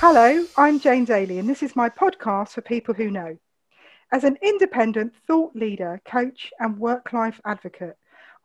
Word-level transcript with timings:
Hello, 0.00 0.46
I'm 0.56 0.78
Jane 0.78 1.04
Daly, 1.04 1.40
and 1.40 1.50
this 1.50 1.60
is 1.60 1.74
my 1.74 1.88
podcast 1.88 2.50
for 2.50 2.60
people 2.60 2.94
who 2.94 3.10
know. 3.10 3.36
As 4.12 4.22
an 4.22 4.38
independent 4.40 5.12
thought 5.26 5.56
leader, 5.56 6.00
coach, 6.04 6.52
and 6.60 6.78
work 6.78 7.12
life 7.12 7.40
advocate, 7.44 7.96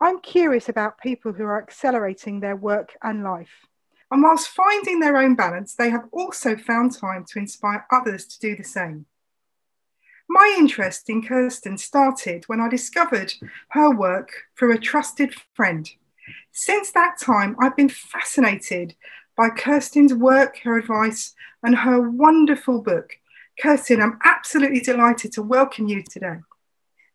I'm 0.02 0.20
curious 0.20 0.68
about 0.68 0.97
people 0.97 1.31
who 1.31 1.43
are 1.43 1.61
accelerating 1.61 2.39
their 2.39 2.55
work 2.55 2.97
and 3.04 3.23
life. 3.23 3.68
And 4.09 4.23
whilst 4.23 4.47
finding 4.47 5.00
their 5.00 5.16
own 5.16 5.36
balance, 5.36 5.75
they 5.75 5.91
have 5.91 6.05
also 6.11 6.57
found 6.57 6.97
time 6.97 7.23
to 7.25 7.38
inspire 7.38 7.85
others 7.91 8.25
to 8.25 8.39
do 8.39 8.55
the 8.55 8.63
same. 8.63 9.05
My 10.27 10.55
interest 10.57 11.07
in 11.07 11.21
Kirsten 11.21 11.77
started 11.77 12.45
when 12.47 12.61
I 12.61 12.67
discovered 12.67 13.31
her 13.70 13.91
work 13.91 14.31
through 14.57 14.73
a 14.73 14.79
trusted 14.79 15.35
friend. 15.54 15.88
Since 16.51 16.91
that 16.93 17.20
time, 17.20 17.55
I've 17.59 17.75
been 17.75 17.89
fascinated 17.89 18.96
by 19.36 19.50
Kirsten's 19.50 20.14
work, 20.14 20.60
her 20.64 20.78
advice, 20.78 21.33
and 21.64 21.75
her 21.75 22.00
wonderful 22.10 22.82
book. 22.82 23.11
Kirsten, 23.59 24.01
I'm 24.01 24.19
absolutely 24.23 24.82
delighted 24.82 25.32
to 25.33 25.42
welcome 25.42 25.87
you 25.87 26.04
today. 26.04 26.37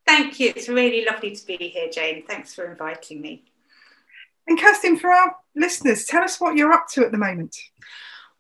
Thank 0.06 0.41
you. 0.41 0.52
It's 0.56 0.68
really 0.68 1.04
lovely 1.04 1.34
to 1.34 1.46
be 1.46 1.56
here, 1.56 1.91
Jane. 1.91 2.24
Thanks 2.27 2.54
for 2.54 2.64
inviting 2.64 3.20
me. 3.20 3.44
And 4.46 4.58
Kirsten, 4.58 4.96
for 4.96 5.10
our 5.10 5.36
listeners, 5.54 6.06
tell 6.06 6.22
us 6.22 6.41
what 6.41 6.56
you're 6.56 6.72
up 6.72 6.88
to 6.92 7.04
at 7.04 7.12
the 7.12 7.18
moment. 7.18 7.54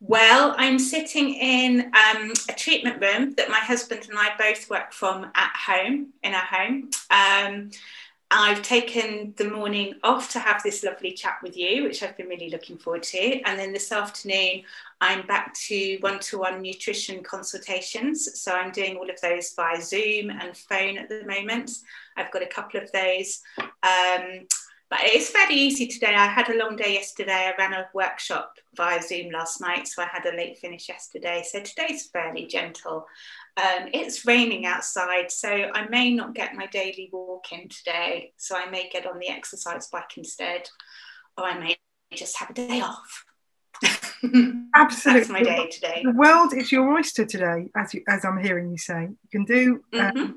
Well, 0.00 0.54
I'm 0.56 0.78
sitting 0.78 1.34
in 1.34 1.92
um, 1.92 2.32
a 2.48 2.52
treatment 2.52 3.02
room 3.02 3.34
that 3.34 3.50
my 3.50 3.58
husband 3.58 4.06
and 4.08 4.18
I 4.18 4.30
both 4.38 4.70
work 4.70 4.92
from 4.92 5.30
at 5.34 5.52
home, 5.54 6.12
in 6.22 6.34
our 6.34 6.40
home. 6.40 6.90
Um, 7.10 7.70
I've 8.30 8.60
taken 8.60 9.32
the 9.36 9.48
morning 9.48 9.94
off 10.02 10.30
to 10.32 10.38
have 10.38 10.62
this 10.62 10.84
lovely 10.84 11.12
chat 11.12 11.38
with 11.42 11.56
you, 11.56 11.84
which 11.84 12.02
I've 12.02 12.16
been 12.16 12.28
really 12.28 12.50
looking 12.50 12.76
forward 12.76 13.02
to. 13.04 13.40
And 13.42 13.58
then 13.58 13.72
this 13.72 13.90
afternoon, 13.90 14.64
I'm 15.00 15.26
back 15.26 15.54
to 15.68 15.96
one 16.00 16.18
to 16.20 16.38
one 16.38 16.60
nutrition 16.60 17.22
consultations. 17.22 18.38
So 18.38 18.52
I'm 18.52 18.70
doing 18.70 18.96
all 18.96 19.08
of 19.08 19.18
those 19.22 19.54
via 19.54 19.80
Zoom 19.80 20.28
and 20.30 20.54
phone 20.54 20.98
at 20.98 21.08
the 21.08 21.24
moment. 21.24 21.70
I've 22.18 22.30
got 22.30 22.42
a 22.42 22.46
couple 22.46 22.80
of 22.80 22.92
those. 22.92 23.40
Um, 23.82 24.46
but 24.90 25.00
it's 25.02 25.28
fairly 25.28 25.54
easy 25.54 25.86
today. 25.86 26.14
I 26.14 26.26
had 26.26 26.48
a 26.48 26.56
long 26.56 26.76
day 26.76 26.94
yesterday. 26.94 27.52
I 27.52 27.54
ran 27.58 27.74
a 27.74 27.88
workshop 27.92 28.54
via 28.74 29.02
Zoom 29.02 29.30
last 29.30 29.60
night, 29.60 29.86
so 29.86 30.02
I 30.02 30.06
had 30.06 30.24
a 30.24 30.34
late 30.34 30.58
finish 30.58 30.88
yesterday. 30.88 31.44
So 31.46 31.60
today's 31.60 32.06
fairly 32.06 32.46
gentle. 32.46 33.06
Um, 33.58 33.88
it's 33.92 34.24
raining 34.24 34.64
outside, 34.64 35.30
so 35.30 35.48
I 35.50 35.86
may 35.88 36.14
not 36.14 36.34
get 36.34 36.54
my 36.54 36.66
daily 36.66 37.10
walk 37.12 37.52
in 37.52 37.68
today. 37.68 38.32
So 38.38 38.56
I 38.56 38.70
may 38.70 38.88
get 38.88 39.06
on 39.06 39.18
the 39.18 39.28
exercise 39.28 39.88
bike 39.88 40.16
instead, 40.16 40.70
or 41.36 41.44
I 41.44 41.58
may 41.58 41.76
just 42.14 42.38
have 42.38 42.50
a 42.50 42.54
day 42.54 42.80
off. 42.80 43.24
Absolutely, 44.74 45.20
That's 45.20 45.28
my 45.28 45.42
day 45.42 45.68
today. 45.68 46.00
The 46.02 46.12
world 46.12 46.54
is 46.54 46.72
your 46.72 46.90
oyster 46.94 47.26
today, 47.26 47.70
as 47.76 47.92
you, 47.92 48.02
as 48.08 48.24
I'm 48.24 48.42
hearing 48.42 48.70
you 48.70 48.78
say. 48.78 49.02
You 49.02 49.28
can 49.30 49.44
do. 49.44 49.84
Um, 49.92 50.00
mm-hmm 50.00 50.32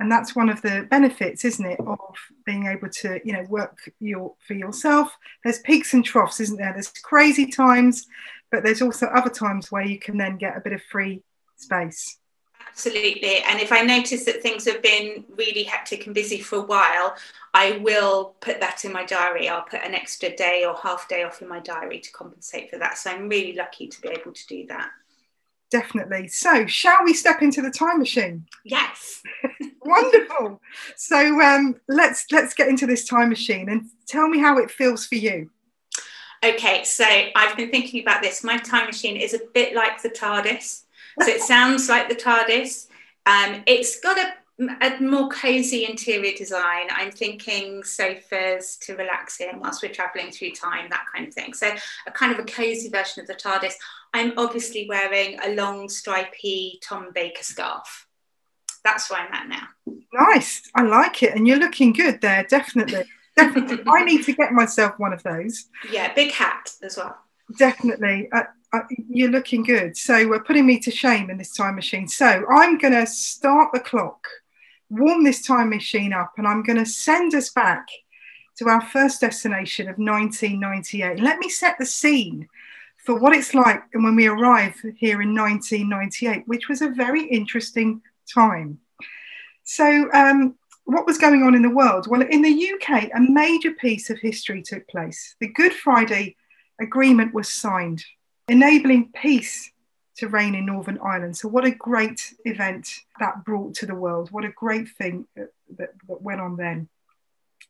and 0.00 0.10
that's 0.10 0.36
one 0.36 0.48
of 0.48 0.62
the 0.62 0.86
benefits 0.90 1.44
isn't 1.44 1.64
it 1.64 1.80
of 1.80 1.98
being 2.46 2.66
able 2.66 2.88
to 2.88 3.20
you 3.24 3.32
know 3.32 3.44
work 3.48 3.90
your 4.00 4.34
for 4.46 4.54
yourself. 4.54 5.16
There's 5.44 5.58
peaks 5.60 5.94
and 5.94 6.04
troughs 6.04 6.40
isn't 6.40 6.56
there? 6.58 6.72
There's 6.72 6.88
crazy 6.88 7.46
times 7.46 8.06
but 8.50 8.62
there's 8.64 8.82
also 8.82 9.06
other 9.06 9.30
times 9.30 9.70
where 9.70 9.84
you 9.84 9.98
can 9.98 10.16
then 10.16 10.36
get 10.36 10.56
a 10.56 10.60
bit 10.60 10.72
of 10.72 10.82
free 10.82 11.22
space. 11.56 12.18
Absolutely. 12.68 13.38
And 13.38 13.60
if 13.60 13.72
i 13.72 13.80
notice 13.82 14.24
that 14.24 14.42
things 14.42 14.64
have 14.66 14.82
been 14.82 15.24
really 15.36 15.64
hectic 15.64 16.06
and 16.06 16.14
busy 16.14 16.38
for 16.40 16.56
a 16.56 16.62
while 16.62 17.16
i 17.54 17.78
will 17.78 18.36
put 18.40 18.60
that 18.60 18.84
in 18.84 18.92
my 18.92 19.04
diary. 19.04 19.48
I'll 19.48 19.62
put 19.62 19.84
an 19.84 19.94
extra 19.94 20.34
day 20.34 20.64
or 20.64 20.76
half 20.76 21.08
day 21.08 21.24
off 21.24 21.42
in 21.42 21.48
my 21.48 21.60
diary 21.60 21.98
to 22.00 22.12
compensate 22.12 22.70
for 22.70 22.78
that. 22.78 22.98
So 22.98 23.10
i'm 23.10 23.28
really 23.28 23.54
lucky 23.54 23.88
to 23.88 24.00
be 24.00 24.08
able 24.08 24.32
to 24.32 24.46
do 24.46 24.66
that 24.68 24.90
definitely. 25.70 26.28
So, 26.28 26.66
shall 26.66 27.04
we 27.04 27.14
step 27.14 27.42
into 27.42 27.62
the 27.62 27.70
time 27.70 27.98
machine? 27.98 28.46
Yes. 28.64 29.22
Wonderful. 29.84 30.60
So, 30.96 31.40
um, 31.40 31.76
let's 31.88 32.26
let's 32.30 32.54
get 32.54 32.68
into 32.68 32.86
this 32.86 33.06
time 33.06 33.28
machine 33.28 33.68
and 33.68 33.86
tell 34.06 34.28
me 34.28 34.38
how 34.38 34.58
it 34.58 34.70
feels 34.70 35.06
for 35.06 35.16
you. 35.16 35.50
Okay, 36.44 36.84
so 36.84 37.04
I've 37.04 37.56
been 37.56 37.70
thinking 37.70 38.02
about 38.02 38.22
this. 38.22 38.44
My 38.44 38.58
time 38.58 38.86
machine 38.86 39.16
is 39.16 39.34
a 39.34 39.40
bit 39.54 39.74
like 39.74 40.00
the 40.02 40.10
TARDIS. 40.10 40.82
So 41.20 41.28
it 41.28 41.40
sounds 41.40 41.88
like 41.88 42.08
the 42.08 42.14
TARDIS. 42.14 42.86
Um, 43.26 43.62
it's 43.66 43.98
got 43.98 44.16
a 44.18 44.34
a 44.60 44.98
more 45.00 45.28
cozy 45.28 45.84
interior 45.84 46.36
design. 46.36 46.88
I'm 46.90 47.12
thinking 47.12 47.82
sofas 47.84 48.76
to 48.82 48.96
relax 48.96 49.40
in 49.40 49.60
whilst 49.60 49.82
we're 49.82 49.92
traveling 49.92 50.30
through 50.30 50.52
time, 50.52 50.90
that 50.90 51.04
kind 51.14 51.28
of 51.28 51.34
thing. 51.34 51.54
So, 51.54 51.72
a 52.06 52.10
kind 52.10 52.32
of 52.32 52.38
a 52.40 52.44
cozy 52.44 52.88
version 52.88 53.20
of 53.20 53.28
the 53.28 53.34
TARDIS. 53.34 53.74
I'm 54.14 54.32
obviously 54.36 54.86
wearing 54.88 55.38
a 55.44 55.54
long, 55.54 55.88
stripy 55.88 56.80
Tom 56.82 57.08
Baker 57.14 57.42
scarf. 57.42 58.06
That's 58.82 59.10
where 59.10 59.20
I'm 59.20 59.32
at 59.32 59.48
now. 59.48 59.94
Nice. 60.12 60.62
I 60.74 60.82
like 60.82 61.22
it. 61.22 61.34
And 61.34 61.46
you're 61.46 61.58
looking 61.58 61.92
good 61.92 62.20
there, 62.20 62.44
definitely. 62.44 63.04
Definitely. 63.36 63.84
I 63.86 64.02
need 64.02 64.24
to 64.24 64.32
get 64.32 64.50
myself 64.50 64.98
one 64.98 65.12
of 65.12 65.22
those. 65.22 65.66
Yeah, 65.92 66.12
big 66.12 66.32
hat 66.32 66.72
as 66.82 66.96
well. 66.96 67.16
Definitely. 67.56 68.28
Uh, 68.32 68.42
uh, 68.72 68.80
you're 69.08 69.30
looking 69.30 69.62
good. 69.62 69.96
So 69.96 70.26
we're 70.28 70.42
putting 70.42 70.66
me 70.66 70.80
to 70.80 70.90
shame 70.90 71.30
in 71.30 71.38
this 71.38 71.54
time 71.54 71.76
machine. 71.76 72.08
So 72.08 72.44
I'm 72.50 72.78
going 72.78 72.94
to 72.94 73.06
start 73.06 73.72
the 73.72 73.78
clock 73.78 74.26
warm 74.90 75.24
this 75.24 75.42
time 75.46 75.70
machine 75.70 76.12
up 76.12 76.32
and 76.36 76.46
I'm 76.46 76.62
going 76.62 76.78
to 76.78 76.86
send 76.86 77.34
us 77.34 77.50
back 77.50 77.86
to 78.56 78.68
our 78.68 78.80
first 78.80 79.20
destination 79.20 79.88
of 79.88 79.96
1998. 79.98 81.20
Let 81.20 81.38
me 81.38 81.48
set 81.48 81.76
the 81.78 81.86
scene 81.86 82.48
for 83.04 83.18
what 83.18 83.34
it's 83.34 83.54
like 83.54 83.82
when 83.92 84.16
we 84.16 84.26
arrive 84.26 84.74
here 84.96 85.22
in 85.22 85.34
1998, 85.34 86.46
which 86.46 86.68
was 86.68 86.82
a 86.82 86.88
very 86.88 87.24
interesting 87.24 88.02
time. 88.32 88.78
So, 89.64 90.10
um, 90.12 90.56
what 90.84 91.06
was 91.06 91.18
going 91.18 91.42
on 91.42 91.54
in 91.54 91.60
the 91.60 91.70
world? 91.70 92.06
Well, 92.08 92.22
in 92.22 92.40
the 92.40 92.72
UK, 92.72 93.10
a 93.14 93.20
major 93.20 93.72
piece 93.72 94.08
of 94.08 94.18
history 94.18 94.62
took 94.62 94.88
place. 94.88 95.36
The 95.38 95.48
Good 95.48 95.74
Friday 95.74 96.36
Agreement 96.80 97.34
was 97.34 97.52
signed, 97.52 98.02
enabling 98.48 99.12
peace 99.14 99.70
to 100.18 100.28
reign 100.28 100.54
in 100.54 100.66
Northern 100.66 100.98
Ireland. 100.98 101.36
So, 101.36 101.48
what 101.48 101.64
a 101.64 101.70
great 101.70 102.34
event 102.44 102.88
that 103.20 103.44
brought 103.44 103.74
to 103.76 103.86
the 103.86 103.94
world. 103.94 104.30
What 104.30 104.44
a 104.44 104.50
great 104.50 104.88
thing 104.88 105.26
that, 105.36 105.52
that, 105.78 105.90
that 106.08 106.22
went 106.22 106.40
on 106.40 106.56
then. 106.56 106.88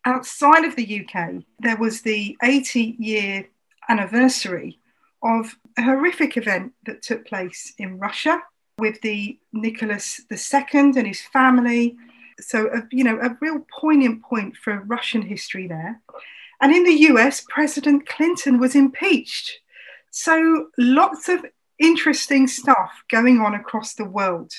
Outside 0.05 0.65
of 0.65 0.75
the 0.75 1.05
UK, 1.05 1.45
there 1.61 1.77
was 1.77 2.03
the 2.03 2.37
80 2.43 2.97
year 2.99 3.49
anniversary 3.89 4.79
of 5.23 5.57
a 5.77 5.83
horrific 5.83 6.37
event 6.37 6.73
that 6.87 7.03
took 7.03 7.27
place 7.27 7.75
in 7.79 7.99
Russia 7.99 8.43
with 8.79 9.01
the 9.03 9.39
Nicholas 9.53 10.21
II 10.31 10.61
and 10.73 11.07
his 11.07 11.21
family. 11.21 11.97
So, 12.41 12.69
a, 12.69 12.83
you 12.91 13.05
know, 13.05 13.19
a 13.21 13.37
real 13.41 13.67
poignant 13.79 14.23
point 14.23 14.57
for 14.57 14.81
Russian 14.87 15.23
history 15.23 15.67
there. 15.67 16.01
And 16.61 16.73
in 16.73 16.85
the 16.85 17.09
US, 17.13 17.45
President 17.49 18.07
Clinton 18.07 18.59
was 18.59 18.75
impeached. 18.75 19.61
So, 20.11 20.69
lots 20.79 21.29
of 21.29 21.45
interesting 21.79 22.47
stuff 22.47 23.05
going 23.11 23.41
on 23.41 23.55
across 23.55 23.95
the 23.95 24.05
world. 24.05 24.53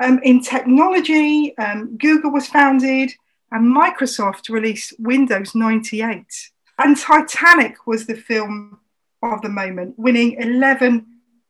Um, 0.00 0.20
in 0.22 0.42
technology, 0.42 1.56
um, 1.58 1.96
Google 1.96 2.32
was 2.32 2.46
founded 2.46 3.12
and 3.50 3.74
Microsoft 3.74 4.48
released 4.48 4.94
Windows 4.98 5.54
98. 5.54 6.24
And 6.78 6.96
Titanic 6.96 7.86
was 7.86 8.06
the 8.06 8.14
film 8.14 8.78
of 9.22 9.42
the 9.42 9.48
moment, 9.48 9.98
winning 9.98 10.34
11 10.34 11.06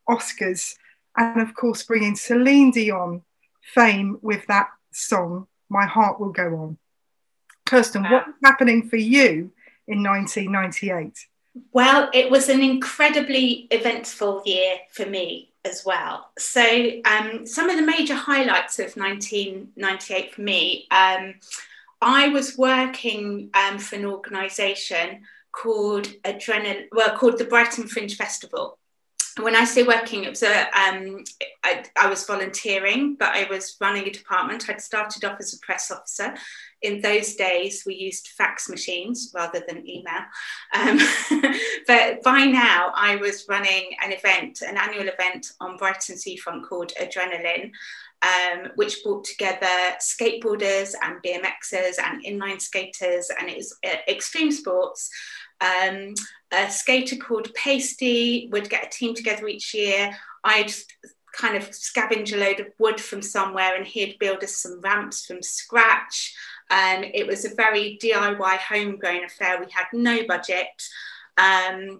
Oscars 0.09 0.75
and, 1.15 1.41
of 1.41 1.53
course, 1.53 1.83
bringing 1.83 2.15
Celine 2.15 2.71
Dion 2.71 3.21
fame 3.61 4.17
with 4.21 4.47
that 4.47 4.69
song, 4.91 5.47
My 5.69 5.85
Heart 5.85 6.19
Will 6.19 6.31
Go 6.31 6.55
On. 6.55 6.77
Kirsten, 7.65 8.03
wow. 8.03 8.11
what's 8.11 8.37
happening 8.43 8.89
for 8.89 8.95
you 8.95 9.51
in 9.87 10.01
1998? 10.01 11.27
Well, 11.71 12.09
it 12.13 12.29
was 12.29 12.49
an 12.49 12.61
incredibly 12.61 13.67
eventful 13.71 14.43
year 14.45 14.77
for 14.91 15.05
me 15.05 15.51
as 15.65 15.83
well. 15.85 16.29
So, 16.37 16.61
um, 17.05 17.45
some 17.45 17.69
of 17.69 17.75
the 17.75 17.85
major 17.85 18.15
highlights 18.15 18.79
of 18.79 18.95
1998 18.95 20.33
for 20.33 20.41
me, 20.41 20.87
um, 20.91 21.35
I 22.01 22.29
was 22.29 22.57
working 22.57 23.49
um, 23.53 23.77
for 23.77 23.95
an 23.95 24.05
organisation 24.05 25.23
called 25.51 26.07
Adrenal, 26.23 26.85
well, 26.91 27.15
called 27.17 27.37
the 27.37 27.45
Brighton 27.45 27.87
Fringe 27.87 28.15
Festival. 28.15 28.77
When 29.39 29.55
I 29.55 29.63
say 29.63 29.83
working, 29.83 30.23
it 30.25 30.29
was 30.29 30.43
a, 30.43 30.67
um, 30.77 31.23
I 31.63 32.09
was 32.09 32.25
volunteering, 32.25 33.15
but 33.15 33.29
I 33.29 33.47
was 33.49 33.77
running 33.79 34.07
a 34.07 34.11
department. 34.11 34.69
I'd 34.69 34.81
started 34.81 35.23
off 35.23 35.39
as 35.39 35.53
a 35.53 35.59
press 35.59 35.91
officer 35.91 36.35
in 36.81 37.01
those 37.01 37.35
days 37.35 37.83
we 37.85 37.95
used 37.95 38.29
fax 38.29 38.69
machines 38.69 39.31
rather 39.33 39.61
than 39.67 39.87
email. 39.87 40.23
Um, 40.73 40.99
but 41.87 42.21
by 42.23 42.45
now 42.45 42.91
I 42.95 43.17
was 43.17 43.45
running 43.49 43.95
an 44.03 44.11
event, 44.11 44.61
an 44.61 44.77
annual 44.77 45.07
event 45.07 45.51
on 45.59 45.77
Brighton 45.77 46.17
Seafront 46.17 46.67
called 46.67 46.91
Adrenaline. 46.99 47.71
Um, 48.21 48.71
which 48.75 49.01
brought 49.01 49.23
together 49.23 49.65
skateboarders 50.01 50.93
and 51.01 51.23
BMXers 51.23 51.95
and 52.03 52.21
inline 52.25 52.59
skaters, 52.59 53.31
and 53.39 53.49
it 53.49 53.55
was 53.55 53.73
uh, 53.85 53.95
extreme 54.09 54.51
sports 54.51 55.09
Um, 55.61 56.15
a 56.51 56.69
skater 56.69 57.15
called 57.15 57.53
Pasty 57.53 58.49
would 58.51 58.69
get 58.69 58.85
a 58.85 58.89
team 58.89 59.15
together 59.15 59.47
each 59.47 59.73
year. 59.73 60.17
I'd 60.43 60.73
kind 61.33 61.55
of 61.55 61.69
scavenge 61.69 62.33
a 62.33 62.37
load 62.37 62.59
of 62.59 62.67
wood 62.79 62.99
from 62.99 63.21
somewhere 63.21 63.75
and 63.75 63.85
he'd 63.85 64.19
build 64.19 64.43
us 64.43 64.57
some 64.57 64.81
ramps 64.81 65.25
from 65.25 65.41
scratch. 65.41 66.35
Um, 66.69 67.03
it 67.03 67.25
was 67.25 67.45
a 67.45 67.55
very 67.55 67.97
DIY 68.01 68.57
homegrown 68.57 69.23
affair. 69.25 69.59
We 69.59 69.71
had 69.71 69.87
no 69.93 70.25
budget. 70.27 70.67
Um, 71.37 71.99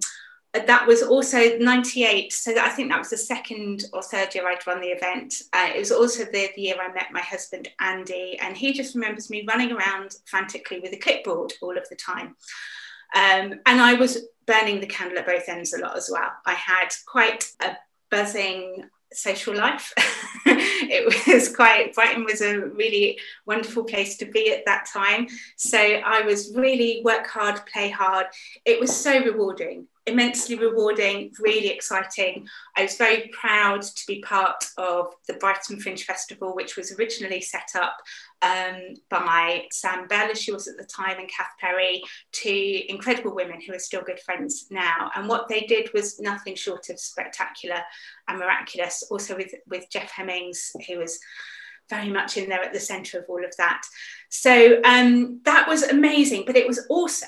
that 0.54 0.88
was 0.88 1.04
also 1.04 1.58
98 1.58 2.34
so 2.34 2.58
i 2.60 2.70
think 2.70 2.90
that 2.90 2.98
was 2.98 3.12
the 3.12 3.18
second 3.18 3.84
or 3.94 4.02
third 4.02 4.34
year 4.34 4.48
i'd 4.48 4.66
run 4.66 4.82
the 4.82 4.88
event 4.88 5.44
uh, 5.54 5.70
it 5.76 5.78
was 5.78 5.92
also 5.92 6.24
the, 6.26 6.50
the, 6.56 6.62
year 6.62 6.76
i 6.82 6.92
met 6.92 7.12
my 7.12 7.20
husband 7.20 7.70
andy 7.80 8.38
and 8.42 8.58
he 8.58 8.74
just 8.74 8.96
remembers 8.96 9.30
me 9.30 9.46
running 9.48 9.72
around 9.72 10.16
frantically 10.26 10.80
with 10.80 10.92
a 10.92 10.98
clipboard 10.98 11.54
all 11.62 11.78
of 11.78 11.88
the 11.90 11.96
time 11.96 12.36
um, 13.16 13.54
and 13.68 13.80
i 13.80 13.94
was 13.94 14.26
burning 14.48 14.80
the 14.80 14.88
candle 14.88 15.20
at 15.20 15.28
both 15.28 15.48
ends 15.48 15.74
a 15.74 15.80
lot 15.80 15.96
as 15.96 16.10
well 16.12 16.32
i 16.48 16.54
had 16.54 16.90
quite 17.06 17.46
a 17.62 17.76
buzzing 18.10 18.90
social 19.14 19.56
life. 19.56 19.94
it 20.46 21.28
was 21.28 21.56
quite, 21.56 21.94
Brighton 21.94 22.26
was 22.26 22.42
a 22.42 22.60
really 22.60 23.20
wonderful 23.46 23.84
place 23.84 24.18
to 24.18 24.26
be 24.26 24.52
at 24.52 24.66
that 24.66 24.86
time. 24.86 25.28
So 25.56 25.78
I 25.78 26.22
was 26.22 26.54
really 26.56 27.02
work 27.04 27.28
hard, 27.28 27.66
play 27.66 27.90
hard. 27.90 28.28
It 28.66 28.80
was 28.80 28.96
so 28.96 29.24
rewarding 29.24 29.88
immensely 30.10 30.56
rewarding, 30.56 31.32
really 31.40 31.70
exciting. 31.70 32.48
I 32.76 32.84
was 32.84 32.98
very 32.98 33.32
proud 33.40 33.82
to 33.82 34.04
be 34.08 34.22
part 34.22 34.66
of 34.78 35.14
the 35.28 35.36
Brighton 35.36 35.80
Fringe 35.80 36.04
Festival, 36.04 36.56
which 36.56 36.76
was 36.76 36.92
originally 37.00 37.42
set 37.42 37.70
up 37.76 37.98
um, 38.42 38.96
by 39.10 39.66
Sam 39.72 40.08
Bell, 40.08 40.30
as 40.32 40.42
she 40.42 40.52
was 40.52 40.68
at 40.68 40.78
the 40.78 40.84
time, 40.84 41.20
and 41.20 41.30
Kath 41.30 41.52
Perry, 41.60 42.02
two 42.32 42.82
incredible 42.90 43.34
women 43.34 43.62
who 43.62 43.74
are 43.74 43.80
still 43.80 44.02
good 44.02 44.20
friends 44.20 44.68
now. 44.70 45.12
And 45.16 45.30
what 45.30 45.48
they 45.48 45.62
did 45.62 45.90
was 45.94 46.20
nothing 46.20 46.56
short 46.56 46.90
of 46.90 47.00
spectacular 47.00 47.82
and 48.28 48.40
miraculous. 48.40 49.04
Also 49.10 49.36
with, 49.36 49.54
with 49.68 49.90
Jeff 49.90 50.12
Hemmings, 50.12 50.72
who 50.88 51.00
was 51.00 51.20
very 51.90 52.10
much 52.10 52.38
in 52.38 52.50
there 52.50 52.62
at 52.62 52.72
the 52.72 52.80
centre 52.80 53.20
of 53.20 53.26
all 53.28 53.44
of 53.44 53.56
that. 53.58 53.82
So 54.30 54.80
um, 54.84 55.42
that 55.46 55.68
was 55.68 55.84
amazing, 55.84 56.44
but 56.46 56.56
it 56.56 56.68
was 56.68 56.86
also 56.90 57.26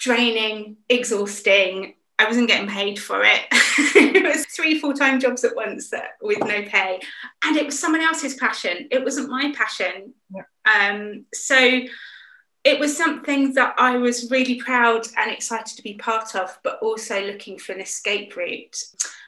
draining, 0.00 0.76
exhausting. 0.88 1.94
I 2.18 2.24
wasn't 2.24 2.48
getting 2.48 2.68
paid 2.68 2.98
for 2.98 3.22
it. 3.22 3.40
it 3.94 4.24
was 4.24 4.46
three 4.46 4.78
full 4.78 4.94
time 4.94 5.20
jobs 5.20 5.44
at 5.44 5.54
once 5.54 5.92
with 6.20 6.40
no 6.40 6.62
pay. 6.62 7.00
And 7.44 7.56
it 7.56 7.64
was 7.64 7.78
someone 7.78 8.02
else's 8.02 8.34
passion. 8.34 8.88
It 8.90 9.04
wasn't 9.04 9.30
my 9.30 9.54
passion. 9.56 10.14
Yeah. 10.34 10.42
Um, 10.66 11.26
so 11.32 11.82
it 12.62 12.78
was 12.78 12.96
something 12.96 13.54
that 13.54 13.74
I 13.78 13.96
was 13.96 14.30
really 14.30 14.56
proud 14.56 15.06
and 15.16 15.30
excited 15.30 15.76
to 15.76 15.82
be 15.82 15.94
part 15.94 16.34
of, 16.34 16.58
but 16.62 16.78
also 16.82 17.24
looking 17.24 17.58
for 17.58 17.72
an 17.72 17.80
escape 17.80 18.36
route. 18.36 18.76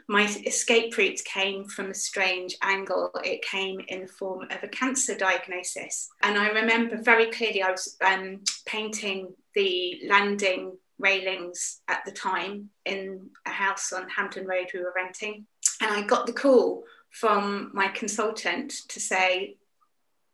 My 0.09 0.27
escape 0.45 0.99
route 0.99 1.21
came 1.25 1.65
from 1.65 1.91
a 1.91 1.95
strange 1.95 2.57
angle. 2.61 3.11
It 3.25 3.43
came 3.43 3.81
in 3.89 4.03
the 4.03 4.09
form 4.09 4.49
of 4.51 4.63
a 4.63 4.69
cancer 4.69 5.17
diagnosis. 5.17 6.11
And 6.23 6.37
I 6.37 6.49
remember 6.49 7.01
very 7.01 7.31
clearly 7.31 7.63
I 7.63 7.71
was 7.71 7.97
um, 8.05 8.41
painting 8.67 9.33
the 9.55 10.01
landing 10.07 10.77
railings 10.99 11.81
at 11.89 12.05
the 12.05 12.13
time 12.13 12.71
in 12.85 13.29
a 13.47 13.51
house 13.51 13.93
on 13.93 14.09
Hampton 14.09 14.47
Road 14.47 14.71
we 14.73 14.81
were 14.81 14.93
renting. 14.95 15.47
And 15.81 15.91
I 15.91 16.03
got 16.03 16.27
the 16.27 16.33
call 16.33 16.85
from 17.11 17.71
my 17.75 17.89
consultant 17.89 18.71
to 18.89 19.01
say, 19.01 19.57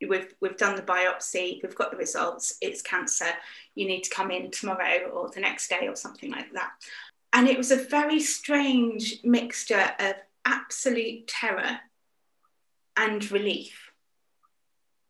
We've, 0.07 0.33
we've 0.39 0.55
done 0.55 0.77
the 0.77 0.81
biopsy, 0.81 1.61
we've 1.61 1.75
got 1.75 1.91
the 1.91 1.97
results, 1.97 2.55
it's 2.61 2.81
cancer, 2.81 3.25
you 3.75 3.85
need 3.85 4.03
to 4.03 4.09
come 4.09 4.31
in 4.31 4.49
tomorrow 4.49 5.09
or 5.11 5.29
the 5.29 5.41
next 5.41 5.69
day 5.69 5.89
or 5.89 5.95
something 5.97 6.31
like 6.31 6.53
that. 6.53 6.71
And 7.33 7.49
it 7.49 7.57
was 7.57 7.71
a 7.71 7.75
very 7.75 8.21
strange 8.21 9.19
mixture 9.25 9.91
of 9.99 10.13
absolute 10.45 11.27
terror 11.27 11.79
and 12.95 13.29
relief 13.29 13.91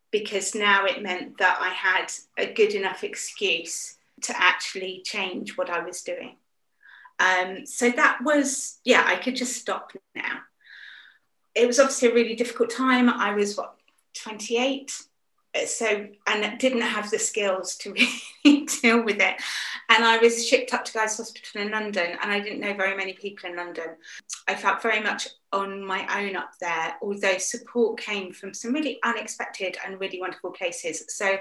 because 0.10 0.56
now 0.56 0.86
it 0.86 1.04
meant 1.04 1.38
that 1.38 1.60
I 1.62 1.70
had 1.70 2.12
a 2.36 2.52
good 2.52 2.74
enough 2.74 3.04
excuse 3.04 3.99
to 4.24 4.34
actually 4.42 5.02
change 5.06 5.58
what 5.58 5.70
I 5.70 5.84
was 5.84 6.02
doing. 6.02 6.38
Um, 7.20 7.66
so 7.66 7.90
that 7.92 8.20
was, 8.24 8.80
yeah, 8.86 9.04
I 9.06 9.18
could 9.18 9.36
just 9.36 9.58
stop 9.58 9.92
now. 10.16 10.40
It 11.54 11.68
was 11.68 11.80
obviously 11.80 12.10
a 12.10 12.14
really 12.14 12.36
difficult 12.36 12.70
time. 12.70 13.10
I 13.10 13.34
was, 13.34 13.58
what, 13.58 13.76
28? 14.16 14.92
So, 15.66 16.08
and 16.28 16.60
didn't 16.60 16.82
have 16.82 17.10
the 17.10 17.20
skills 17.20 17.76
to 17.78 17.94
really 18.46 18.66
deal 18.66 19.04
with 19.04 19.20
it. 19.20 19.42
And 19.90 20.04
I 20.04 20.18
was 20.18 20.48
shipped 20.48 20.74
up 20.74 20.86
to 20.86 20.94
Guy's 20.94 21.18
Hospital 21.18 21.62
in 21.62 21.72
London, 21.72 22.16
and 22.22 22.32
I 22.32 22.40
didn't 22.40 22.60
know 22.60 22.76
very 22.76 22.96
many 22.96 23.14
people 23.14 23.50
in 23.50 23.58
London. 23.58 23.96
I 24.48 24.56
felt 24.56 24.82
very 24.82 25.02
much 25.02 25.28
on 25.52 25.84
my 25.84 26.24
own 26.24 26.36
up 26.36 26.52
there, 26.62 26.94
although 27.02 27.40
support 27.40 28.00
came 28.00 28.32
from 28.32 28.54
some 28.54 28.72
really 28.72 29.00
unexpected 29.04 29.78
and 29.84 30.00
really 30.00 30.22
wonderful 30.22 30.52
places. 30.52 31.04
So, 31.10 31.40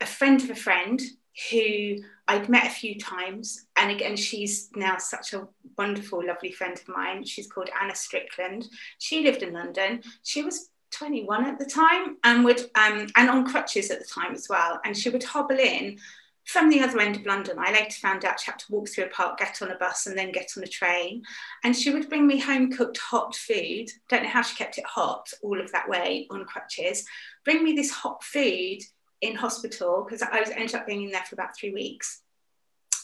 a 0.00 0.06
friend 0.06 0.42
of 0.42 0.50
a 0.50 0.54
friend 0.54 1.00
who 1.50 1.96
I'd 2.28 2.48
met 2.48 2.66
a 2.66 2.70
few 2.70 2.98
times. 2.98 3.66
And 3.76 3.90
again, 3.90 4.16
she's 4.16 4.70
now 4.74 4.98
such 4.98 5.32
a 5.32 5.46
wonderful, 5.76 6.26
lovely 6.26 6.50
friend 6.50 6.78
of 6.78 6.88
mine. 6.88 7.24
She's 7.24 7.46
called 7.46 7.70
Anna 7.80 7.94
Strickland. 7.94 8.66
She 8.98 9.22
lived 9.22 9.42
in 9.42 9.52
London. 9.52 10.02
She 10.22 10.42
was 10.42 10.70
21 10.92 11.44
at 11.44 11.58
the 11.58 11.66
time 11.66 12.16
and 12.24 12.44
would 12.44 12.60
um, 12.74 13.06
and 13.16 13.28
on 13.28 13.46
crutches 13.46 13.90
at 13.90 13.98
the 13.98 14.06
time 14.06 14.34
as 14.34 14.48
well. 14.48 14.80
And 14.84 14.96
she 14.96 15.10
would 15.10 15.24
hobble 15.24 15.58
in 15.58 15.98
from 16.46 16.70
the 16.70 16.80
other 16.80 17.00
end 17.00 17.16
of 17.16 17.26
London. 17.26 17.58
I 17.58 17.72
later 17.72 17.98
found 18.00 18.24
out 18.24 18.40
she 18.40 18.50
had 18.50 18.58
to 18.60 18.72
walk 18.72 18.88
through 18.88 19.04
a 19.04 19.08
park, 19.08 19.38
get 19.38 19.60
on 19.62 19.72
a 19.72 19.76
bus, 19.76 20.06
and 20.06 20.16
then 20.16 20.32
get 20.32 20.52
on 20.56 20.62
a 20.62 20.68
train. 20.68 21.22
And 21.64 21.76
she 21.76 21.90
would 21.90 22.08
bring 22.08 22.26
me 22.26 22.38
home 22.38 22.72
cooked 22.72 22.98
hot 22.98 23.34
food. 23.34 23.90
Don't 24.08 24.22
know 24.22 24.28
how 24.28 24.42
she 24.42 24.56
kept 24.56 24.78
it 24.78 24.86
hot 24.86 25.32
all 25.42 25.60
of 25.60 25.70
that 25.72 25.88
way 25.88 26.28
on 26.30 26.44
crutches. 26.44 27.04
Bring 27.44 27.62
me 27.62 27.74
this 27.74 27.90
hot 27.90 28.22
food 28.22 28.80
in 29.20 29.34
hospital 29.34 30.04
because 30.04 30.22
I 30.22 30.40
was 30.40 30.50
ended 30.50 30.74
up 30.74 30.86
being 30.86 31.04
in 31.04 31.10
there 31.10 31.24
for 31.24 31.34
about 31.34 31.56
three 31.56 31.72
weeks 31.72 32.22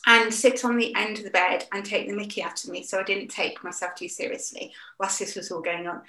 and 0.06 0.32
sit 0.32 0.64
on 0.64 0.76
the 0.76 0.94
end 0.96 1.18
of 1.18 1.24
the 1.24 1.30
bed 1.30 1.66
and 1.72 1.84
take 1.84 2.08
the 2.08 2.14
mickey 2.14 2.42
out 2.42 2.62
of 2.64 2.70
me 2.70 2.82
so 2.82 2.98
I 2.98 3.04
didn't 3.04 3.28
take 3.28 3.62
myself 3.62 3.94
too 3.94 4.08
seriously 4.08 4.72
whilst 4.98 5.18
this 5.18 5.36
was 5.36 5.50
all 5.50 5.62
going 5.62 5.86
on. 5.86 6.02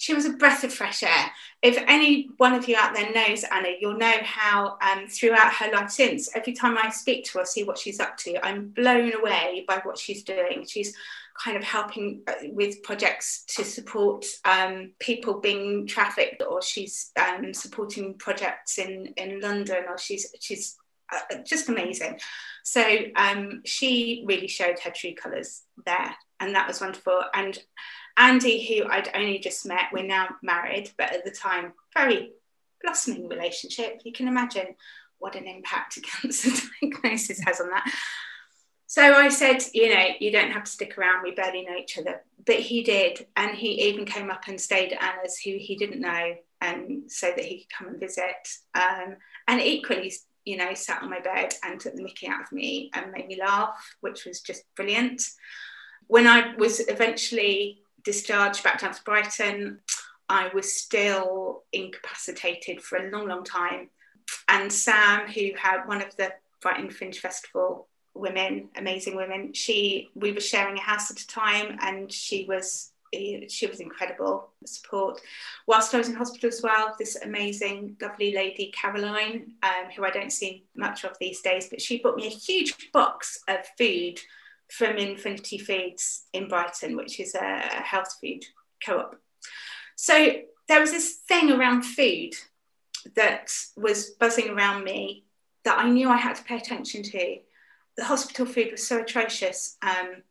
She 0.00 0.14
was 0.14 0.26
a 0.26 0.30
breath 0.30 0.62
of 0.62 0.72
fresh 0.72 1.02
air. 1.02 1.30
If 1.60 1.76
any 1.88 2.30
one 2.36 2.54
of 2.54 2.68
you 2.68 2.76
out 2.76 2.94
there 2.94 3.12
knows 3.12 3.42
Anna, 3.42 3.70
you'll 3.80 3.98
know 3.98 4.14
how 4.22 4.78
um, 4.80 5.08
throughout 5.08 5.52
her 5.54 5.72
life 5.72 5.90
since, 5.90 6.34
every 6.36 6.52
time 6.52 6.78
I 6.78 6.90
speak 6.90 7.24
to 7.24 7.38
her, 7.38 7.44
see 7.44 7.64
what 7.64 7.78
she's 7.78 7.98
up 7.98 8.16
to, 8.18 8.44
I'm 8.46 8.68
blown 8.68 9.12
away 9.12 9.64
by 9.66 9.80
what 9.82 9.98
she's 9.98 10.22
doing. 10.22 10.64
She's 10.68 10.94
kind 11.42 11.56
of 11.56 11.64
helping 11.64 12.22
uh, 12.26 12.32
with 12.52 12.82
projects 12.82 13.44
to 13.48 13.64
support 13.64 14.24
um, 14.44 14.92
people 14.98 15.40
being 15.40 15.86
trafficked, 15.86 16.42
or 16.42 16.60
she's 16.60 17.10
um, 17.20 17.54
supporting 17.54 18.14
projects 18.14 18.78
in, 18.78 19.06
in 19.16 19.40
London, 19.40 19.84
or 19.88 19.98
she's 19.98 20.34
she's 20.40 20.76
uh, 21.12 21.36
just 21.44 21.68
amazing. 21.68 22.18
So 22.64 22.84
um, 23.16 23.62
she 23.64 24.24
really 24.26 24.48
showed 24.48 24.78
her 24.80 24.90
true 24.90 25.14
colours 25.14 25.62
there, 25.86 26.14
and 26.40 26.54
that 26.54 26.68
was 26.68 26.80
wonderful. 26.80 27.22
And 27.34 27.58
Andy, 28.16 28.66
who 28.66 28.88
I'd 28.88 29.10
only 29.14 29.38
just 29.38 29.64
met, 29.64 29.92
we're 29.92 30.06
now 30.06 30.28
married, 30.42 30.90
but 30.98 31.12
at 31.12 31.24
the 31.24 31.30
time, 31.30 31.72
very 31.96 32.32
blossoming 32.82 33.28
relationship. 33.28 34.00
You 34.04 34.12
can 34.12 34.28
imagine 34.28 34.74
what 35.18 35.36
an 35.36 35.46
impact 35.46 35.96
a 35.96 36.00
cancer 36.00 36.50
diagnosis 36.82 37.40
has 37.44 37.60
on 37.60 37.70
that. 37.70 37.90
So 38.88 39.02
I 39.02 39.28
said, 39.28 39.62
you 39.74 39.94
know, 39.94 40.06
you 40.18 40.32
don't 40.32 40.50
have 40.50 40.64
to 40.64 40.70
stick 40.70 40.96
around. 40.96 41.22
We 41.22 41.32
barely 41.32 41.62
know 41.62 41.76
each 41.76 41.98
other. 41.98 42.22
But 42.46 42.56
he 42.56 42.82
did. 42.82 43.26
And 43.36 43.54
he 43.54 43.82
even 43.90 44.06
came 44.06 44.30
up 44.30 44.48
and 44.48 44.58
stayed 44.58 44.94
at 44.94 45.02
Anna's, 45.02 45.38
who 45.38 45.56
he 45.58 45.76
didn't 45.76 46.00
know, 46.00 46.34
and 46.62 47.02
so 47.06 47.30
that 47.36 47.44
he 47.44 47.58
could 47.58 47.70
come 47.70 47.88
and 47.88 48.00
visit. 48.00 48.48
Um, 48.74 49.16
and 49.46 49.60
equally, 49.60 50.10
you 50.46 50.56
know, 50.56 50.72
sat 50.72 51.02
on 51.02 51.10
my 51.10 51.20
bed 51.20 51.54
and 51.62 51.78
took 51.78 51.96
the 51.96 52.02
mickey 52.02 52.28
out 52.28 52.40
of 52.40 52.50
me 52.50 52.90
and 52.94 53.12
made 53.12 53.26
me 53.26 53.38
laugh, 53.38 53.94
which 54.00 54.24
was 54.24 54.40
just 54.40 54.64
brilliant. 54.74 55.22
When 56.06 56.26
I 56.26 56.54
was 56.56 56.80
eventually 56.88 57.82
discharged 58.04 58.64
back 58.64 58.80
down 58.80 58.94
to 58.94 59.04
Brighton, 59.04 59.80
I 60.30 60.48
was 60.54 60.72
still 60.72 61.64
incapacitated 61.74 62.80
for 62.80 62.96
a 62.96 63.10
long, 63.10 63.28
long 63.28 63.44
time. 63.44 63.90
And 64.48 64.72
Sam, 64.72 65.28
who 65.28 65.50
had 65.58 65.84
one 65.84 66.00
of 66.00 66.16
the 66.16 66.32
Brighton 66.62 66.88
Fringe 66.88 67.18
Festival 67.18 67.86
women, 68.14 68.68
amazing 68.76 69.16
women. 69.16 69.52
She, 69.52 70.10
we 70.14 70.32
were 70.32 70.40
sharing 70.40 70.76
a 70.76 70.80
house 70.80 71.10
at 71.10 71.20
a 71.20 71.26
time, 71.26 71.78
and 71.80 72.10
she 72.12 72.46
was 72.48 72.92
she 73.48 73.66
was 73.66 73.80
incredible 73.80 74.50
support. 74.66 75.20
Whilst 75.66 75.94
I 75.94 75.98
was 75.98 76.08
in 76.08 76.14
hospital 76.14 76.48
as 76.48 76.62
well, 76.62 76.94
this 76.98 77.16
amazing, 77.16 77.96
lovely 78.00 78.34
lady 78.34 78.72
Caroline, 78.78 79.52
um, 79.62 79.90
who 79.96 80.04
I 80.04 80.10
don't 80.10 80.32
see 80.32 80.64
much 80.76 81.04
of 81.04 81.16
these 81.18 81.40
days, 81.40 81.68
but 81.70 81.80
she 81.80 82.00
brought 82.00 82.16
me 82.16 82.26
a 82.26 82.30
huge 82.30 82.92
box 82.92 83.38
of 83.48 83.58
food 83.78 84.20
from 84.70 84.96
Infinity 84.96 85.58
Foods 85.58 86.24
in 86.32 86.48
Brighton, 86.48 86.96
which 86.96 87.20
is 87.20 87.34
a 87.34 87.58
health 87.58 88.14
food 88.20 88.44
co-op. 88.84 89.16
So 89.96 90.34
there 90.68 90.80
was 90.80 90.90
this 90.90 91.20
thing 91.26 91.50
around 91.50 91.82
food 91.82 92.34
that 93.16 93.52
was 93.76 94.10
buzzing 94.10 94.50
around 94.50 94.84
me 94.84 95.24
that 95.64 95.78
I 95.78 95.88
knew 95.88 96.08
I 96.08 96.18
had 96.18 96.36
to 96.36 96.44
pay 96.44 96.56
attention 96.56 97.02
to 97.04 97.38
the 97.98 98.04
hospital 98.04 98.46
food 98.46 98.70
was 98.70 98.86
so 98.86 99.00
atrocious. 99.00 99.76
Um, 99.82 100.22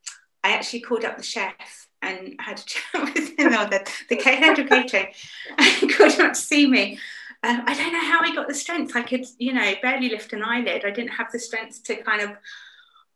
I 0.44 0.52
actually 0.52 0.80
called 0.80 1.04
up 1.04 1.18
the 1.18 1.24
chef 1.24 1.90
and 2.02 2.36
had 2.40 2.60
a 2.60 2.64
chat 2.66 3.14
with 3.14 3.38
him, 3.38 3.54
or 3.54 3.70
the, 3.70 3.88
the 4.10 4.16
head 4.16 4.58
of 4.58 4.70
catering, 4.70 5.14
and 5.58 5.94
called 5.94 6.36
see 6.36 6.66
me. 6.66 6.98
Um, 7.44 7.62
I 7.68 7.76
don't 7.76 7.94
know 7.94 8.06
how 8.06 8.22
I 8.22 8.34
got 8.34 8.48
the 8.48 8.56
strength. 8.56 8.96
I 8.96 9.04
could, 9.04 9.26
you 9.38 9.54
know, 9.54 9.74
barely 9.82 10.10
lift 10.10 10.34
an 10.34 10.44
eyelid. 10.44 10.86
I 10.86 10.92
didn't 10.92 11.12
have 11.12 11.32
the 11.32 11.40
strength 11.40 11.84
to 11.84 11.98
kind 11.98 12.22
of, 12.22 12.32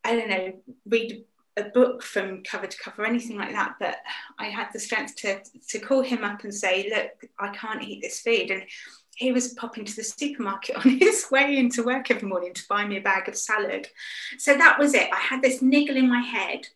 I 0.04 0.14
don't 0.14 0.28
know, 0.28 0.52
read 0.86 1.24
a 1.56 1.64
book 1.64 2.02
from 2.02 2.42
cover 2.44 2.66
to 2.66 2.78
cover, 2.78 3.04
anything 3.04 3.36
like 3.36 3.52
that. 3.52 3.76
But 3.80 3.96
I 4.38 4.46
had 4.46 4.68
the 4.72 4.78
strength 4.78 5.16
to 5.16 5.40
to 5.70 5.78
call 5.78 6.02
him 6.02 6.24
up 6.24 6.44
and 6.44 6.54
say, 6.54 6.90
"Look, 6.94 7.30
I 7.40 7.48
can't 7.56 7.82
eat 7.82 8.02
this 8.02 8.20
food." 8.20 8.50
And 8.50 8.64
he 9.16 9.32
was 9.32 9.54
popping 9.54 9.84
to 9.84 9.96
the 9.96 10.04
supermarket 10.04 10.76
on 10.84 10.98
his 10.98 11.26
way 11.30 11.56
into 11.56 11.82
work 11.82 12.10
every 12.10 12.28
morning 12.28 12.54
to 12.54 12.62
buy 12.68 12.86
me 12.86 12.96
a 12.96 13.02
bag 13.02 13.28
of 13.28 13.36
salad. 13.36 13.88
So 14.38 14.56
that 14.56 14.78
was 14.78 14.94
it. 14.94 15.08
I 15.12 15.18
had 15.18 15.42
this 15.42 15.62
niggle 15.62 15.96
in 15.96 16.08
my 16.08 16.20
head 16.20 16.66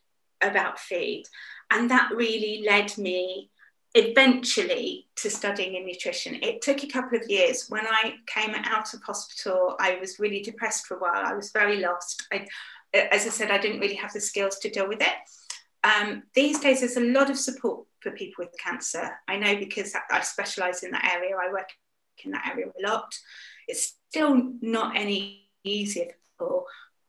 about 0.41 0.79
food, 0.79 1.23
and 1.71 1.89
that 1.89 2.11
really 2.15 2.63
led 2.65 2.97
me 2.97 3.49
eventually 3.95 5.07
to 5.15 5.29
studying 5.29 5.73
in 5.73 5.85
nutrition. 5.85 6.35
It 6.43 6.61
took 6.61 6.83
a 6.83 6.87
couple 6.87 7.17
of 7.17 7.27
years. 7.29 7.65
When 7.67 7.87
I 7.87 8.15
came 8.27 8.53
out 8.53 8.93
of 8.93 9.01
hospital, 9.01 9.75
I 9.79 9.97
was 9.99 10.19
really 10.19 10.41
depressed 10.41 10.85
for 10.85 10.97
a 10.97 10.99
while. 10.99 11.25
I 11.25 11.33
was 11.33 11.51
very 11.51 11.79
lost. 11.79 12.27
I, 12.31 12.45
as 12.93 13.25
I 13.25 13.29
said, 13.29 13.49
I 13.49 13.57
didn't 13.57 13.79
really 13.79 13.95
have 13.95 14.13
the 14.13 14.21
skills 14.21 14.59
to 14.59 14.69
deal 14.69 14.87
with 14.87 15.01
it. 15.01 15.15
Um, 15.83 16.23
these 16.35 16.59
days, 16.59 16.81
there's 16.81 16.97
a 16.97 17.11
lot 17.11 17.29
of 17.29 17.39
support 17.39 17.85
for 18.01 18.11
people 18.11 18.45
with 18.45 18.53
cancer. 18.59 19.09
I 19.27 19.37
know 19.37 19.55
because 19.57 19.93
I 20.11 20.21
specialise 20.21 20.83
in 20.83 20.91
that 20.91 21.11
area. 21.15 21.35
I 21.35 21.51
work 21.51 21.69
in 22.25 22.31
that 22.31 22.49
area 22.51 22.67
a 22.67 22.87
lot. 22.87 23.17
It's 23.67 23.95
still 24.09 24.53
not 24.61 24.95
any 24.95 25.49
easier 25.63 26.05
for 26.05 26.15
people, 26.45 26.65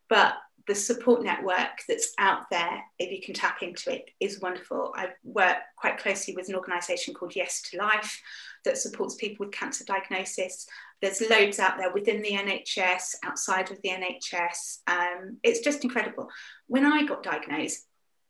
but 0.08 0.34
the 0.68 0.74
support 0.74 1.22
network 1.24 1.82
that's 1.88 2.12
out 2.18 2.50
there, 2.50 2.82
if 2.98 3.10
you 3.10 3.22
can 3.22 3.34
tap 3.34 3.62
into 3.62 3.90
it, 3.90 4.10
is 4.20 4.40
wonderful. 4.40 4.92
I 4.94 5.08
work 5.24 5.56
quite 5.76 5.96
closely 5.96 6.36
with 6.36 6.50
an 6.50 6.54
organisation 6.54 7.14
called 7.14 7.34
Yes 7.34 7.62
to 7.70 7.78
Life 7.78 8.20
that 8.66 8.76
supports 8.76 9.14
people 9.14 9.46
with 9.46 9.54
cancer 9.54 9.84
diagnosis. 9.84 10.66
There's 11.00 11.22
loads 11.22 11.58
out 11.58 11.78
there 11.78 11.90
within 11.90 12.20
the 12.20 12.32
NHS, 12.32 13.14
outside 13.24 13.70
of 13.70 13.80
the 13.82 13.88
NHS. 13.88 14.80
Um, 14.86 15.38
it's 15.42 15.60
just 15.60 15.84
incredible. 15.84 16.28
When 16.66 16.84
I 16.84 17.06
got 17.06 17.22
diagnosed, 17.22 17.86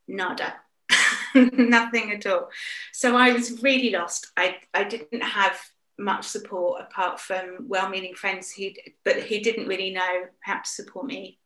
nada, 0.06 0.54
nothing 1.34 2.12
at 2.12 2.24
all. 2.24 2.50
So 2.92 3.16
I 3.16 3.32
was 3.32 3.62
really 3.64 3.90
lost. 3.90 4.30
I, 4.36 4.58
I 4.72 4.84
didn't 4.84 5.24
have 5.24 5.58
much 5.98 6.24
support 6.24 6.80
apart 6.80 7.18
from 7.18 7.66
well-meaning 7.66 8.14
friends 8.14 8.52
who 8.52 8.68
but 9.04 9.16
who 9.16 9.40
didn't 9.40 9.66
really 9.66 9.92
know 9.92 10.24
how 10.40 10.58
to 10.58 10.68
support 10.68 11.06
me. 11.06 11.38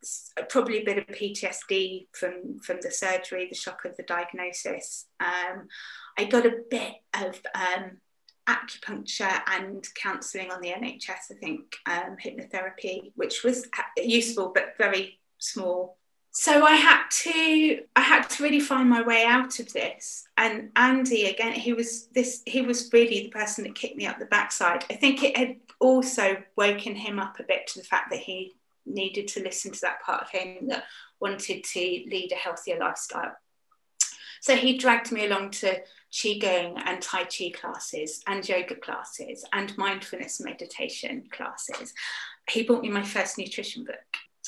Probably 0.50 0.82
a 0.82 0.84
bit 0.84 0.98
of 0.98 1.06
ptsd 1.06 2.06
from 2.12 2.58
from 2.62 2.78
the 2.82 2.90
surgery 2.90 3.46
the 3.48 3.56
shock 3.56 3.84
of 3.84 3.96
the 3.96 4.02
diagnosis. 4.02 5.06
Um, 5.20 5.68
i 6.18 6.24
got 6.24 6.46
a 6.46 6.58
bit 6.70 6.94
of 7.14 7.40
um, 7.54 7.98
acupuncture 8.48 9.40
and 9.46 9.86
counselling 9.94 10.50
on 10.50 10.60
the 10.60 10.70
nhs 10.70 11.30
i 11.30 11.34
think 11.40 11.60
um, 11.86 12.16
hypnotherapy 12.22 13.12
which 13.14 13.44
was 13.44 13.68
useful 13.96 14.50
but 14.52 14.74
very 14.76 15.20
small 15.38 15.96
so 16.34 16.64
I 16.64 16.76
had 16.76 17.02
to 17.10 17.82
I 17.94 18.00
had 18.00 18.22
to 18.30 18.42
really 18.42 18.58
find 18.58 18.88
my 18.88 19.02
way 19.02 19.24
out 19.24 19.60
of 19.60 19.70
this. 19.74 20.26
And 20.38 20.70
Andy 20.76 21.26
again, 21.26 21.52
he 21.52 21.74
was 21.74 22.06
this 22.06 22.42
he 22.46 22.62
was 22.62 22.90
really 22.90 23.24
the 23.24 23.28
person 23.28 23.64
that 23.64 23.74
kicked 23.74 23.98
me 23.98 24.06
up 24.06 24.18
the 24.18 24.24
backside. 24.24 24.84
I 24.90 24.94
think 24.94 25.22
it 25.22 25.36
had 25.36 25.56
also 25.78 26.42
woken 26.56 26.94
him 26.94 27.18
up 27.18 27.38
a 27.38 27.42
bit 27.42 27.66
to 27.68 27.80
the 27.80 27.84
fact 27.84 28.10
that 28.10 28.20
he 28.20 28.54
needed 28.86 29.28
to 29.28 29.42
listen 29.42 29.72
to 29.72 29.80
that 29.82 30.02
part 30.02 30.22
of 30.22 30.30
him 30.30 30.68
that 30.68 30.84
wanted 31.20 31.64
to 31.64 31.80
lead 31.80 32.30
a 32.32 32.36
healthier 32.36 32.78
lifestyle. 32.78 33.36
So 34.40 34.56
he 34.56 34.78
dragged 34.78 35.12
me 35.12 35.26
along 35.26 35.50
to 35.50 35.82
qigong 36.10 36.80
and 36.86 37.02
tai 37.02 37.24
chi 37.24 37.52
classes 37.54 38.22
and 38.26 38.46
yoga 38.48 38.74
classes 38.76 39.44
and 39.52 39.76
mindfulness 39.76 40.40
meditation 40.40 41.24
classes. 41.30 41.92
He 42.50 42.62
bought 42.62 42.82
me 42.82 42.88
my 42.88 43.02
first 43.02 43.36
nutrition 43.36 43.84
book 43.84 43.98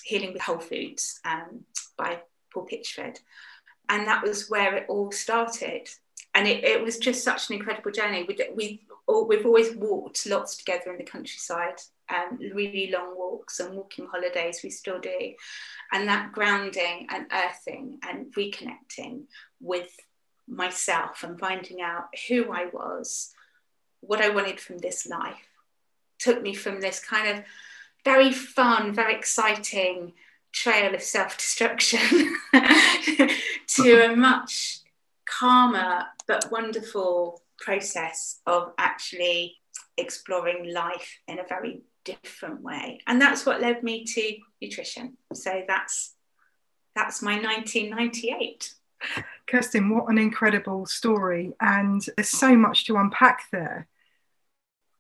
Healing 0.04 0.32
with 0.32 0.42
Whole 0.42 0.58
Foods 0.58 1.20
um, 1.24 1.64
by 1.96 2.20
Paul 2.52 2.66
Pitchford. 2.70 3.18
And 3.88 4.06
that 4.06 4.22
was 4.22 4.48
where 4.48 4.76
it 4.76 4.86
all 4.88 5.10
started. 5.12 5.88
And 6.34 6.46
it, 6.46 6.64
it 6.64 6.82
was 6.82 6.98
just 6.98 7.24
such 7.24 7.48
an 7.48 7.56
incredible 7.56 7.90
journey. 7.90 8.24
We, 8.24 8.38
we, 8.54 8.86
we've 9.28 9.46
always 9.46 9.74
walked 9.74 10.26
lots 10.26 10.56
together 10.56 10.90
in 10.90 10.98
the 10.98 11.04
countryside, 11.04 11.80
um, 12.08 12.38
really 12.38 12.90
long 12.90 13.16
walks 13.16 13.60
and 13.60 13.76
walking 13.76 14.06
holidays, 14.06 14.60
we 14.62 14.70
still 14.70 15.00
do. 15.00 15.34
And 15.92 16.08
that 16.08 16.32
grounding 16.32 17.06
and 17.10 17.26
earthing 17.32 17.98
and 18.02 18.32
reconnecting 18.34 19.24
with 19.60 19.90
myself 20.46 21.22
and 21.22 21.38
finding 21.38 21.80
out 21.80 22.08
who 22.28 22.52
I 22.52 22.66
was, 22.66 23.32
what 24.00 24.20
I 24.20 24.30
wanted 24.30 24.60
from 24.60 24.78
this 24.78 25.06
life, 25.06 25.48
took 26.18 26.42
me 26.42 26.54
from 26.54 26.80
this 26.80 27.00
kind 27.00 27.38
of 27.38 27.44
very 28.04 28.32
fun, 28.32 28.92
very 28.92 29.14
exciting 29.14 30.12
trail 30.52 30.94
of 30.94 31.02
self 31.02 31.36
destruction 31.36 32.36
to 33.66 34.04
a 34.04 34.16
much 34.16 34.78
calmer 35.28 36.04
but 36.28 36.50
wonderful 36.52 37.42
process 37.58 38.40
of 38.46 38.72
actually 38.78 39.56
exploring 39.96 40.72
life 40.72 41.18
in 41.26 41.40
a 41.40 41.46
very 41.48 41.82
different 42.04 42.62
way 42.62 43.00
and 43.06 43.20
that's 43.20 43.44
what 43.44 43.60
led 43.60 43.82
me 43.82 44.04
to 44.04 44.36
nutrition 44.62 45.16
so 45.32 45.62
that's 45.66 46.14
that's 46.94 47.20
my 47.20 47.34
1998 47.34 48.74
Kirsten, 49.46 49.90
what 49.90 50.08
an 50.08 50.16
incredible 50.16 50.86
story. 50.86 51.52
And 51.60 52.02
there's 52.16 52.30
so 52.30 52.56
much 52.56 52.86
to 52.86 52.96
unpack 52.96 53.42
there. 53.52 53.86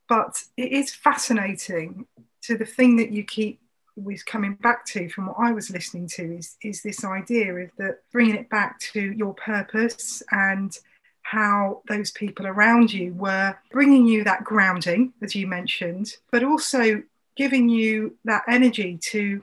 But 0.08 0.42
it 0.56 0.72
is 0.72 0.92
fascinating 0.92 2.06
so 2.44 2.56
the 2.56 2.66
thing 2.66 2.96
that 2.96 3.10
you 3.10 3.24
keep 3.24 3.58
was 3.96 4.22
coming 4.22 4.54
back 4.56 4.84
to 4.84 5.08
from 5.08 5.28
what 5.28 5.36
I 5.38 5.52
was 5.52 5.70
listening 5.70 6.08
to 6.08 6.36
is 6.36 6.58
is 6.62 6.82
this 6.82 7.02
idea 7.02 7.54
of 7.54 7.70
that 7.78 8.00
bringing 8.12 8.34
it 8.34 8.50
back 8.50 8.78
to 8.92 9.00
your 9.00 9.32
purpose 9.32 10.22
and 10.30 10.76
how 11.22 11.80
those 11.88 12.10
people 12.10 12.46
around 12.46 12.92
you 12.92 13.14
were 13.14 13.56
bringing 13.72 14.04
you 14.04 14.24
that 14.24 14.44
grounding, 14.44 15.14
as 15.22 15.34
you 15.34 15.46
mentioned, 15.46 16.18
but 16.30 16.44
also 16.44 17.02
giving 17.34 17.70
you 17.70 18.14
that 18.26 18.42
energy 18.46 18.98
to 19.12 19.42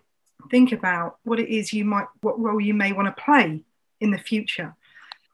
think 0.52 0.72
about 0.72 1.18
what 1.24 1.40
it 1.40 1.50
is 1.50 1.74
you 1.74 1.84
might, 1.84 2.06
what 2.22 2.40
role 2.40 2.62
you 2.62 2.76
may 2.76 2.94
want 2.94 3.08
to 3.08 3.24
play 3.24 3.64
in 4.00 4.12
the 4.12 4.20
future. 4.20 4.76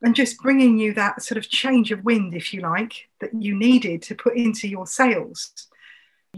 And 0.02 0.16
just 0.16 0.38
bringing 0.38 0.78
you 0.78 0.94
that 0.94 1.22
sort 1.22 1.38
of 1.38 1.50
change 1.50 1.92
of 1.92 2.06
wind, 2.06 2.34
if 2.34 2.54
you 2.54 2.62
like, 2.62 3.10
that 3.20 3.34
you 3.34 3.54
needed 3.56 4.04
to 4.04 4.16
put 4.16 4.38
into 4.38 4.70
your 4.70 4.88
sails 4.88 5.68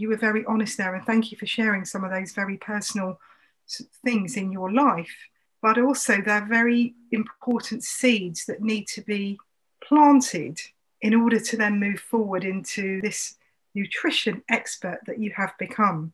you 0.00 0.08
were 0.08 0.16
very 0.16 0.44
honest 0.46 0.76
there, 0.78 0.94
and 0.94 1.04
thank 1.04 1.30
you 1.30 1.38
for 1.38 1.46
sharing 1.46 1.84
some 1.84 2.04
of 2.04 2.10
those 2.10 2.32
very 2.32 2.56
personal 2.56 3.20
things 4.04 4.36
in 4.36 4.50
your 4.50 4.72
life. 4.72 5.14
But 5.62 5.78
also, 5.78 6.20
they're 6.20 6.46
very 6.46 6.94
important 7.12 7.84
seeds 7.84 8.46
that 8.46 8.62
need 8.62 8.86
to 8.88 9.02
be 9.02 9.38
planted 9.86 10.58
in 11.02 11.14
order 11.14 11.38
to 11.38 11.56
then 11.56 11.78
move 11.78 12.00
forward 12.00 12.44
into 12.44 13.00
this 13.02 13.36
nutrition 13.74 14.42
expert 14.48 15.00
that 15.06 15.18
you 15.18 15.32
have 15.36 15.52
become. 15.58 16.12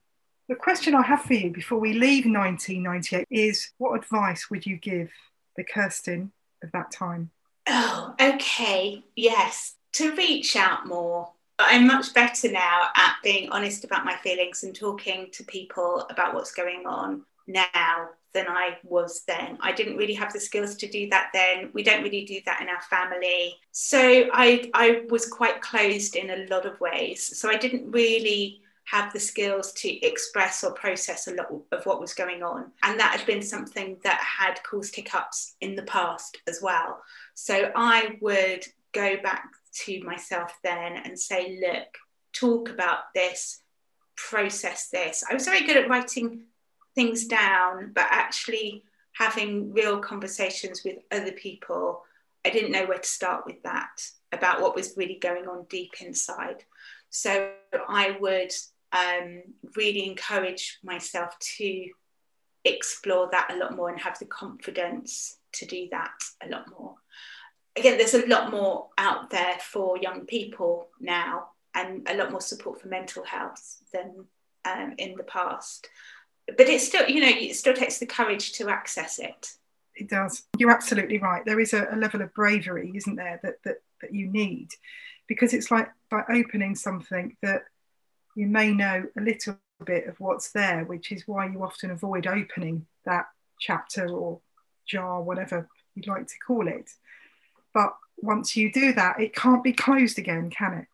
The 0.49 0.55
question 0.55 0.95
I 0.95 1.01
have 1.01 1.23
for 1.23 1.33
you 1.33 1.51
before 1.51 1.79
we 1.79 1.93
leave 1.93 2.25
1998 2.25 3.27
is 3.29 3.71
what 3.77 3.97
advice 3.97 4.49
would 4.49 4.65
you 4.65 4.77
give 4.77 5.11
the 5.55 5.63
Kirsten 5.63 6.31
of 6.63 6.71
that 6.71 6.91
time? 6.91 7.31
Oh, 7.67 8.15
okay. 8.19 9.03
Yes. 9.15 9.75
To 9.93 10.15
reach 10.15 10.55
out 10.55 10.87
more, 10.87 11.33
I'm 11.59 11.87
much 11.87 12.13
better 12.13 12.51
now 12.51 12.89
at 12.95 13.15
being 13.23 13.49
honest 13.49 13.83
about 13.83 14.05
my 14.05 14.15
feelings 14.17 14.63
and 14.63 14.75
talking 14.75 15.29
to 15.31 15.43
people 15.43 16.05
about 16.09 16.35
what's 16.35 16.53
going 16.53 16.85
on 16.85 17.23
now 17.47 18.09
than 18.33 18.47
I 18.47 18.77
was 18.83 19.23
then. 19.27 19.57
I 19.61 19.71
didn't 19.71 19.97
really 19.97 20.13
have 20.13 20.31
the 20.31 20.39
skills 20.39 20.75
to 20.75 20.87
do 20.87 21.09
that 21.09 21.29
then. 21.33 21.71
We 21.73 21.81
don't 21.81 22.03
really 22.03 22.25
do 22.25 22.39
that 22.45 22.61
in 22.61 22.69
our 22.69 22.81
family. 22.81 23.55
So 23.71 24.29
I 24.31 24.69
I 24.73 25.03
was 25.09 25.27
quite 25.27 25.61
closed 25.61 26.15
in 26.15 26.29
a 26.29 26.45
lot 26.47 26.65
of 26.65 26.79
ways. 26.79 27.37
So 27.39 27.49
I 27.49 27.57
didn't 27.57 27.89
really 27.91 28.61
have 28.85 29.11
the 29.11 29.19
skills 29.19 29.73
to 29.73 29.89
express 30.05 30.63
or 30.63 30.71
process 30.71 31.27
a 31.27 31.33
lot 31.33 31.47
of 31.71 31.85
what 31.85 31.99
was 31.99 32.13
going 32.13 32.43
on. 32.43 32.71
And 32.83 32.99
that 32.99 33.17
had 33.17 33.25
been 33.25 33.41
something 33.41 33.97
that 34.03 34.19
had 34.19 34.63
caused 34.63 34.95
hiccups 34.95 35.55
in 35.59 35.75
the 35.75 35.83
past 35.83 36.37
as 36.47 36.61
well. 36.61 37.01
So 37.33 37.71
I 37.75 38.17
would 38.21 38.65
go 38.93 39.17
back 39.21 39.49
to 39.85 40.03
myself 40.03 40.57
then 40.63 40.97
and 40.97 41.19
say, 41.19 41.59
look, 41.61 41.87
talk 42.33 42.69
about 42.69 43.13
this, 43.13 43.61
process 44.15 44.89
this. 44.89 45.23
I 45.29 45.33
was 45.33 45.45
very 45.45 45.65
good 45.65 45.77
at 45.77 45.89
writing 45.89 46.45
things 46.95 47.25
down, 47.25 47.91
but 47.93 48.07
actually 48.09 48.83
having 49.13 49.73
real 49.73 49.99
conversations 49.99 50.83
with 50.83 50.97
other 51.11 51.31
people, 51.31 52.03
I 52.45 52.49
didn't 52.49 52.71
know 52.71 52.85
where 52.85 52.99
to 52.99 53.07
start 53.07 53.45
with 53.45 53.61
that 53.63 54.01
about 54.31 54.61
what 54.61 54.75
was 54.75 54.95
really 54.97 55.19
going 55.21 55.47
on 55.47 55.65
deep 55.69 55.93
inside. 56.01 56.63
So 57.09 57.51
I 57.87 58.17
would 58.19 58.51
um, 58.91 59.41
really 59.75 60.07
encourage 60.07 60.79
myself 60.83 61.37
to 61.57 61.87
explore 62.63 63.29
that 63.31 63.51
a 63.51 63.57
lot 63.57 63.75
more 63.75 63.89
and 63.89 63.99
have 63.99 64.19
the 64.19 64.25
confidence 64.25 65.37
to 65.53 65.65
do 65.65 65.87
that 65.91 66.17
a 66.43 66.49
lot 66.49 66.65
more. 66.77 66.95
Again, 67.77 67.97
there's 67.97 68.13
a 68.13 68.25
lot 68.27 68.51
more 68.51 68.87
out 68.97 69.29
there 69.29 69.57
for 69.61 69.97
young 69.97 70.25
people 70.25 70.89
now 70.99 71.49
and 71.75 72.07
a 72.09 72.15
lot 72.15 72.31
more 72.31 72.41
support 72.41 72.81
for 72.81 72.87
mental 72.87 73.23
health 73.23 73.81
than 73.93 74.25
um, 74.65 74.95
in 74.97 75.15
the 75.15 75.23
past. 75.23 75.87
But 76.47 76.67
it 76.67 76.81
still, 76.81 77.07
you 77.07 77.21
know, 77.21 77.31
it 77.31 77.55
still 77.55 77.73
takes 77.73 77.99
the 77.99 78.05
courage 78.05 78.53
to 78.53 78.69
access 78.69 79.19
it. 79.19 79.51
It 79.95 80.09
does. 80.09 80.43
You're 80.57 80.71
absolutely 80.71 81.17
right. 81.17 81.43
There 81.45 81.59
is 81.59 81.73
a, 81.73 81.87
a 81.91 81.97
level 81.97 82.21
of 82.21 82.33
bravery, 82.33 82.91
isn't 82.95 83.15
there, 83.15 83.39
that, 83.43 83.63
that, 83.63 83.77
that 84.01 84.13
you 84.13 84.27
need 84.27 84.69
because 85.27 85.53
it's 85.53 85.69
like 85.69 85.89
by 86.09 86.23
opening 86.29 86.75
something 86.75 87.35
that 87.41 87.63
you 88.35 88.47
may 88.47 88.71
know 88.71 89.05
a 89.17 89.21
little 89.21 89.57
bit 89.85 90.07
of 90.07 90.19
what's 90.19 90.51
there, 90.51 90.85
which 90.85 91.11
is 91.11 91.27
why 91.27 91.47
you 91.47 91.63
often 91.63 91.91
avoid 91.91 92.25
opening 92.25 92.85
that 93.05 93.25
chapter 93.59 94.07
or 94.07 94.39
jar, 94.85 95.21
whatever 95.21 95.67
you'd 95.95 96.07
like 96.07 96.27
to 96.27 96.35
call 96.45 96.67
it. 96.67 96.89
But 97.77 97.95
once 98.17 98.57
you 98.57 98.71
do 98.71 98.91
that, 98.93 99.19
it 99.19 99.35
can't 99.35 99.63
be 99.63 99.71
closed 99.71 100.17
again, 100.17 100.49
can 100.49 100.73
it? 100.73 100.87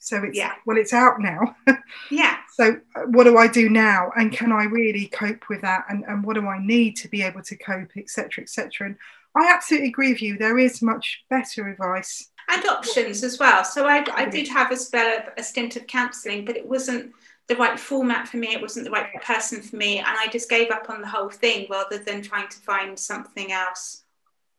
So 0.00 0.24
it's 0.24 0.36
yeah. 0.36 0.54
well, 0.66 0.76
it's 0.76 0.92
out 0.92 1.20
now. 1.20 1.54
yeah. 2.10 2.38
So 2.54 2.80
uh, 2.96 3.02
what 3.02 3.22
do 3.22 3.38
I 3.38 3.46
do 3.46 3.68
now? 3.68 4.10
And 4.16 4.32
can 4.32 4.50
I 4.50 4.64
really 4.64 5.06
cope 5.06 5.48
with 5.48 5.60
that? 5.60 5.84
And, 5.88 6.02
and 6.08 6.24
what 6.24 6.34
do 6.34 6.44
I 6.48 6.58
need 6.58 6.96
to 6.96 7.08
be 7.08 7.22
able 7.22 7.42
to 7.42 7.56
cope, 7.56 7.96
etc., 7.96 8.42
etc. 8.42 8.88
And 8.88 8.96
I 9.36 9.52
absolutely 9.52 9.90
agree 9.90 10.10
with 10.10 10.22
you. 10.22 10.36
There 10.36 10.58
is 10.58 10.82
much 10.82 11.24
better 11.30 11.68
advice 11.68 12.32
and 12.48 12.66
options 12.66 13.22
as 13.22 13.38
well. 13.38 13.62
So 13.62 13.86
I, 13.86 14.04
I 14.12 14.24
did 14.28 14.48
have 14.48 14.72
a 14.72 14.76
spell 14.76 15.18
of 15.18 15.28
a 15.38 15.42
stint 15.44 15.76
of 15.76 15.86
counselling, 15.86 16.44
but 16.44 16.56
it 16.56 16.66
wasn't 16.66 17.12
the 17.46 17.54
right 17.54 17.78
format 17.78 18.26
for 18.26 18.38
me. 18.38 18.48
It 18.48 18.60
wasn't 18.60 18.86
the 18.86 18.90
right 18.90 19.14
person 19.22 19.62
for 19.62 19.76
me, 19.76 19.98
and 19.98 20.08
I 20.08 20.26
just 20.32 20.50
gave 20.50 20.72
up 20.72 20.90
on 20.90 21.00
the 21.00 21.08
whole 21.08 21.30
thing 21.30 21.68
rather 21.70 21.98
than 21.98 22.22
trying 22.22 22.48
to 22.48 22.56
find 22.58 22.98
something 22.98 23.52
else 23.52 24.02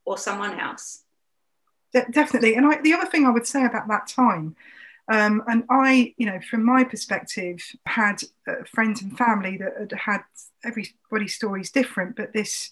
or 0.06 0.16
someone 0.16 0.58
else. 0.58 1.02
De- 1.96 2.12
definitely, 2.12 2.54
and 2.56 2.66
I, 2.66 2.78
the 2.82 2.92
other 2.92 3.06
thing 3.06 3.24
I 3.24 3.30
would 3.30 3.46
say 3.46 3.64
about 3.64 3.88
that 3.88 4.06
time. 4.06 4.54
Um, 5.08 5.42
and 5.46 5.64
I, 5.70 6.14
you 6.18 6.26
know, 6.26 6.40
from 6.40 6.62
my 6.62 6.84
perspective, 6.84 7.62
had 7.86 8.22
uh, 8.46 8.64
friends 8.66 9.00
and 9.00 9.16
family 9.16 9.56
that 9.56 9.72
had 9.78 9.92
had 9.92 10.20
everybody's 10.62 11.34
stories 11.34 11.70
different, 11.70 12.16
but 12.16 12.34
this, 12.34 12.70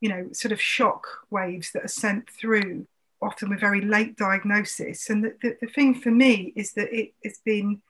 you 0.00 0.08
know, 0.08 0.28
sort 0.32 0.50
of 0.50 0.60
shock 0.60 1.06
waves 1.30 1.70
that 1.72 1.84
are 1.84 1.88
sent 1.88 2.28
through 2.28 2.88
often 3.22 3.50
with 3.50 3.60
very 3.60 3.82
late 3.82 4.16
diagnosis. 4.16 5.10
And 5.10 5.22
the, 5.22 5.36
the, 5.40 5.56
the 5.60 5.66
thing 5.68 5.94
for 5.94 6.10
me 6.10 6.52
is 6.56 6.72
that 6.72 6.92
it, 6.92 7.12
has 7.22 7.38
been 7.44 7.82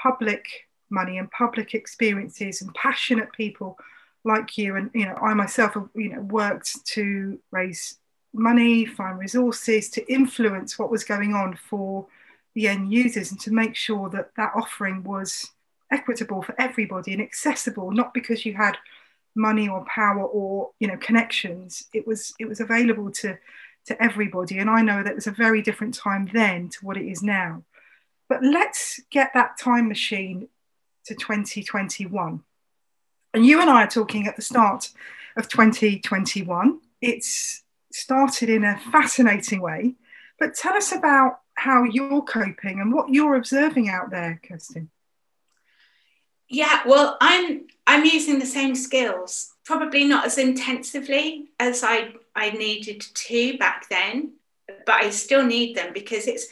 public 0.00 0.46
money 0.88 1.18
and 1.18 1.30
public 1.30 1.74
experiences 1.74 2.62
and 2.62 2.74
passionate 2.74 3.32
people 3.32 3.76
like 4.24 4.56
you 4.56 4.74
and 4.76 4.90
you 4.94 5.04
know 5.04 5.14
I 5.14 5.34
myself 5.34 5.74
have 5.74 5.88
you 5.94 6.08
know 6.08 6.20
worked 6.22 6.84
to 6.86 7.38
raise 7.50 7.98
money, 8.32 8.84
find 8.84 9.18
resources 9.18 9.88
to 9.90 10.12
influence 10.12 10.78
what 10.78 10.90
was 10.90 11.04
going 11.04 11.34
on 11.34 11.56
for 11.56 12.06
the 12.54 12.68
end 12.68 12.92
users 12.92 13.30
and 13.30 13.40
to 13.40 13.52
make 13.52 13.76
sure 13.76 14.08
that 14.10 14.30
that 14.36 14.52
offering 14.54 15.02
was 15.04 15.50
equitable 15.90 16.42
for 16.42 16.54
everybody 16.60 17.12
and 17.14 17.22
accessible 17.22 17.90
not 17.90 18.12
because 18.12 18.44
you 18.44 18.52
had 18.52 18.76
money 19.34 19.68
or 19.68 19.84
power 19.86 20.22
or 20.22 20.70
you 20.80 20.86
know 20.86 20.96
connections 20.98 21.84
it 21.94 22.06
was 22.06 22.34
it 22.38 22.46
was 22.46 22.60
available 22.60 23.10
to 23.10 23.38
to 23.88 24.02
everybody. 24.02 24.58
And 24.58 24.70
I 24.70 24.82
know 24.82 25.02
that 25.02 25.10
it 25.10 25.14
was 25.16 25.26
a 25.26 25.32
very 25.32 25.60
different 25.60 25.94
time 25.94 26.30
then 26.32 26.68
to 26.68 26.86
what 26.86 26.96
it 26.96 27.06
is 27.06 27.22
now. 27.22 27.64
But 28.28 28.44
let's 28.44 29.00
get 29.10 29.32
that 29.34 29.58
time 29.58 29.88
machine 29.88 30.48
to 31.06 31.14
2021. 31.14 32.42
And 33.34 33.46
you 33.46 33.60
and 33.60 33.68
I 33.68 33.84
are 33.84 33.90
talking 33.90 34.26
at 34.26 34.36
the 34.36 34.42
start 34.42 34.90
of 35.36 35.48
2021. 35.48 36.80
It's 37.00 37.64
started 37.92 38.48
in 38.48 38.64
a 38.64 38.78
fascinating 38.92 39.60
way. 39.60 39.94
But 40.38 40.54
tell 40.54 40.74
us 40.74 40.92
about 40.92 41.40
how 41.54 41.82
you're 41.82 42.22
coping 42.22 42.80
and 42.80 42.92
what 42.92 43.10
you're 43.10 43.34
observing 43.34 43.88
out 43.88 44.10
there, 44.10 44.40
Kirsten. 44.46 44.90
Yeah, 46.48 46.80
well, 46.86 47.16
I'm 47.20 47.66
I'm 47.86 48.04
using 48.04 48.38
the 48.38 48.46
same 48.46 48.74
skills, 48.74 49.52
probably 49.64 50.04
not 50.04 50.26
as 50.26 50.38
intensively 50.38 51.48
as 51.58 51.82
I 51.84 52.14
I 52.34 52.50
needed 52.50 53.00
to 53.00 53.58
back 53.58 53.88
then, 53.90 54.34
but 54.86 55.04
I 55.04 55.10
still 55.10 55.44
need 55.44 55.76
them 55.76 55.92
because 55.92 56.26
it's 56.26 56.46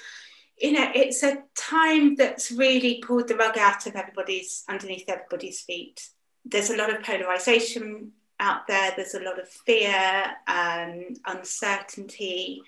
you 0.59 0.73
know 0.73 0.91
it's 0.95 1.23
a 1.23 1.45
time 1.55 2.17
that's 2.17 2.51
really 2.53 2.99
pulled 2.99 3.29
the 3.29 3.37
rug 3.37 3.57
out 3.57 3.87
of 3.87 3.97
everybody's 3.97 4.65
underneath 4.69 5.09
everybody's 5.09 5.61
feet. 5.61 6.09
There's 6.45 6.71
a 6.71 6.77
lot 6.77 6.95
of 6.95 7.03
polarization 7.03 8.13
out 8.41 8.67
there. 8.67 8.93
There's 8.97 9.15
a 9.15 9.21
lot 9.21 9.39
of 9.39 9.49
fear, 9.49 10.25
um, 10.47 11.15
uncertainty, 11.27 12.63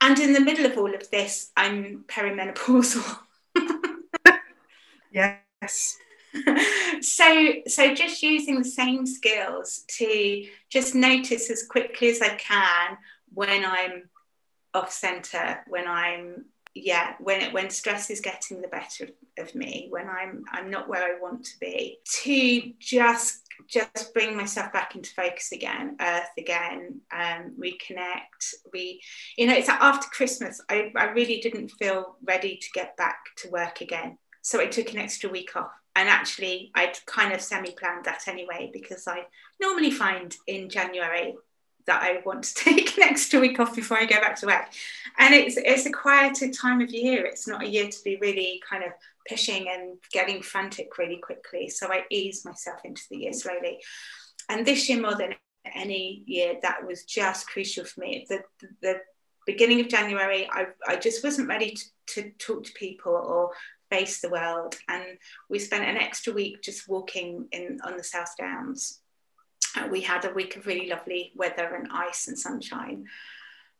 and 0.00 0.18
in 0.18 0.32
the 0.32 0.40
middle 0.40 0.66
of 0.66 0.78
all 0.78 0.94
of 0.94 1.10
this, 1.10 1.50
I'm 1.56 2.04
perimenopausal. 2.06 3.18
yes. 5.12 5.96
so 7.00 7.52
so 7.66 7.94
just 7.94 8.22
using 8.22 8.58
the 8.58 8.68
same 8.68 9.06
skills 9.06 9.84
to 9.88 10.46
just 10.68 10.94
notice 10.94 11.50
as 11.50 11.66
quickly 11.66 12.10
as 12.10 12.20
I 12.20 12.34
can 12.34 12.98
when 13.32 13.64
I'm 13.64 14.08
off 14.74 14.92
center, 14.92 15.64
when 15.68 15.88
I'm 15.88 16.44
yeah, 16.74 17.14
when 17.18 17.40
it, 17.40 17.52
when 17.52 17.70
stress 17.70 18.10
is 18.10 18.20
getting 18.20 18.60
the 18.60 18.68
better 18.68 19.08
of 19.38 19.54
me, 19.54 19.88
when 19.90 20.08
I'm 20.08 20.44
I'm 20.52 20.70
not 20.70 20.88
where 20.88 21.02
I 21.02 21.20
want 21.20 21.44
to 21.46 21.58
be, 21.58 21.98
to 22.22 22.72
just 22.78 23.47
just 23.66 24.14
bring 24.14 24.36
myself 24.36 24.72
back 24.72 24.94
into 24.94 25.10
focus 25.14 25.52
again, 25.52 25.96
earth 26.00 26.30
again, 26.38 27.00
um, 27.12 27.54
reconnect. 27.58 28.54
We, 28.72 29.00
you 29.36 29.46
know, 29.46 29.54
it's 29.54 29.68
after 29.68 30.08
Christmas. 30.08 30.60
I, 30.68 30.92
I 30.96 31.06
really 31.06 31.40
didn't 31.40 31.72
feel 31.72 32.16
ready 32.22 32.56
to 32.56 32.66
get 32.74 32.96
back 32.96 33.18
to 33.38 33.50
work 33.50 33.80
again, 33.80 34.18
so 34.42 34.60
I 34.60 34.66
took 34.66 34.92
an 34.92 34.98
extra 34.98 35.28
week 35.28 35.56
off 35.56 35.72
and 35.98 36.08
actually 36.08 36.70
I'd 36.74 36.96
kind 37.06 37.32
of 37.32 37.40
semi-planned 37.40 38.04
that 38.04 38.28
anyway 38.28 38.70
because 38.72 39.08
I 39.08 39.26
normally 39.60 39.90
find 39.90 40.34
in 40.46 40.70
January 40.70 41.34
that 41.86 42.02
I 42.02 42.20
want 42.24 42.44
to 42.44 42.54
take 42.64 42.96
an 42.96 43.02
extra 43.02 43.40
week 43.40 43.58
off 43.58 43.74
before 43.74 43.98
I 43.98 44.04
go 44.04 44.20
back 44.20 44.36
to 44.36 44.46
work. 44.46 44.66
And 45.18 45.34
it's 45.34 45.56
it's 45.56 45.86
a 45.86 45.90
quieter 45.90 46.50
time 46.50 46.80
of 46.80 46.90
year. 46.90 47.26
It's 47.26 47.48
not 47.48 47.64
a 47.64 47.68
year 47.68 47.88
to 47.88 48.04
be 48.04 48.16
really 48.16 48.62
kind 48.68 48.84
of 48.84 48.92
pushing 49.28 49.66
and 49.68 49.98
getting 50.12 50.42
frantic 50.42 50.98
really 50.98 51.18
quickly. 51.18 51.68
So 51.68 51.92
I 51.92 52.04
eased 52.10 52.44
myself 52.44 52.80
into 52.84 53.02
the 53.10 53.18
year 53.18 53.32
slowly. 53.32 53.80
And 54.48 54.66
this 54.66 54.88
year 54.88 55.00
more 55.00 55.14
than 55.14 55.34
any 55.74 56.22
year, 56.26 56.56
that 56.62 56.86
was 56.86 57.04
just 57.04 57.48
crucial 57.48 57.84
for 57.84 58.00
me. 58.00 58.26
The, 58.28 58.42
the, 58.60 58.68
the 58.82 59.00
beginning 59.46 59.80
of 59.80 59.88
January, 59.88 60.48
I, 60.50 60.66
I 60.86 60.96
just 60.96 61.22
wasn't 61.22 61.48
ready 61.48 61.74
to, 61.74 62.22
to 62.22 62.30
talk 62.38 62.64
to 62.64 62.72
people 62.72 63.12
or 63.12 63.50
face 63.90 64.20
the 64.20 64.30
world. 64.30 64.76
And 64.88 65.04
we 65.48 65.58
spent 65.58 65.84
an 65.84 65.96
extra 65.96 66.32
week 66.32 66.62
just 66.62 66.88
walking 66.88 67.48
in 67.52 67.80
on 67.84 67.96
the 67.96 68.04
South 68.04 68.34
Downs. 68.38 69.00
Uh, 69.76 69.88
we 69.90 70.00
had 70.00 70.24
a 70.24 70.32
week 70.32 70.56
of 70.56 70.66
really 70.66 70.88
lovely 70.88 71.32
weather 71.34 71.74
and 71.74 71.88
ice 71.92 72.28
and 72.28 72.38
sunshine. 72.38 73.06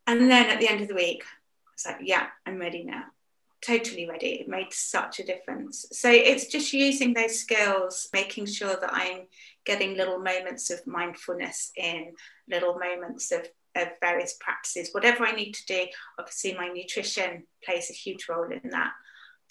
And 0.06 0.30
then 0.30 0.50
at 0.50 0.60
the 0.60 0.68
end 0.68 0.80
of 0.80 0.88
the 0.88 0.94
week, 0.94 1.22
I 1.24 1.70
was 1.74 1.86
like, 1.86 2.08
yeah, 2.08 2.26
I'm 2.46 2.58
ready 2.58 2.84
now. 2.84 3.04
Totally 3.60 4.08
ready. 4.08 4.40
It 4.40 4.48
made 4.48 4.72
such 4.72 5.18
a 5.18 5.24
difference. 5.24 5.86
So 5.92 6.10
it's 6.10 6.46
just 6.46 6.72
using 6.72 7.12
those 7.12 7.40
skills, 7.40 8.08
making 8.12 8.46
sure 8.46 8.76
that 8.80 8.90
I'm 8.92 9.22
getting 9.64 9.96
little 9.96 10.18
moments 10.18 10.70
of 10.70 10.86
mindfulness 10.86 11.72
in, 11.76 12.12
little 12.48 12.78
moments 12.78 13.32
of 13.32 13.48
of 13.76 13.88
various 14.00 14.36
practices, 14.40 14.90
whatever 14.92 15.24
I 15.24 15.32
need 15.32 15.52
to 15.52 15.66
do. 15.66 15.86
Obviously, 16.18 16.54
my 16.54 16.68
nutrition 16.68 17.44
plays 17.64 17.90
a 17.90 17.94
huge 17.94 18.26
role 18.28 18.50
in 18.50 18.70
that 18.70 18.92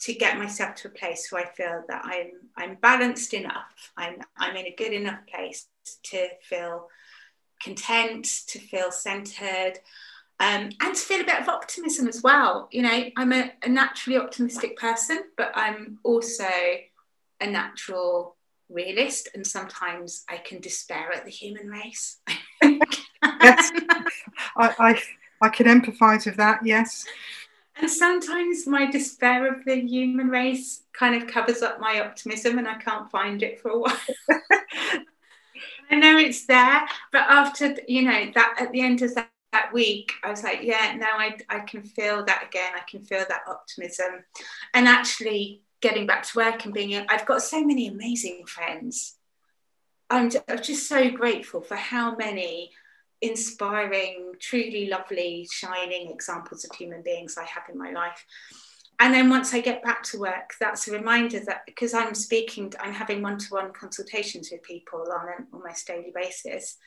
to 0.02 0.14
get 0.14 0.38
myself 0.38 0.76
to 0.76 0.88
a 0.88 0.92
place 0.92 1.28
where 1.32 1.46
I 1.46 1.50
feel 1.50 1.84
that 1.88 2.02
I'm 2.06 2.32
I'm 2.56 2.76
balanced 2.76 3.34
enough. 3.34 3.92
I'm 3.98 4.20
I'm 4.38 4.56
in 4.56 4.68
a 4.68 4.76
good 4.76 4.94
enough 4.94 5.20
place 5.28 5.68
to 6.04 6.28
feel 6.44 6.88
content, 7.62 8.28
to 8.48 8.60
feel 8.60 8.92
centered, 8.92 9.80
um, 10.40 10.70
and 10.82 10.96
to 10.96 11.02
feel 11.02 11.22
a 11.22 11.26
bit 11.26 11.40
of 11.40 11.50
optimism 11.50 12.08
as 12.08 12.22
well. 12.22 12.68
You 12.72 12.84
know, 12.84 13.06
I'm 13.16 13.34
a, 13.34 13.52
a 13.64 13.70
naturally 13.70 14.20
optimistic 14.20 14.78
person, 14.78 15.24
but 15.36 15.52
I'm 15.56 16.00
also 16.04 16.48
a 17.40 17.48
natural 17.48 18.36
realist, 18.70 19.30
and 19.34 19.46
sometimes 19.46 20.24
I 20.30 20.38
can 20.38 20.60
despair 20.60 21.12
at 21.14 21.26
the 21.26 21.32
human 21.32 21.68
race. 21.68 22.18
yes, 22.62 22.92
I, 23.24 24.76
I 24.80 25.02
I 25.42 25.50
can 25.50 25.68
empathise 25.68 26.26
with 26.26 26.38
that. 26.38 26.66
Yes. 26.66 27.06
And 27.80 27.90
sometimes 27.90 28.66
my 28.66 28.90
despair 28.90 29.54
of 29.54 29.64
the 29.66 29.76
human 29.76 30.30
race 30.30 30.84
kind 30.94 31.22
of 31.22 31.30
covers 31.30 31.62
up 31.62 31.80
my 31.80 32.02
optimism 32.02 32.58
and 32.58 32.68
I 32.68 32.76
can't 32.76 33.10
find 33.12 33.44
it 33.44 33.60
for 33.60 33.70
a 33.70 33.80
while. 33.80 33.98
I 35.90 35.96
know 35.96 36.18
it's 36.18 36.46
there, 36.46 36.88
but 37.12 37.22
after, 37.30 37.78
you 37.88 38.02
know, 38.02 38.32
that 38.34 38.58
at 38.60 38.72
the 38.72 38.82
end 38.82 39.04
of 39.04 39.14
that, 39.16 39.30
that 39.54 39.74
week, 39.74 40.12
I 40.24 40.30
was 40.30 40.44
like, 40.44 40.60
yeah, 40.62 40.96
now 40.98 41.18
I, 41.18 41.38
I 41.50 41.60
can 41.60 41.84
feel 41.84 42.26
that 42.26 42.48
again. 42.48 42.74
I 42.76 42.90
can 42.90 43.04
feel 43.04 43.24
that 43.28 43.42
optimism. 43.48 44.24
And 44.74 44.88
actually 44.88 45.62
getting 45.82 46.06
back 46.06 46.24
to 46.24 46.38
work 46.38 46.66
and 46.66 46.74
being, 46.74 47.06
I've 47.10 47.26
got 47.26 47.42
so 47.42 47.64
many 47.64 47.88
amazing 47.88 48.46
friends. 48.46 49.16
I'm 50.10 50.32
I'm 50.48 50.62
just 50.62 50.88
so 50.88 51.10
grateful 51.10 51.62
for 51.62 51.76
how 51.76 52.16
many 52.16 52.72
inspiring, 53.22 54.34
truly 54.40 54.88
lovely, 54.88 55.48
shining 55.52 56.12
examples 56.12 56.64
of 56.64 56.76
human 56.76 57.02
beings 57.02 57.38
I 57.38 57.44
have 57.44 57.64
in 57.72 57.78
my 57.78 57.92
life. 57.92 58.26
And 59.00 59.14
then 59.14 59.30
once 59.30 59.54
I 59.54 59.60
get 59.60 59.84
back 59.84 60.02
to 60.04 60.20
work, 60.20 60.54
that's 60.60 60.88
a 60.88 60.92
reminder 60.92 61.40
that 61.46 61.62
because 61.66 61.94
I'm 61.94 62.16
speaking, 62.16 62.74
I'm 62.80 62.94
having 62.94 63.22
one 63.22 63.38
to 63.38 63.48
one 63.50 63.72
consultations 63.72 64.50
with 64.52 64.64
people 64.64 65.04
on 65.12 65.28
an 65.38 65.48
almost 65.54 65.86
daily 65.86 66.12
basis. 66.16 66.78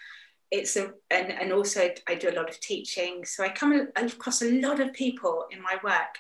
It's 0.51 0.77
a, 0.77 0.93
and, 1.11 1.31
and 1.31 1.53
also 1.53 1.91
I 2.09 2.15
do 2.17 2.29
a 2.29 2.35
lot 2.35 2.51
of 2.51 2.59
teaching. 2.61 3.25
So 3.25 3.45
I 3.45 3.51
come 3.51 3.89
across 3.95 4.43
a 4.43 4.61
lot 4.61 4.81
of 4.81 4.93
people 4.93 5.47
in 5.51 5.63
my 5.63 5.79
work, 5.85 6.19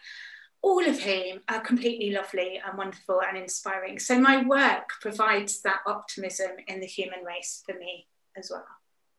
all 0.63 0.87
of 0.87 1.01
whom 1.01 1.41
are 1.49 1.61
completely 1.61 2.13
lovely 2.13 2.61
and 2.65 2.79
wonderful 2.79 3.23
and 3.27 3.37
inspiring. 3.37 3.99
So 3.99 4.21
my 4.21 4.45
work 4.45 4.91
provides 5.01 5.63
that 5.63 5.81
optimism 5.87 6.51
in 6.69 6.81
the 6.81 6.87
human 6.87 7.25
race 7.25 7.63
for 7.67 7.77
me 7.77 8.07
as 8.37 8.51
well. 8.51 8.67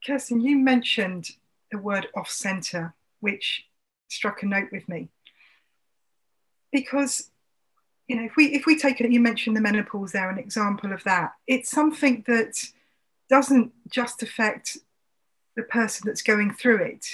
Kirsten, 0.06 0.40
you 0.40 0.56
mentioned 0.56 1.30
the 1.70 1.78
word 1.78 2.08
off 2.16 2.30
centre, 2.30 2.94
which 3.20 3.66
struck 4.08 4.42
a 4.42 4.46
note 4.46 4.68
with 4.72 4.88
me. 4.88 5.08
Because, 6.70 7.30
you 8.08 8.16
know, 8.16 8.24
if 8.24 8.36
we 8.36 8.46
if 8.46 8.66
we 8.66 8.78
take 8.78 9.00
it, 9.00 9.10
you 9.12 9.20
mentioned 9.20 9.56
the 9.56 9.60
menopause 9.60 10.12
there, 10.12 10.30
an 10.30 10.38
example 10.38 10.92
of 10.92 11.04
that. 11.04 11.32
It's 11.46 11.70
something 11.70 12.24
that 12.26 12.54
doesn't 13.28 13.72
just 13.88 14.22
affect 14.22 14.78
the 15.56 15.62
person 15.62 16.02
that's 16.06 16.22
going 16.22 16.52
through 16.52 16.82
it. 16.82 17.06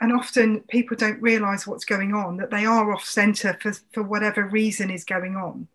And 0.00 0.12
often 0.12 0.60
people 0.68 0.96
don't 0.96 1.20
realise 1.20 1.66
what's 1.66 1.84
going 1.84 2.14
on, 2.14 2.36
that 2.36 2.50
they 2.50 2.64
are 2.64 2.92
off 2.92 3.04
centre 3.04 3.58
for, 3.60 3.72
for 3.92 4.02
whatever 4.02 4.44
reason 4.44 4.90
is 4.90 5.04
going 5.04 5.36
on. 5.36 5.68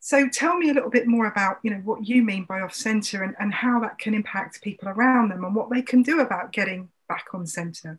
So 0.00 0.28
tell 0.28 0.58
me 0.58 0.68
a 0.68 0.74
little 0.74 0.90
bit 0.90 1.06
more 1.06 1.26
about, 1.26 1.60
you 1.62 1.70
know, 1.70 1.78
what 1.78 2.06
you 2.06 2.22
mean 2.22 2.44
by 2.44 2.60
off 2.60 2.74
centre 2.74 3.22
and, 3.22 3.34
and 3.40 3.54
how 3.54 3.80
that 3.80 3.98
can 3.98 4.12
impact 4.12 4.60
people 4.60 4.88
around 4.88 5.30
them 5.30 5.44
and 5.44 5.54
what 5.54 5.70
they 5.70 5.80
can 5.80 6.02
do 6.02 6.20
about 6.20 6.52
getting 6.52 6.90
back 7.08 7.28
on 7.32 7.46
centre. 7.46 7.98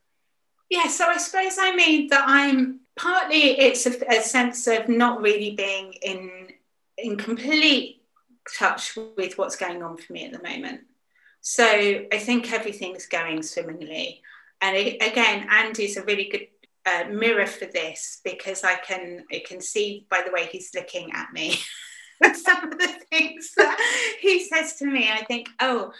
Yeah, 0.69 0.87
so 0.87 1.05
I 1.07 1.17
suppose 1.17 1.57
I 1.59 1.75
mean 1.75 2.07
that 2.09 2.23
I'm 2.27 2.81
partly 2.95 3.59
it's 3.59 3.85
a, 3.87 3.91
a 4.07 4.21
sense 4.21 4.67
of 4.67 4.87
not 4.87 5.21
really 5.21 5.55
being 5.55 5.93
in 6.01 6.49
in 6.97 7.17
complete 7.17 8.03
touch 8.55 8.95
with 9.17 9.37
what's 9.37 9.55
going 9.55 9.83
on 9.83 9.97
for 9.97 10.13
me 10.13 10.25
at 10.25 10.31
the 10.31 10.41
moment. 10.41 10.81
So 11.47 11.63
I 11.63 12.17
think 12.17 12.51
everything's 12.51 13.05
going 13.05 13.43
swimmingly. 13.43 14.23
And 14.61 14.75
it, 14.75 14.95
again, 14.95 15.47
Andy's 15.47 15.95
a 15.95 16.03
really 16.03 16.27
good 16.27 16.47
uh, 16.87 17.07
mirror 17.11 17.45
for 17.45 17.65
this 17.65 18.19
because 18.23 18.63
I 18.63 18.77
can 18.77 19.25
I 19.31 19.43
can 19.45 19.61
see 19.61 20.07
by 20.09 20.23
the 20.25 20.31
way 20.31 20.49
he's 20.51 20.71
looking 20.73 21.11
at 21.13 21.31
me 21.33 21.59
some 22.33 22.63
of 22.63 22.79
the 22.79 22.91
things 23.11 23.51
that 23.57 24.17
he 24.21 24.43
says 24.43 24.77
to 24.77 24.87
me. 24.87 25.11
I 25.11 25.23
think, 25.25 25.47
oh, 25.59 25.91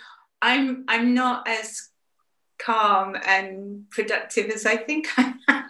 I'm 0.41 0.83
I'm 0.87 1.13
not 1.13 1.47
as 1.47 1.89
calm 2.57 3.15
and 3.27 3.87
productive 3.91 4.49
as 4.49 4.65
I 4.65 4.77
think 4.77 5.07
I 5.15 5.35
am. 5.47 5.64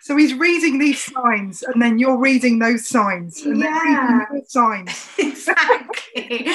So 0.00 0.16
he's 0.16 0.34
reading 0.34 0.78
these 0.78 1.02
signs, 1.02 1.62
and 1.62 1.80
then 1.80 1.98
you're 1.98 2.18
reading 2.18 2.58
those 2.58 2.88
signs, 2.88 3.42
and 3.42 3.58
yeah. 3.58 4.24
then 4.30 4.44
signs. 4.46 5.08
exactly. 5.18 6.48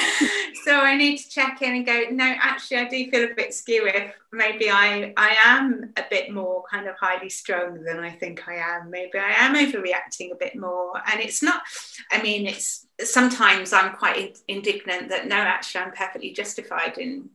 so 0.64 0.78
I 0.78 0.94
need 0.96 1.18
to 1.18 1.30
check 1.30 1.62
in 1.62 1.76
and 1.76 1.86
go. 1.86 2.04
No, 2.10 2.24
actually, 2.24 2.78
I 2.78 2.88
do 2.88 3.10
feel 3.10 3.24
a 3.24 3.34
bit 3.34 3.54
skew. 3.54 3.86
If 3.86 4.12
maybe 4.32 4.70
I 4.70 5.14
I 5.16 5.36
am 5.42 5.92
a 5.96 6.04
bit 6.10 6.32
more 6.32 6.64
kind 6.70 6.86
of 6.86 6.96
highly 6.96 7.30
strung 7.30 7.82
than 7.82 7.98
I 7.98 8.10
think 8.10 8.46
I 8.46 8.56
am. 8.56 8.90
Maybe 8.90 9.18
I 9.18 9.32
am 9.38 9.54
overreacting 9.54 10.32
a 10.32 10.36
bit 10.36 10.56
more, 10.56 11.00
and 11.10 11.20
it's 11.20 11.42
not. 11.42 11.62
I 12.10 12.22
mean, 12.22 12.46
it's 12.46 12.86
sometimes 13.02 13.72
I'm 13.72 13.94
quite 13.94 14.38
indignant 14.48 15.08
that 15.08 15.28
no, 15.28 15.36
actually, 15.36 15.82
I'm 15.82 15.92
perfectly 15.92 16.32
justified 16.32 16.98
in 16.98 17.30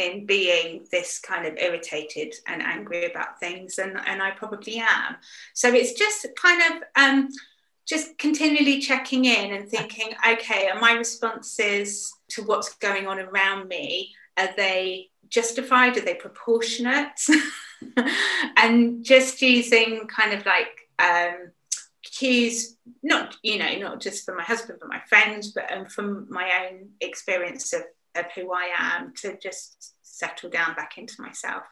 in 0.00 0.26
being 0.26 0.86
this 0.90 1.18
kind 1.18 1.46
of 1.46 1.56
irritated 1.58 2.34
and 2.46 2.62
angry 2.62 3.04
about 3.04 3.38
things 3.38 3.78
and, 3.78 3.98
and 4.06 4.22
I 4.22 4.30
probably 4.32 4.78
am. 4.78 5.16
So 5.54 5.72
it's 5.72 5.92
just 5.92 6.26
kind 6.40 6.62
of 6.62 6.82
um, 6.96 7.28
just 7.86 8.16
continually 8.18 8.80
checking 8.80 9.24
in 9.24 9.52
and 9.52 9.68
thinking, 9.68 10.12
okay, 10.28 10.68
are 10.68 10.80
my 10.80 10.92
responses 10.92 12.12
to 12.30 12.42
what's 12.42 12.74
going 12.76 13.06
on 13.06 13.18
around 13.18 13.68
me, 13.68 14.14
are 14.36 14.50
they 14.56 15.10
justified? 15.28 15.96
Are 15.96 16.00
they 16.00 16.14
proportionate? 16.14 17.20
and 18.56 19.04
just 19.04 19.42
using 19.42 20.06
kind 20.06 20.32
of 20.32 20.46
like 20.46 20.88
um, 20.98 21.50
cues, 22.04 22.76
not, 23.02 23.36
you 23.42 23.58
know, 23.58 23.74
not 23.76 24.00
just 24.00 24.24
from 24.24 24.36
my 24.36 24.44
husband, 24.44 24.78
but 24.80 24.88
my 24.88 25.00
friends, 25.08 25.52
but 25.52 25.70
um, 25.72 25.86
from 25.86 26.26
my 26.30 26.50
own 26.64 26.90
experience 27.00 27.72
of 27.72 27.82
of 28.14 28.26
who 28.34 28.52
I 28.52 28.70
am 28.76 29.12
to 29.22 29.38
just 29.38 29.94
settle 30.02 30.50
down 30.50 30.74
back 30.74 30.98
into 30.98 31.20
myself. 31.20 31.64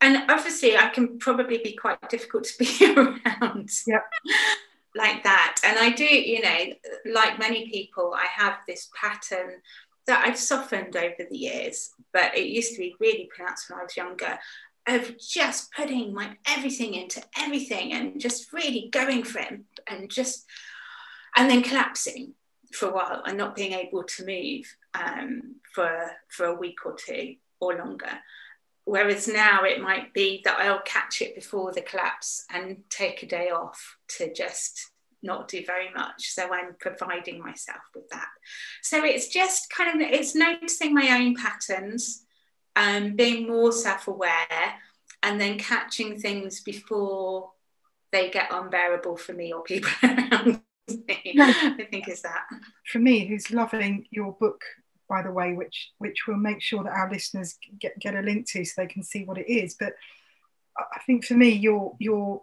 And 0.00 0.30
obviously, 0.30 0.76
I 0.76 0.88
can 0.88 1.18
probably 1.18 1.58
be 1.58 1.76
quite 1.76 2.08
difficult 2.08 2.44
to 2.44 2.58
be 2.58 2.94
around. 2.96 3.70
Yep. 3.86 4.04
like 4.96 5.22
that. 5.22 5.60
And 5.64 5.78
I 5.78 5.90
do, 5.90 6.04
you 6.04 6.42
know, 6.42 6.66
like 7.12 7.38
many 7.38 7.68
people, 7.70 8.12
I 8.14 8.26
have 8.26 8.58
this 8.66 8.90
pattern 8.98 9.60
that 10.06 10.24
I've 10.26 10.38
softened 10.38 10.96
over 10.96 11.26
the 11.30 11.36
years, 11.36 11.90
but 12.12 12.36
it 12.36 12.46
used 12.46 12.72
to 12.72 12.78
be 12.78 12.96
really 12.98 13.28
pronounced 13.34 13.70
when 13.70 13.78
I 13.78 13.84
was 13.84 13.96
younger 13.96 14.38
of 14.86 15.18
just 15.18 15.72
putting 15.72 16.14
my 16.14 16.36
everything 16.48 16.94
into 16.94 17.22
everything 17.38 17.92
and 17.92 18.20
just 18.20 18.52
really 18.52 18.88
going 18.90 19.22
for 19.22 19.40
it 19.40 19.60
and 19.86 20.10
just 20.10 20.46
and 21.36 21.48
then 21.48 21.62
collapsing 21.62 22.32
for 22.72 22.88
a 22.88 22.92
while 22.92 23.22
and 23.26 23.36
not 23.36 23.54
being 23.54 23.72
able 23.72 24.02
to 24.02 24.24
move 24.24 24.74
um, 24.94 25.56
for 25.74 26.10
for 26.28 26.46
a 26.46 26.54
week 26.54 26.84
or 26.84 26.94
two 26.94 27.36
or 27.60 27.76
longer. 27.76 28.10
Whereas 28.84 29.28
now 29.28 29.64
it 29.64 29.80
might 29.80 30.12
be 30.14 30.40
that 30.44 30.58
I'll 30.58 30.80
catch 30.80 31.22
it 31.22 31.34
before 31.34 31.72
the 31.72 31.82
collapse 31.82 32.44
and 32.50 32.78
take 32.88 33.22
a 33.22 33.26
day 33.26 33.50
off 33.50 33.96
to 34.18 34.32
just 34.32 34.90
not 35.22 35.48
do 35.48 35.64
very 35.64 35.92
much. 35.94 36.30
So 36.32 36.52
I'm 36.52 36.74
providing 36.80 37.40
myself 37.40 37.82
with 37.94 38.08
that. 38.08 38.28
So 38.82 39.04
it's 39.04 39.28
just 39.28 39.70
kind 39.70 40.02
of 40.02 40.10
it's 40.10 40.34
noticing 40.34 40.94
my 40.94 41.20
own 41.20 41.36
patterns, 41.36 42.24
um, 42.74 43.16
being 43.16 43.46
more 43.46 43.72
self-aware, 43.72 44.74
and 45.22 45.40
then 45.40 45.58
catching 45.58 46.18
things 46.18 46.60
before 46.62 47.50
they 48.12 48.30
get 48.30 48.52
unbearable 48.52 49.16
for 49.16 49.32
me 49.34 49.52
or 49.52 49.62
people 49.62 49.90
around. 50.02 50.62
I 51.18 51.86
think 51.90 52.08
is 52.08 52.22
that. 52.22 52.46
For 52.86 52.98
me, 52.98 53.26
who's 53.26 53.50
loving 53.50 54.06
your 54.10 54.32
book 54.32 54.62
by 55.10 55.22
the 55.22 55.32
way, 55.32 55.52
which 55.52 55.90
which 55.98 56.26
we'll 56.26 56.36
make 56.36 56.62
sure 56.62 56.84
that 56.84 56.92
our 56.92 57.10
listeners 57.10 57.58
get, 57.78 57.98
get 57.98 58.14
a 58.14 58.20
link 58.20 58.48
to 58.48 58.64
so 58.64 58.80
they 58.80 58.86
can 58.86 59.02
see 59.02 59.24
what 59.24 59.38
it 59.38 59.50
is. 59.50 59.74
But 59.78 59.94
I 60.78 61.00
think 61.04 61.24
for 61.24 61.34
me, 61.34 61.50
your 61.50 61.96
your 61.98 62.42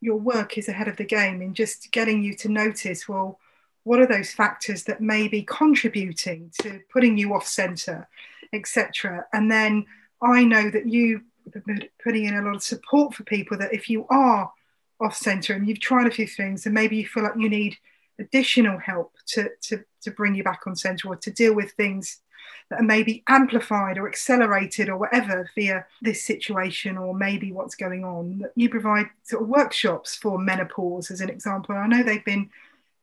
your 0.00 0.16
work 0.16 0.58
is 0.58 0.68
ahead 0.68 0.88
of 0.88 0.98
the 0.98 1.04
game 1.04 1.40
in 1.40 1.54
just 1.54 1.90
getting 1.90 2.22
you 2.22 2.34
to 2.34 2.48
notice, 2.48 3.08
well, 3.08 3.38
what 3.84 3.98
are 3.98 4.06
those 4.06 4.32
factors 4.32 4.84
that 4.84 5.00
may 5.00 5.26
be 5.26 5.42
contributing 5.42 6.52
to 6.60 6.80
putting 6.92 7.16
you 7.16 7.34
off 7.34 7.46
center, 7.46 8.08
etc. 8.52 9.24
And 9.32 9.50
then 9.50 9.86
I 10.20 10.44
know 10.44 10.70
that 10.70 10.86
you 10.86 11.22
putting 12.04 12.26
in 12.26 12.34
a 12.34 12.42
lot 12.42 12.56
of 12.56 12.62
support 12.62 13.14
for 13.14 13.24
people 13.24 13.56
that 13.58 13.72
if 13.72 13.88
you 13.88 14.06
are 14.10 14.52
off 15.02 15.16
center 15.16 15.54
and 15.54 15.68
you've 15.68 15.80
tried 15.80 16.06
a 16.06 16.10
few 16.10 16.26
things 16.26 16.64
and 16.64 16.74
maybe 16.74 16.96
you 16.96 17.06
feel 17.06 17.24
like 17.24 17.34
you 17.36 17.48
need 17.48 17.76
additional 18.18 18.78
help 18.78 19.14
to, 19.26 19.50
to, 19.60 19.84
to 20.00 20.10
bring 20.10 20.34
you 20.34 20.44
back 20.44 20.62
on 20.66 20.76
center 20.76 21.08
or 21.08 21.16
to 21.16 21.30
deal 21.30 21.54
with 21.54 21.72
things 21.72 22.20
that 22.70 22.80
are 22.80 22.84
maybe 22.84 23.22
amplified 23.28 23.98
or 23.98 24.08
accelerated 24.08 24.88
or 24.88 24.96
whatever 24.96 25.50
via 25.54 25.84
this 26.00 26.22
situation 26.22 26.96
or 26.96 27.14
maybe 27.14 27.52
what's 27.52 27.74
going 27.74 28.04
on. 28.04 28.44
You 28.54 28.68
provide 28.68 29.06
sort 29.24 29.42
of 29.42 29.48
workshops 29.48 30.16
for 30.16 30.38
menopause, 30.38 31.10
as 31.10 31.20
an 31.20 31.30
example. 31.30 31.74
I 31.74 31.86
know 31.86 32.02
they've 32.02 32.24
been 32.24 32.50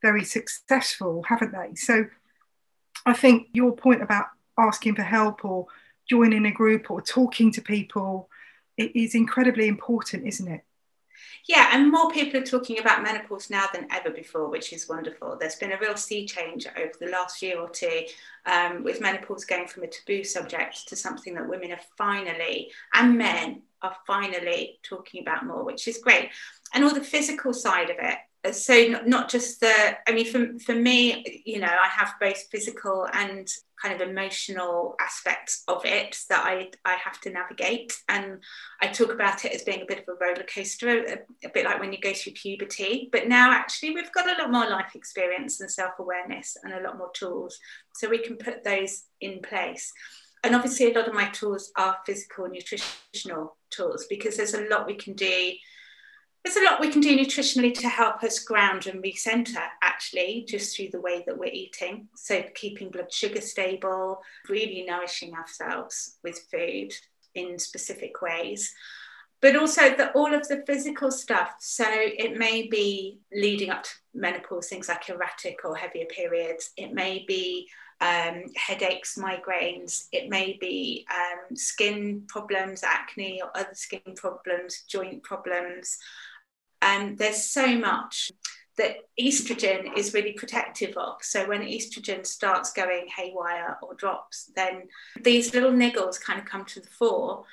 very 0.01 0.23
successful, 0.23 1.23
haven't 1.27 1.51
they? 1.51 1.75
So 1.75 2.05
I 3.05 3.13
think 3.13 3.47
your 3.53 3.75
point 3.75 4.01
about 4.01 4.27
asking 4.57 4.95
for 4.95 5.03
help 5.03 5.43
or 5.43 5.67
joining 6.09 6.45
a 6.45 6.51
group 6.51 6.89
or 6.89 7.01
talking 7.01 7.51
to 7.51 7.61
people 7.61 8.29
it 8.79 8.95
is 8.95 9.13
incredibly 9.13 9.67
important, 9.67 10.25
isn't 10.25 10.47
it? 10.47 10.61
Yeah, 11.47 11.69
and 11.73 11.91
more 11.91 12.11
people 12.11 12.39
are 12.39 12.45
talking 12.45 12.79
about 12.79 13.03
menopause 13.03 13.49
now 13.49 13.65
than 13.73 13.87
ever 13.91 14.09
before, 14.09 14.49
which 14.49 14.73
is 14.73 14.87
wonderful. 14.87 15.37
There's 15.39 15.55
been 15.55 15.71
a 15.71 15.79
real 15.79 15.97
sea 15.97 16.25
change 16.25 16.67
over 16.77 16.93
the 16.99 17.11
last 17.11 17.41
year 17.41 17.59
or 17.59 17.69
two, 17.69 18.03
um, 18.45 18.83
with 18.83 19.01
menopause 19.01 19.45
going 19.45 19.67
from 19.67 19.83
a 19.83 19.87
taboo 19.87 20.23
subject 20.23 20.87
to 20.87 20.95
something 20.95 21.33
that 21.35 21.49
women 21.49 21.71
are 21.71 21.79
finally, 21.97 22.71
and 22.93 23.17
men 23.17 23.61
are 23.81 23.95
finally 24.05 24.79
talking 24.83 25.21
about 25.21 25.45
more, 25.45 25.63
which 25.63 25.87
is 25.87 25.99
great. 25.99 26.29
And 26.73 26.83
all 26.83 26.93
the 26.93 27.03
physical 27.03 27.53
side 27.53 27.89
of 27.89 27.97
it. 27.99 28.17
Uh, 28.45 28.51
so 28.51 28.87
not, 28.87 29.07
not 29.07 29.29
just 29.29 29.59
the, 29.59 29.97
I 30.07 30.13
mean, 30.13 30.25
for, 30.25 30.59
for 30.59 30.75
me, 30.75 31.43
you 31.45 31.59
know, 31.59 31.67
I 31.67 31.87
have 31.87 32.13
both 32.21 32.41
physical 32.49 33.07
and 33.11 33.49
kind 33.81 33.99
of 33.99 34.07
emotional 34.07 34.95
aspects 34.99 35.63
of 35.67 35.85
it 35.85 36.17
that 36.29 36.45
I, 36.45 36.69
I 36.85 36.95
have 36.95 37.19
to 37.21 37.29
navigate. 37.29 37.93
And 38.07 38.43
I 38.81 38.87
talk 38.87 39.11
about 39.11 39.45
it 39.45 39.53
as 39.53 39.63
being 39.63 39.81
a 39.81 39.85
bit 39.85 39.99
of 39.99 40.07
a 40.07 40.25
roller 40.25 40.45
coaster, 40.53 40.89
a, 40.89 41.47
a 41.47 41.49
bit 41.53 41.65
like 41.65 41.79
when 41.79 41.93
you 41.93 41.99
go 41.99 42.13
through 42.13 42.33
puberty. 42.33 43.09
But 43.11 43.27
now 43.27 43.51
actually 43.51 43.91
we've 43.95 44.11
got 44.11 44.27
a 44.27 44.41
lot 44.41 44.51
more 44.51 44.69
life 44.69 44.95
experience 44.95 45.61
and 45.61 45.71
self-awareness 45.71 46.57
and 46.63 46.73
a 46.73 46.81
lot 46.81 46.97
more 46.97 47.11
tools. 47.13 47.59
So 47.95 48.09
we 48.09 48.19
can 48.19 48.35
put 48.35 48.63
those 48.63 49.03
in 49.21 49.41
place. 49.41 49.91
And 50.43 50.55
obviously 50.55 50.91
a 50.91 50.95
lot 50.97 51.07
of 51.07 51.13
my 51.13 51.29
tools 51.29 51.71
are 51.77 51.97
physical 52.05 52.47
nutritional 52.47 53.57
tools 53.69 54.05
because 54.09 54.37
there's 54.37 54.53
a 54.53 54.67
lot 54.69 54.87
we 54.87 54.95
can 54.95 55.13
do 55.13 55.51
there's 56.43 56.55
a 56.55 56.63
lot 56.63 56.79
we 56.79 56.89
can 56.89 57.01
do 57.01 57.17
nutritionally 57.17 57.73
to 57.73 57.89
help 57.89 58.23
us 58.23 58.39
ground 58.39 58.87
and 58.87 59.03
recenter 59.03 59.63
actually 59.83 60.45
just 60.47 60.75
through 60.75 60.89
the 60.91 61.01
way 61.01 61.23
that 61.25 61.37
we're 61.37 61.51
eating 61.51 62.07
so 62.15 62.43
keeping 62.55 62.89
blood 62.89 63.11
sugar 63.11 63.41
stable 63.41 64.21
really 64.47 64.85
nourishing 64.87 65.33
ourselves 65.33 66.17
with 66.23 66.39
food 66.51 66.91
in 67.35 67.59
specific 67.59 68.21
ways 68.21 68.73
but 69.41 69.55
also 69.55 69.95
the, 69.95 70.11
all 70.11 70.33
of 70.33 70.45
the 70.47 70.63
physical 70.65 71.11
stuff 71.11 71.55
so 71.59 71.85
it 71.87 72.37
may 72.37 72.67
be 72.67 73.19
leading 73.33 73.69
up 73.69 73.83
to 73.83 73.89
menopause 74.13 74.67
things 74.67 74.89
like 74.89 75.09
erratic 75.09 75.59
or 75.63 75.75
heavier 75.75 76.05
periods 76.05 76.71
it 76.77 76.93
may 76.93 77.23
be 77.27 77.67
um, 78.01 78.43
headaches, 78.55 79.17
migraines. 79.17 80.07
It 80.11 80.29
may 80.29 80.57
be 80.59 81.05
um, 81.13 81.55
skin 81.55 82.23
problems, 82.27 82.83
acne, 82.83 83.41
or 83.41 83.49
other 83.55 83.73
skin 83.73 84.15
problems, 84.15 84.83
joint 84.87 85.21
problems. 85.23 85.97
And 86.89 87.19
there's 87.19 87.45
so 87.45 87.77
much 87.77 88.31
that 88.77 88.97
estrogen 89.19 89.95
is 89.95 90.13
really 90.15 90.33
protective 90.33 90.97
of. 90.97 91.17
So 91.21 91.47
when 91.47 91.61
estrogen 91.61 92.25
starts 92.25 92.73
going 92.73 93.07
haywire 93.15 93.77
or 93.83 93.93
drops, 93.93 94.51
then 94.55 94.83
these 95.21 95.53
little 95.53 95.71
niggles 95.71 96.19
kind 96.19 96.39
of 96.39 96.45
come 96.45 96.65
to 96.65 96.79
the 96.79 96.87
fore. 96.87 97.43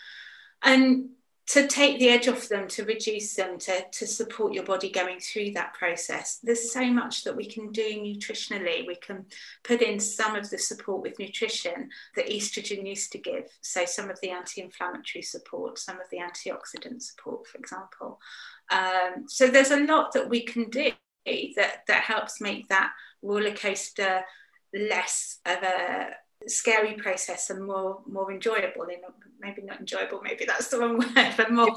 And 0.62 1.11
to 1.49 1.68
take 1.68 2.01
the 2.01 2.09
edge 2.09 2.27
off 2.27 2.49
them, 2.49 2.66
to 2.66 2.85
reduce 2.85 3.35
them, 3.35 3.57
to, 3.57 3.85
to 3.92 4.07
support 4.07 4.53
your 4.53 4.64
body 4.64 4.90
going 4.90 5.20
through 5.20 5.53
that 5.53 5.75
process. 5.75 6.40
There's 6.42 6.72
so 6.72 6.85
much 6.87 7.22
that 7.22 7.37
we 7.37 7.46
can 7.46 7.70
do 7.70 8.01
nutritionally. 8.01 8.85
We 8.85 8.96
can 8.96 9.27
put 9.62 9.81
in 9.81 10.01
some 10.01 10.35
of 10.35 10.51
the 10.51 10.59
support 10.59 11.03
with 11.03 11.20
nutrition 11.20 11.90
that 12.16 12.27
estrogen 12.27 12.87
used 12.87 13.12
to 13.12 13.18
give. 13.18 13.44
So, 13.61 13.85
some 13.85 14.11
of 14.11 14.20
the 14.20 14.31
anti 14.31 14.61
inflammatory 14.61 15.22
support, 15.22 15.79
some 15.79 16.01
of 16.01 16.11
the 16.11 16.18
antioxidant 16.18 17.03
support, 17.03 17.46
for 17.46 17.59
example. 17.59 18.18
Um, 18.70 19.24
so, 19.29 19.48
there's 19.48 19.70
a 19.70 19.85
lot 19.85 20.12
that 20.12 20.29
we 20.29 20.44
can 20.44 20.70
do 20.70 20.90
that, 21.24 21.83
that 21.88 22.02
helps 22.02 22.40
make 22.40 22.68
that 22.68 22.92
roller 23.22 23.55
coaster 23.55 24.22
less 24.74 25.38
of 25.46 25.62
a 25.62 26.11
scary 26.46 26.94
process 26.94 27.50
and 27.50 27.66
more 27.66 28.00
more 28.07 28.31
enjoyable. 28.31 28.87
Maybe 29.40 29.62
not 29.62 29.81
enjoyable 29.81 30.20
maybe 30.22 30.44
that's 30.44 30.68
the 30.68 30.79
wrong 30.79 30.98
word 31.16 31.35
but 31.37 31.52
more 31.52 31.68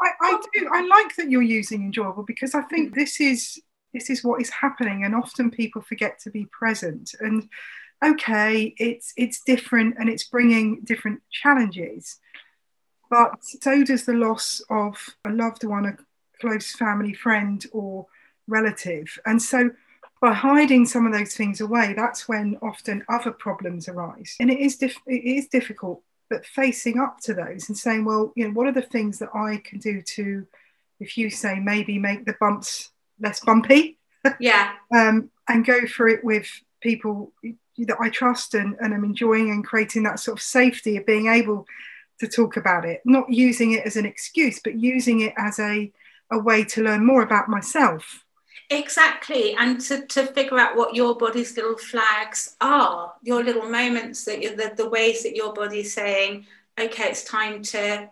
I, 0.00 0.10
I 0.20 0.40
do 0.52 0.68
i 0.72 0.86
like 0.86 1.14
that 1.16 1.30
you're 1.30 1.40
using 1.40 1.82
enjoyable 1.82 2.24
because 2.24 2.54
i 2.54 2.62
think 2.62 2.94
this 2.94 3.20
is 3.20 3.60
this 3.94 4.10
is 4.10 4.24
what 4.24 4.40
is 4.40 4.50
happening 4.50 5.04
and 5.04 5.14
often 5.14 5.50
people 5.50 5.82
forget 5.82 6.18
to 6.20 6.30
be 6.30 6.46
present 6.46 7.14
and 7.20 7.48
okay 8.04 8.74
it's 8.76 9.12
it's 9.16 9.40
different 9.46 9.96
and 9.98 10.08
it's 10.08 10.24
bringing 10.24 10.80
different 10.82 11.20
challenges 11.30 12.18
but 13.08 13.32
so 13.42 13.84
does 13.84 14.04
the 14.04 14.12
loss 14.12 14.60
of 14.68 14.98
a 15.24 15.30
loved 15.30 15.64
one 15.64 15.96
close 16.40 16.72
family 16.72 17.14
friend 17.14 17.66
or 17.72 18.06
relative 18.46 19.18
and 19.26 19.40
so 19.42 19.70
by 20.20 20.32
hiding 20.32 20.86
some 20.86 21.06
of 21.06 21.12
those 21.12 21.34
things 21.34 21.60
away, 21.60 21.92
that's 21.94 22.28
when 22.28 22.56
often 22.62 23.04
other 23.08 23.30
problems 23.30 23.88
arise. 23.88 24.36
And 24.40 24.50
it 24.50 24.58
is, 24.58 24.80
it 24.80 25.00
is 25.06 25.48
difficult, 25.48 26.02
but 26.30 26.46
facing 26.46 26.98
up 26.98 27.20
to 27.20 27.34
those 27.34 27.68
and 27.68 27.76
saying, 27.76 28.04
well, 28.04 28.32
you 28.34 28.44
know, 28.44 28.54
what 28.54 28.66
are 28.66 28.72
the 28.72 28.82
things 28.82 29.18
that 29.18 29.28
I 29.34 29.58
can 29.58 29.78
do 29.78 30.00
to, 30.00 30.46
if 31.00 31.18
you 31.18 31.28
say 31.30 31.60
maybe 31.60 31.98
make 31.98 32.24
the 32.24 32.36
bumps 32.40 32.90
less 33.20 33.40
bumpy? 33.40 33.98
Yeah. 34.40 34.72
um, 34.92 35.30
and 35.48 35.64
go 35.64 35.86
for 35.86 36.08
it 36.08 36.24
with 36.24 36.50
people 36.80 37.32
that 37.78 37.96
I 38.00 38.08
trust 38.08 38.54
and, 38.54 38.74
and 38.80 38.92
I'm 38.92 39.04
enjoying 39.04 39.50
and 39.50 39.64
creating 39.64 40.02
that 40.02 40.18
sort 40.18 40.38
of 40.38 40.42
safety 40.42 40.96
of 40.96 41.06
being 41.06 41.28
able 41.28 41.64
to 42.18 42.26
talk 42.26 42.56
about 42.56 42.84
it, 42.84 43.02
not 43.04 43.30
using 43.30 43.70
it 43.70 43.86
as 43.86 43.96
an 43.96 44.04
excuse, 44.04 44.58
but 44.58 44.80
using 44.80 45.20
it 45.20 45.32
as 45.36 45.60
a, 45.60 45.92
a 46.32 46.38
way 46.38 46.64
to 46.64 46.82
learn 46.82 47.04
more 47.04 47.22
about 47.22 47.48
myself 47.48 48.24
Exactly, 48.68 49.54
and 49.54 49.80
to, 49.82 50.04
to 50.06 50.26
figure 50.26 50.58
out 50.58 50.76
what 50.76 50.94
your 50.94 51.16
body's 51.16 51.56
little 51.56 51.78
flags 51.78 52.56
are, 52.60 53.14
your 53.22 53.44
little 53.44 53.68
moments 53.68 54.24
that 54.24 54.42
you 54.42 54.56
the, 54.56 54.72
the 54.76 54.88
ways 54.88 55.22
that 55.22 55.36
your 55.36 55.52
body's 55.52 55.94
saying, 55.94 56.46
okay, 56.78 57.04
it's 57.04 57.22
time 57.22 57.62
to 57.62 58.10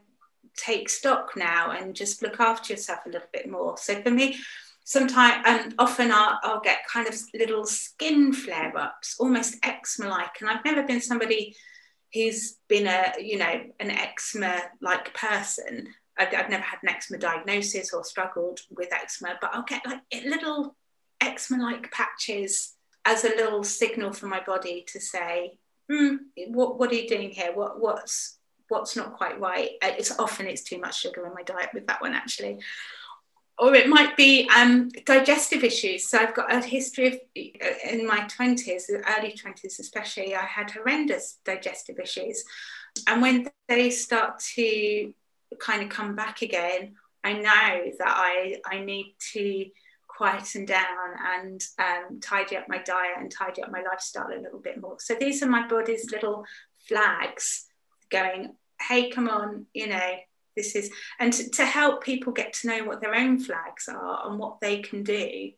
take 0.57 0.89
stock 0.89 1.33
now 1.37 1.73
and 1.73 1.97
just 1.97 2.23
look 2.23 2.39
after 2.39 2.73
yourself 2.73 3.01
a 3.05 3.09
little 3.09 3.29
bit 3.33 3.51
more. 3.51 3.77
So 3.77 4.01
for 4.01 4.13
me, 4.13 4.39
sometimes 4.85 5.43
and 5.45 5.75
often 5.77 6.13
I'll, 6.13 6.39
I'll 6.45 6.61
get 6.61 6.87
kind 6.87 7.09
of 7.09 7.17
little 7.35 7.67
skin 7.67 8.33
flare 8.33 8.77
ups, 8.79 9.17
almost 9.19 9.57
eczema 9.65 10.09
like, 10.09 10.41
and 10.41 10.49
I've 10.49 10.65
never 10.65 10.85
been 10.85 11.01
somebody 11.01 11.57
who's 12.13 12.59
been 12.69 12.87
a 12.87 13.13
you 13.21 13.39
know 13.39 13.61
an 13.81 13.91
eczema 13.91 14.63
like 14.81 15.13
person 15.15 15.89
I've, 16.17 16.35
I've 16.35 16.51
never 16.51 16.63
had 16.63 16.79
an 16.83 16.91
eczema 16.91 17.19
diagnosis 17.19 17.93
or 17.93 18.05
struggled 18.05 18.61
with 18.71 18.93
eczema, 18.93 19.37
but 19.41 19.51
I'll 19.53 19.65
get 19.65 19.87
like 19.87 20.01
little 20.25 20.77
eczema 21.21 21.63
like 21.63 21.91
patches 21.91 22.75
as 23.05 23.25
a 23.25 23.29
little 23.29 23.65
signal 23.65 24.13
for 24.13 24.27
my 24.27 24.41
body 24.41 24.85
to 24.89 25.01
say, 25.01 25.59
mm, 25.91 26.19
what, 26.49 26.79
what 26.79 26.91
are 26.91 26.95
you 26.95 27.09
doing 27.09 27.31
here? 27.31 27.53
What, 27.55 27.81
what's, 27.81 28.39
what's 28.69 28.97
not 28.97 29.17
quite 29.17 29.41
right? 29.41 29.71
Uh, 29.83 29.93
it's 29.99 30.19
often 30.19 30.47
it's 30.47 30.63
too 30.63 30.79
much 30.79 31.01
sugar 31.01 31.27
in 31.27 31.35
my 31.35 31.43
diet 31.43 31.71
with 31.75 31.87
that 31.87 32.01
one 32.01 32.15
actually. 32.15 32.61
Or 33.57 33.73
it 33.75 33.89
might 33.89 34.17
be 34.17 34.49
um, 34.49 34.89
digestive 35.05 35.63
issues. 35.63 36.09
So 36.09 36.19
I've 36.19 36.35
got 36.35 36.53
a 36.53 36.61
history 36.61 37.07
of, 37.07 37.15
uh, 37.15 37.89
in 37.89 38.05
my 38.05 38.21
20s, 38.23 38.91
early 38.91 39.33
20s 39.33 39.79
especially, 39.79 40.35
I 40.35 40.45
had 40.45 40.71
horrendous 40.73 41.39
digestive 41.45 42.01
issues. 42.01 42.45
And 43.07 43.23
when 43.23 43.49
they 43.69 43.91
start 43.91 44.41
to 44.55 45.13
kind 45.59 45.83
of 45.83 45.89
come 45.89 46.15
back 46.15 46.43
again, 46.43 46.95
I 47.23 47.33
know 47.35 47.93
that 47.99 48.09
I, 48.09 48.57
I 48.67 48.81
need 48.81 49.15
to 49.33 49.67
quieten 50.09 50.65
down 50.65 50.85
and 51.35 51.61
um, 51.79 52.21
tidy 52.21 52.57
up 52.57 52.69
my 52.69 52.79
diet 52.79 53.17
and 53.19 53.31
tidy 53.31 53.63
up 53.63 53.71
my 53.73 53.83
lifestyle 53.83 54.29
a 54.29 54.41
little 54.41 54.61
bit 54.61 54.81
more. 54.81 54.97
So 55.01 55.15
these 55.15 55.43
are 55.43 55.49
my 55.49 55.67
body's 55.67 56.11
little 56.11 56.45
flags 56.87 57.67
going, 58.11 58.55
hey, 58.81 59.11
come 59.11 59.29
on, 59.29 59.67
you 59.75 59.89
know, 59.89 60.13
this 60.57 60.77
is, 60.77 60.91
and 61.19 61.33
to, 61.33 61.51
to 61.51 61.67
help 61.67 62.05
people 62.05 62.33
get 62.33 62.53
to 62.55 62.69
know 62.69 62.85
what 62.85 63.01
their 63.01 63.15
own 63.15 63.41
flags 63.41 63.89
are 63.89 64.29
and 64.29 64.39
what 64.39 64.61
they 64.61 64.79
can 64.79 65.03
do 65.03 65.51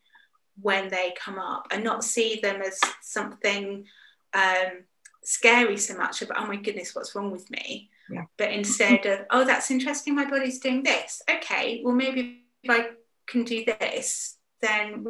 when 0.63 0.89
they 0.89 1.13
come 1.23 1.39
up 1.39 1.67
and 1.71 1.85
not 1.85 2.03
see 2.03 2.41
them 2.43 2.63
as 2.63 2.81
something 3.03 3.85
um, 4.33 4.85
scary 5.23 5.77
so 5.77 5.97
much 5.97 6.23
of, 6.23 6.31
oh 6.35 6.47
my 6.47 6.57
goodness, 6.57 6.95
what's 6.95 7.15
wrong 7.15 7.31
with 7.31 7.51
me? 7.51 7.91
Yeah. 8.11 8.25
But 8.37 8.53
instead 8.53 9.05
of, 9.07 9.21
oh, 9.31 9.45
that's 9.45 9.71
interesting, 9.71 10.15
my 10.15 10.29
body's 10.29 10.61
doing 10.61 10.83
this. 10.83 11.23
Okay, 11.29 11.81
well, 11.85 11.95
maybe 11.95 12.45
if 12.63 12.71
I 12.71 12.91
can 13.27 13.45
do 13.45 13.65
this, 13.65 14.37
then 14.61 15.05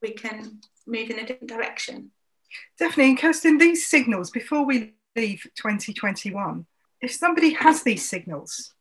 we 0.00 0.12
can 0.12 0.60
move 0.86 1.10
in 1.10 1.18
a 1.18 1.26
different 1.26 1.48
direction. 1.48 2.10
Definitely. 2.78 3.10
And 3.10 3.18
Kirsten, 3.18 3.58
these 3.58 3.86
signals, 3.86 4.30
before 4.30 4.64
we 4.64 4.94
leave 5.16 5.42
2021, 5.56 6.66
if 7.00 7.12
somebody 7.12 7.52
has 7.54 7.82
these 7.82 8.08
signals, 8.08 8.74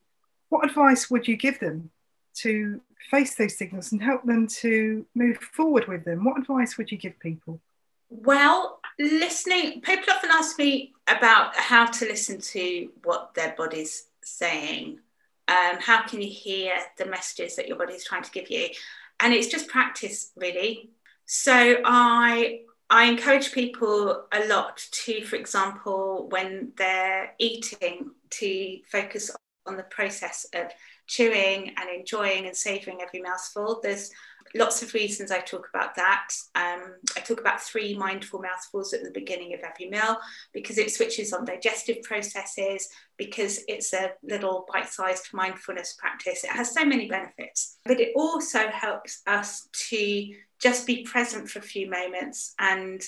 what 0.49 0.65
advice 0.65 1.09
would 1.09 1.27
you 1.27 1.35
give 1.35 1.59
them 1.59 1.91
to 2.35 2.81
face 3.09 3.35
those 3.35 3.57
signals 3.57 3.91
and 3.91 4.01
help 4.01 4.23
them 4.23 4.47
to 4.47 5.05
move 5.15 5.37
forward 5.37 5.87
with 5.87 6.05
them? 6.05 6.23
What 6.23 6.39
advice 6.39 6.77
would 6.77 6.91
you 6.91 6.97
give 6.97 7.19
people? 7.19 7.59
Well, 8.09 8.79
listening, 8.99 9.81
people 9.81 10.13
often 10.13 10.31
ask 10.31 10.57
me 10.57 10.93
about 11.07 11.55
how 11.55 11.85
to 11.85 12.05
listen 12.05 12.39
to 12.39 12.89
what 13.03 13.33
their 13.33 13.53
body's 13.57 14.07
saying. 14.23 14.99
Um, 15.47 15.77
how 15.79 16.03
can 16.03 16.21
you 16.21 16.29
hear 16.29 16.73
the 16.97 17.05
messages 17.05 17.55
that 17.55 17.67
your 17.67 17.77
body's 17.77 18.05
trying 18.05 18.23
to 18.23 18.31
give 18.31 18.49
you? 18.49 18.67
And 19.19 19.33
it's 19.33 19.47
just 19.47 19.67
practice, 19.67 20.31
really. 20.35 20.91
So 21.25 21.81
I 21.85 22.61
I 22.89 23.05
encourage 23.05 23.51
people 23.51 24.27
a 24.31 24.47
lot 24.47 24.81
to, 24.91 25.21
for 25.25 25.35
example, 25.35 26.27
when 26.29 26.71
they're 26.77 27.33
eating, 27.37 28.11
to 28.29 28.79
focus 28.89 29.31
on 29.65 29.77
the 29.77 29.83
process 29.83 30.45
of 30.53 30.67
chewing 31.05 31.73
and 31.77 31.89
enjoying 31.89 32.45
and 32.45 32.55
savouring 32.55 32.99
every 33.01 33.21
mouthful. 33.21 33.79
There's 33.83 34.11
lots 34.55 34.81
of 34.81 34.93
reasons 34.93 35.31
I 35.31 35.39
talk 35.39 35.67
about 35.73 35.95
that. 35.95 36.29
Um, 36.55 36.95
I 37.15 37.19
talk 37.21 37.39
about 37.39 37.61
three 37.61 37.95
mindful 37.95 38.41
mouthfuls 38.41 38.93
at 38.93 39.03
the 39.03 39.11
beginning 39.11 39.53
of 39.53 39.61
every 39.61 39.89
meal 39.89 40.17
because 40.53 40.77
it 40.77 40.91
switches 40.91 41.33
on 41.33 41.45
digestive 41.45 42.01
processes, 42.03 42.87
because 43.17 43.61
it's 43.67 43.93
a 43.93 44.11
little 44.23 44.65
bite 44.71 44.89
sized 44.89 45.33
mindfulness 45.33 45.95
practice. 45.99 46.43
It 46.43 46.51
has 46.51 46.73
so 46.73 46.85
many 46.85 47.07
benefits, 47.07 47.77
but 47.85 47.99
it 47.99 48.13
also 48.15 48.67
helps 48.69 49.21
us 49.27 49.67
to 49.89 50.33
just 50.59 50.87
be 50.87 51.03
present 51.03 51.49
for 51.49 51.59
a 51.59 51.63
few 51.63 51.89
moments 51.89 52.53
and 52.59 53.01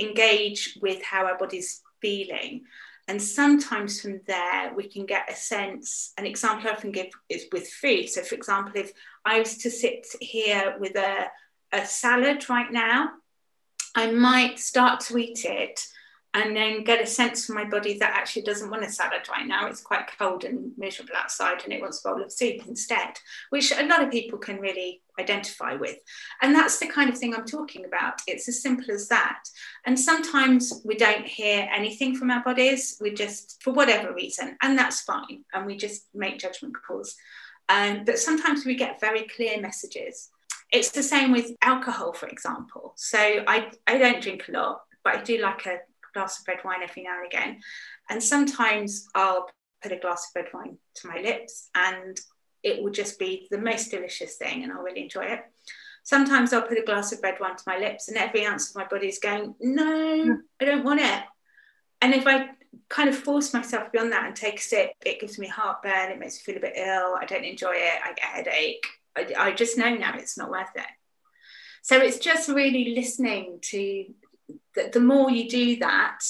engage 0.00 0.78
with 0.80 1.02
how 1.02 1.26
our 1.26 1.38
body's 1.38 1.82
feeling. 2.00 2.64
And 3.08 3.20
sometimes 3.20 4.00
from 4.00 4.20
there, 4.26 4.72
we 4.76 4.88
can 4.88 5.06
get 5.06 5.30
a 5.30 5.34
sense. 5.34 6.12
An 6.16 6.24
example 6.24 6.68
I 6.68 6.72
often 6.72 6.92
give 6.92 7.08
is 7.28 7.46
with 7.52 7.68
food. 7.68 8.08
So, 8.08 8.22
for 8.22 8.36
example, 8.36 8.72
if 8.76 8.92
I 9.24 9.38
was 9.40 9.58
to 9.58 9.70
sit 9.70 10.06
here 10.20 10.76
with 10.78 10.96
a, 10.96 11.26
a 11.72 11.86
salad 11.86 12.48
right 12.48 12.70
now, 12.70 13.10
I 13.94 14.10
might 14.10 14.58
start 14.58 15.00
to 15.00 15.18
eat 15.18 15.44
it 15.44 15.80
and 16.34 16.56
then 16.56 16.82
get 16.82 17.02
a 17.02 17.06
sense 17.06 17.44
from 17.44 17.56
my 17.56 17.64
body 17.64 17.98
that 17.98 18.16
actually 18.16 18.42
doesn't 18.42 18.70
want 18.70 18.84
a 18.84 18.90
salad 18.90 19.28
right 19.28 19.46
now. 19.46 19.66
It's 19.66 19.82
quite 19.82 20.10
cold 20.18 20.44
and 20.44 20.72
miserable 20.78 21.14
outside 21.14 21.62
and 21.62 21.72
it 21.74 21.82
wants 21.82 22.02
a 22.02 22.08
bowl 22.08 22.22
of 22.22 22.32
soup 22.32 22.66
instead, 22.66 23.18
which 23.50 23.70
a 23.70 23.86
lot 23.86 24.02
of 24.02 24.10
people 24.10 24.38
can 24.38 24.58
really 24.58 25.02
identify 25.20 25.74
with. 25.74 25.98
And 26.40 26.54
that's 26.54 26.78
the 26.78 26.86
kind 26.86 27.10
of 27.10 27.18
thing 27.18 27.34
I'm 27.34 27.44
talking 27.44 27.84
about. 27.84 28.22
It's 28.26 28.48
as 28.48 28.62
simple 28.62 28.90
as 28.92 29.08
that. 29.08 29.42
And 29.84 30.00
sometimes 30.00 30.80
we 30.86 30.96
don't 30.96 31.26
hear 31.26 31.68
anything 31.70 32.16
from 32.16 32.30
our 32.30 32.42
bodies, 32.42 32.96
we 32.98 33.12
just, 33.12 33.62
for 33.62 33.74
whatever 33.74 34.14
reason, 34.14 34.56
and 34.62 34.78
that's 34.78 35.02
fine. 35.02 35.44
And 35.52 35.66
we 35.66 35.76
just 35.76 36.06
make 36.14 36.38
judgment 36.38 36.74
calls. 36.86 37.14
Um, 37.68 38.04
but 38.04 38.18
sometimes 38.18 38.64
we 38.64 38.74
get 38.74 39.00
very 39.00 39.26
clear 39.28 39.60
messages. 39.60 40.30
It's 40.72 40.90
the 40.90 41.02
same 41.02 41.32
with 41.32 41.52
alcohol, 41.62 42.12
for 42.12 42.28
example. 42.28 42.94
So 42.96 43.18
I, 43.18 43.70
I 43.86 43.98
don't 43.98 44.22
drink 44.22 44.48
a 44.48 44.52
lot, 44.52 44.82
but 45.04 45.16
I 45.16 45.22
do 45.22 45.38
like 45.38 45.66
a 45.66 45.78
glass 46.14 46.40
of 46.40 46.48
red 46.48 46.58
wine 46.64 46.82
every 46.82 47.02
now 47.02 47.18
and 47.18 47.26
again. 47.26 47.60
And 48.08 48.22
sometimes 48.22 49.06
I'll 49.14 49.48
put 49.82 49.92
a 49.92 49.96
glass 49.96 50.28
of 50.28 50.42
red 50.42 50.52
wine 50.52 50.78
to 50.96 51.08
my 51.08 51.20
lips 51.20 51.68
and 51.74 52.18
it 52.62 52.82
will 52.82 52.92
just 52.92 53.18
be 53.18 53.48
the 53.50 53.58
most 53.58 53.90
delicious 53.90 54.36
thing 54.36 54.62
and 54.62 54.72
I'll 54.72 54.82
really 54.82 55.02
enjoy 55.02 55.24
it. 55.24 55.40
Sometimes 56.04 56.52
I'll 56.52 56.62
put 56.62 56.78
a 56.78 56.84
glass 56.84 57.12
of 57.12 57.20
red 57.22 57.38
wine 57.40 57.56
to 57.56 57.64
my 57.66 57.78
lips 57.78 58.08
and 58.08 58.16
every 58.16 58.44
ounce 58.46 58.70
of 58.70 58.76
my 58.76 58.86
body 58.86 59.08
is 59.08 59.18
going, 59.18 59.54
no, 59.60 60.38
I 60.60 60.64
don't 60.64 60.84
want 60.84 61.00
it. 61.00 61.22
And 62.00 62.14
if 62.14 62.26
I 62.26 62.50
kind 62.88 63.08
of 63.08 63.16
force 63.16 63.52
myself 63.52 63.92
beyond 63.92 64.12
that 64.12 64.26
and 64.26 64.36
take 64.36 64.58
a 64.58 64.62
sip, 64.62 64.90
it 65.04 65.20
gives 65.20 65.38
me 65.38 65.46
heartburn, 65.46 66.10
it 66.10 66.18
makes 66.18 66.36
me 66.36 66.52
feel 66.52 66.56
a 66.56 66.66
bit 66.66 66.76
ill, 66.76 67.16
I 67.20 67.24
don't 67.26 67.44
enjoy 67.44 67.74
it, 67.74 68.00
I 68.04 68.12
get 68.12 68.24
a 68.24 68.26
headache. 68.26 68.86
I, 69.16 69.32
I 69.38 69.52
just 69.52 69.76
know 69.76 69.94
now 69.94 70.14
it's 70.16 70.38
not 70.38 70.50
worth 70.50 70.74
it. 70.74 70.86
So 71.82 71.98
it's 71.98 72.18
just 72.18 72.48
really 72.48 72.94
listening 72.94 73.58
to 73.62 74.06
the, 74.74 74.90
the 74.92 75.00
more 75.00 75.30
you 75.30 75.48
do 75.48 75.76
that, 75.80 76.20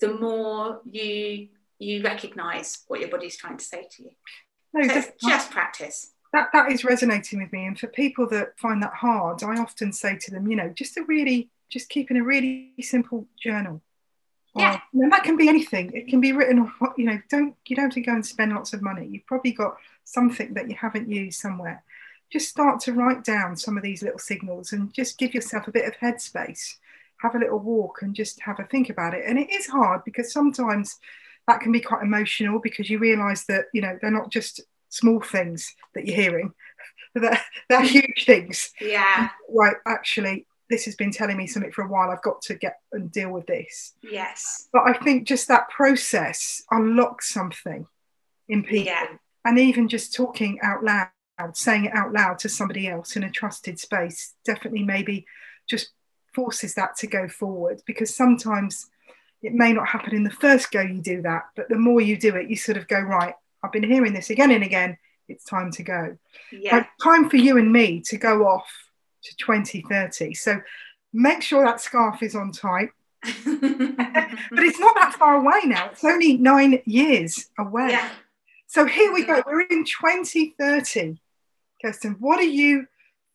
the 0.00 0.14
more 0.14 0.80
you 0.90 1.48
you 1.78 2.02
recognize 2.02 2.84
what 2.86 3.00
your 3.00 3.08
body's 3.08 3.36
trying 3.36 3.56
to 3.56 3.64
say 3.64 3.88
to 3.90 4.04
you. 4.04 4.10
No, 4.72 4.86
so 4.86 4.94
just, 4.94 5.10
just 5.20 5.50
practice. 5.50 6.12
That, 6.32 6.48
that 6.52 6.70
is 6.70 6.84
resonating 6.84 7.42
with 7.42 7.52
me. 7.52 7.66
And 7.66 7.78
for 7.78 7.88
people 7.88 8.28
that 8.28 8.58
find 8.58 8.82
that 8.82 8.94
hard, 8.94 9.42
I 9.42 9.56
often 9.56 9.92
say 9.92 10.16
to 10.16 10.30
them, 10.30 10.48
you 10.48 10.56
know, 10.56 10.68
just 10.68 10.96
a 10.96 11.02
really, 11.02 11.50
just 11.68 11.88
keeping 11.88 12.16
a 12.16 12.22
really 12.22 12.72
simple 12.80 13.26
journal. 13.42 13.82
Yeah. 14.54 14.80
And 14.92 15.10
that 15.12 15.24
can 15.24 15.36
be 15.36 15.48
anything. 15.48 15.92
It 15.94 16.08
can 16.08 16.20
be 16.20 16.32
written, 16.32 16.70
you 16.98 17.06
know, 17.06 17.18
don't, 17.30 17.54
you 17.66 17.76
don't 17.76 17.86
have 17.86 17.94
to 17.94 18.00
go 18.02 18.12
and 18.12 18.24
spend 18.24 18.52
lots 18.52 18.72
of 18.72 18.82
money. 18.82 19.06
You've 19.06 19.26
probably 19.26 19.52
got 19.52 19.76
something 20.04 20.52
that 20.54 20.68
you 20.68 20.76
haven't 20.76 21.08
used 21.08 21.40
somewhere. 21.40 21.82
Just 22.30 22.48
start 22.48 22.80
to 22.80 22.92
write 22.92 23.24
down 23.24 23.56
some 23.56 23.76
of 23.76 23.82
these 23.82 24.02
little 24.02 24.18
signals 24.18 24.72
and 24.72 24.92
just 24.92 25.18
give 25.18 25.34
yourself 25.34 25.68
a 25.68 25.72
bit 25.72 25.86
of 25.86 25.94
headspace 25.94 26.76
have 27.22 27.34
a 27.36 27.38
little 27.38 27.58
walk 27.58 28.02
and 28.02 28.14
just 28.14 28.40
have 28.42 28.58
a 28.58 28.64
think 28.64 28.90
about 28.90 29.14
it. 29.14 29.24
And 29.26 29.38
it 29.38 29.50
is 29.50 29.66
hard 29.66 30.04
because 30.04 30.32
sometimes 30.32 30.98
that 31.46 31.60
can 31.60 31.72
be 31.72 31.80
quite 31.80 32.02
emotional 32.02 32.60
because 32.60 32.90
you 32.90 32.98
realize 32.98 33.44
that, 33.44 33.66
you 33.72 33.80
know, 33.80 33.96
they're 34.00 34.10
not 34.10 34.30
just 34.30 34.60
small 34.88 35.20
things 35.20 35.74
that 35.94 36.06
you're 36.06 36.16
hearing, 36.16 36.52
they're, 37.14 37.40
they're 37.68 37.82
huge 37.82 38.24
things. 38.26 38.72
Yeah. 38.80 39.30
Right. 39.48 39.76
Actually, 39.86 40.46
this 40.72 40.86
has 40.86 40.96
been 40.96 41.12
telling 41.12 41.36
me 41.36 41.46
something 41.46 41.70
for 41.70 41.84
a 41.84 41.88
while. 41.88 42.10
I've 42.10 42.22
got 42.22 42.40
to 42.42 42.54
get 42.54 42.80
and 42.92 43.12
deal 43.12 43.30
with 43.30 43.46
this. 43.46 43.92
Yes. 44.02 44.70
But 44.72 44.84
I 44.86 44.94
think 44.94 45.28
just 45.28 45.46
that 45.48 45.68
process 45.68 46.62
unlocks 46.70 47.30
something 47.32 47.86
in 48.48 48.62
people. 48.62 48.86
Yeah. 48.86 49.04
And 49.44 49.58
even 49.58 49.86
just 49.86 50.14
talking 50.14 50.58
out 50.62 50.82
loud, 50.82 51.10
saying 51.52 51.84
it 51.84 51.94
out 51.94 52.14
loud 52.14 52.38
to 52.38 52.48
somebody 52.48 52.88
else 52.88 53.16
in 53.16 53.22
a 53.22 53.30
trusted 53.30 53.78
space, 53.78 54.32
definitely 54.46 54.82
maybe 54.82 55.26
just 55.68 55.90
forces 56.34 56.72
that 56.74 56.96
to 56.96 57.06
go 57.06 57.28
forward 57.28 57.82
because 57.86 58.16
sometimes 58.16 58.86
it 59.42 59.52
may 59.52 59.74
not 59.74 59.88
happen 59.88 60.14
in 60.14 60.24
the 60.24 60.30
first 60.30 60.70
go 60.70 60.80
you 60.80 61.02
do 61.02 61.20
that, 61.20 61.42
but 61.54 61.68
the 61.68 61.76
more 61.76 62.00
you 62.00 62.16
do 62.16 62.34
it, 62.36 62.48
you 62.48 62.56
sort 62.56 62.78
of 62.78 62.88
go, 62.88 62.98
right, 62.98 63.34
I've 63.62 63.72
been 63.72 63.82
hearing 63.82 64.14
this 64.14 64.30
again 64.30 64.50
and 64.50 64.64
again, 64.64 64.96
it's 65.28 65.44
time 65.44 65.70
to 65.72 65.82
go. 65.82 66.16
Yeah. 66.50 66.76
Like, 66.76 66.88
time 67.02 67.28
for 67.28 67.36
you 67.36 67.58
and 67.58 67.70
me 67.70 68.00
to 68.06 68.16
go 68.16 68.46
off 68.46 68.72
to 69.22 69.36
2030. 69.36 70.34
So 70.34 70.60
make 71.12 71.42
sure 71.42 71.64
that 71.64 71.80
scarf 71.80 72.22
is 72.22 72.34
on 72.34 72.52
tight. 72.52 72.90
but 73.22 74.64
it's 74.64 74.80
not 74.80 74.94
that 74.96 75.14
far 75.18 75.36
away 75.36 75.60
now. 75.66 75.90
It's 75.90 76.04
only 76.04 76.36
nine 76.36 76.82
years 76.86 77.50
away. 77.58 77.90
Yeah. 77.90 78.08
So 78.66 78.86
here 78.86 79.12
we 79.12 79.24
go. 79.24 79.42
We're 79.46 79.60
in 79.62 79.84
2030. 79.84 81.20
Kirsten, 81.80 82.16
what 82.18 82.38
do 82.38 82.48
you 82.48 82.86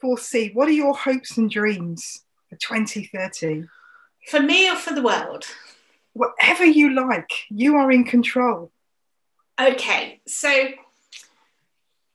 foresee? 0.02 0.52
What 0.54 0.67
are 0.67 0.73
your 0.73 0.93
hopes 0.93 1.38
and 1.38 1.50
dreams? 1.50 2.23
for 2.50 2.56
2030? 2.56 3.65
For 4.30 4.39
me 4.39 4.69
or 4.69 4.76
for 4.76 4.93
the 4.93 5.02
world? 5.02 5.45
Whatever 6.13 6.65
you 6.65 6.93
like, 6.93 7.30
you 7.50 7.76
are 7.76 7.91
in 7.91 8.04
control. 8.04 8.71
Okay, 9.60 10.21
so 10.28 10.69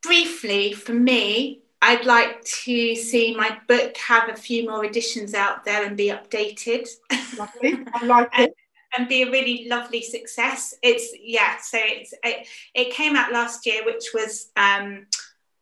briefly, 0.02 0.72
for 0.72 0.92
me, 0.92 1.62
I'd 1.85 2.07
like 2.07 2.45
to 2.64 2.95
see 2.95 3.35
my 3.35 3.59
book 3.66 3.97
have 3.97 4.29
a 4.29 4.37
few 4.37 4.68
more 4.68 4.85
editions 4.85 5.35
out 5.35 5.64
there 5.64 5.85
and 5.85 5.97
be 5.97 6.11
updated. 6.11 6.88
Lovely, 7.37 7.85
I 7.92 8.07
like 8.07 8.31
it. 8.38 8.55
and, 8.97 9.09
be 9.09 9.23
a 9.23 9.31
really 9.31 9.66
lovely 9.68 10.01
success. 10.01 10.75
It's 10.81 11.12
yeah, 11.21 11.57
so 11.61 11.79
it's 11.83 12.14
it, 12.23 12.47
it 12.73 12.92
came 12.92 13.16
out 13.16 13.33
last 13.33 13.66
year, 13.66 13.85
which 13.85 14.11
was 14.14 14.53
um, 14.57 15.07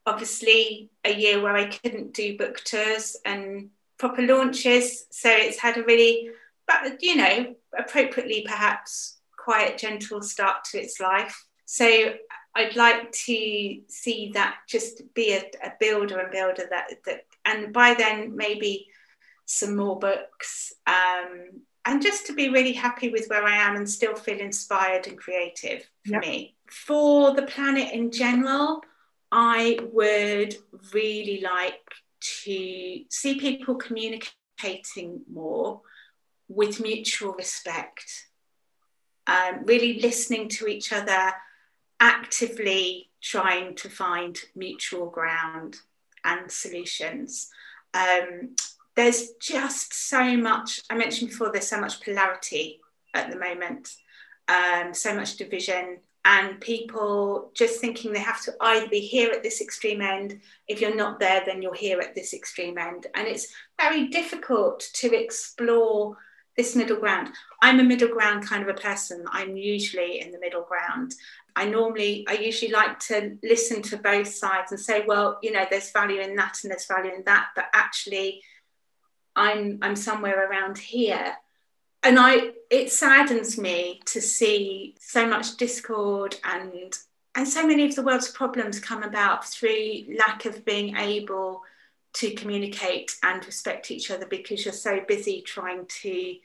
obviously 0.05 0.91
a 1.07 1.15
year 1.15 1.41
where 1.41 1.57
I 1.57 1.67
couldn't 1.67 2.13
do 2.13 2.37
book 2.37 2.63
tours 2.65 3.17
and 3.25 3.71
proper 3.99 4.21
launches. 4.21 5.07
So 5.11 5.31
it's 5.31 5.59
had 5.59 5.79
a 5.79 5.85
really, 5.85 6.29
but 6.67 7.03
you 7.03 7.17
know, 7.17 7.55
appropriately 7.79 8.45
perhaps 8.47 9.17
quiet, 9.39 9.79
gentle 9.79 10.21
start 10.21 10.65
to 10.65 10.79
its 10.79 11.01
life. 11.01 11.47
So 11.65 12.13
I'd 12.55 12.77
like 12.77 13.13
to 13.13 13.81
see 13.89 14.31
that 14.35 14.57
just 14.69 15.03
be 15.15 15.35
a, 15.35 15.43
a 15.65 15.73
builder 15.79 16.19
and 16.19 16.33
builder 16.33 16.65
that 16.71 16.91
that, 17.07 17.25
and 17.45 17.73
by 17.73 17.95
then 17.95 18.37
maybe 18.37 18.89
some 19.47 19.77
more 19.77 19.99
books. 19.99 20.73
Um, 20.87 21.63
and 21.85 22.03
just 22.03 22.27
to 22.27 22.35
be 22.35 22.51
really 22.51 22.73
happy 22.73 23.09
with 23.09 23.27
where 23.29 23.45
I 23.45 23.57
am 23.57 23.77
and 23.77 23.89
still 23.89 24.15
feel 24.15 24.39
inspired 24.39 25.07
and 25.07 25.19
creative 25.19 25.89
for 26.05 26.13
yep. 26.13 26.23
me. 26.23 26.55
For 26.71 27.35
the 27.35 27.43
planet 27.43 27.93
in 27.93 28.13
general, 28.13 28.83
I 29.33 29.79
would 29.93 30.57
really 30.93 31.41
like 31.41 31.81
to 32.45 33.05
see 33.09 33.35
people 33.41 33.77
communicating 33.77 35.23
more 35.33 35.81
with 36.49 36.81
mutual 36.81 37.33
respect, 37.33 38.27
um, 39.27 39.65
really 39.65 40.01
listening 40.01 40.49
to 40.49 40.67
each 40.67 40.93
other, 40.93 41.33
actively 42.01 43.11
trying 43.23 43.75
to 43.77 43.89
find 43.89 44.39
mutual 44.57 45.07
ground 45.11 45.77
and 46.25 46.51
solutions. 46.51 47.51
Um, 47.95 48.57
there's 48.97 49.33
just 49.41 49.95
so 49.95 50.37
much, 50.37 50.81
I 50.91 50.97
mentioned 50.97 51.31
before, 51.31 51.53
there's 51.53 51.69
so 51.69 51.81
much 51.81 52.03
polarity 52.03 52.81
at 53.15 53.31
the 53.31 53.39
moment, 53.39 53.95
um, 54.49 54.93
so 54.93 55.15
much 55.15 55.37
division, 55.37 55.99
and 56.25 56.61
people 56.61 57.51
just 57.55 57.81
thinking 57.81 58.13
they 58.13 58.21
have 58.21 58.43
to 58.43 58.55
either 58.61 58.89
be 58.89 59.01
here 59.01 59.31
at 59.31 59.43
this 59.43 59.61
extreme 59.61 60.03
end. 60.03 60.41
If 60.69 60.81
you're 60.81 60.95
not 60.95 61.19
there, 61.19 61.43
then 61.47 61.63
you're 61.63 61.75
here 61.75 61.99
at 62.01 62.15
this 62.15 62.35
extreme 62.35 62.77
end. 62.77 63.07
And 63.15 63.27
it's 63.27 63.47
very 63.81 64.09
difficult 64.09 64.81
to 64.95 65.15
explore 65.15 66.19
this 66.59 66.77
middle 66.77 66.99
ground. 66.99 67.31
I'm 67.63 67.81
a 67.81 67.85
middle 67.85 68.09
ground 68.09 68.47
kind 68.47 68.63
of 68.63 68.69
a 68.69 68.79
person. 68.79 69.25
I'm 69.31 69.57
usually 69.57 70.21
in 70.21 70.31
the 70.31 70.39
middle 70.39 70.65
ground. 70.65 71.15
I 71.61 71.67
normally, 71.67 72.25
I 72.27 72.33
usually 72.33 72.73
like 72.73 72.99
to 73.01 73.37
listen 73.43 73.83
to 73.83 73.99
both 73.99 74.29
sides 74.29 74.73
and 74.73 74.81
say, 74.81 75.05
well, 75.07 75.39
you 75.43 75.53
know, 75.53 75.67
there's 75.69 75.93
value 75.93 76.19
in 76.23 76.35
that 76.37 76.57
and 76.63 76.71
there's 76.71 76.87
value 76.87 77.13
in 77.13 77.23
that, 77.27 77.49
but 77.55 77.67
actually, 77.75 78.43
I'm 79.37 79.79
I'm 79.83 79.95
somewhere 79.95 80.49
around 80.49 80.79
here. 80.79 81.35
And 82.03 82.19
I 82.19 82.53
it 82.71 82.91
saddens 82.91 83.59
me 83.59 84.01
to 84.07 84.23
see 84.23 84.97
so 85.01 85.27
much 85.27 85.59
discord 85.59 86.37
and 86.45 86.97
and 87.35 87.47
so 87.47 87.67
many 87.67 87.85
of 87.85 87.95
the 87.95 88.05
world's 88.05 88.31
problems 88.31 88.81
come 88.81 89.03
about 89.03 89.47
through 89.47 90.07
lack 90.19 90.47
of 90.47 90.65
being 90.65 90.97
able 90.97 91.61
to 92.15 92.33
communicate 92.33 93.17
and 93.23 93.45
respect 93.45 93.91
each 93.91 94.11
other 94.11 94.25
because 94.25 94.65
you're 94.65 94.73
so 94.73 95.01
busy 95.07 95.43
trying 95.43 95.85
to 96.03 96.37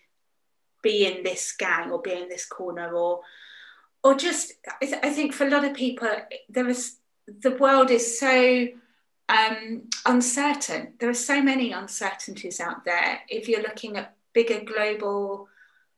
be 0.83 1.05
in 1.05 1.23
this 1.23 1.55
gang 1.57 1.89
or 1.89 2.01
be 2.01 2.11
in 2.11 2.27
this 2.27 2.45
corner 2.45 2.91
or 2.93 3.21
or 4.05 4.13
just 4.13 4.53
I, 4.81 4.85
th- 4.85 4.99
I 5.01 5.09
think 5.09 5.33
for 5.33 5.47
a 5.47 5.49
lot 5.49 5.65
of 5.65 5.73
people 5.73 6.07
there 6.47 6.69
is 6.69 6.97
the 7.27 7.51
world 7.51 7.89
is 7.89 8.19
so 8.19 8.67
um, 9.27 9.89
uncertain. 10.05 10.93
There 10.99 11.09
are 11.09 11.15
so 11.15 11.41
many 11.41 11.71
uncertainties 11.71 12.59
out 12.59 12.85
there. 12.85 13.21
If 13.27 13.49
you're 13.49 13.63
looking 13.63 13.97
at 13.97 14.15
bigger 14.33 14.61
global 14.63 15.47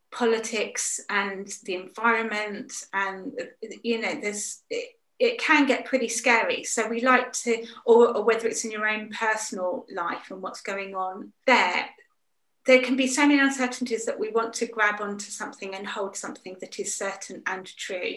politics 0.10 1.02
and 1.10 1.52
the 1.66 1.76
environment 1.76 2.72
and 2.94 3.34
you 3.84 4.00
know 4.02 4.18
there's 4.22 4.62
it, 4.70 4.94
it 5.20 5.40
can 5.40 5.66
get 5.66 5.84
pretty 5.84 6.08
scary. 6.08 6.64
So 6.64 6.88
we 6.88 7.02
like 7.02 7.34
to 7.44 7.66
or, 7.86 8.16
or 8.16 8.24
whether 8.24 8.48
it's 8.48 8.64
in 8.64 8.72
your 8.72 8.88
own 8.88 9.10
personal 9.10 9.86
life 9.94 10.32
and 10.32 10.42
what's 10.42 10.62
going 10.62 10.96
on 10.96 11.34
there 11.46 11.90
there 12.68 12.82
can 12.82 12.96
be 12.96 13.08
so 13.08 13.26
many 13.26 13.40
uncertainties 13.40 14.06
that 14.06 14.20
we 14.20 14.30
want 14.30 14.54
to 14.54 14.68
grab 14.68 15.02
onto 15.02 15.32
something 15.32 15.74
and 15.74 15.88
hold 15.88 16.16
something 16.16 16.56
that 16.62 16.80
is 16.80 16.94
certain 16.94 17.42
and 17.48 17.66
true 17.66 18.16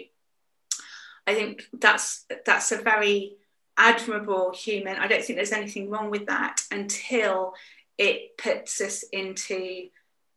i 1.26 1.34
think 1.34 1.62
that's 1.72 2.26
that's 2.44 2.72
a 2.72 2.76
very 2.76 3.36
admirable 3.76 4.52
human 4.52 4.96
i 4.96 5.06
don't 5.06 5.24
think 5.24 5.36
there's 5.36 5.52
anything 5.52 5.88
wrong 5.88 6.10
with 6.10 6.26
that 6.26 6.60
until 6.70 7.54
it 7.96 8.36
puts 8.38 8.80
us 8.80 9.02
into 9.12 9.88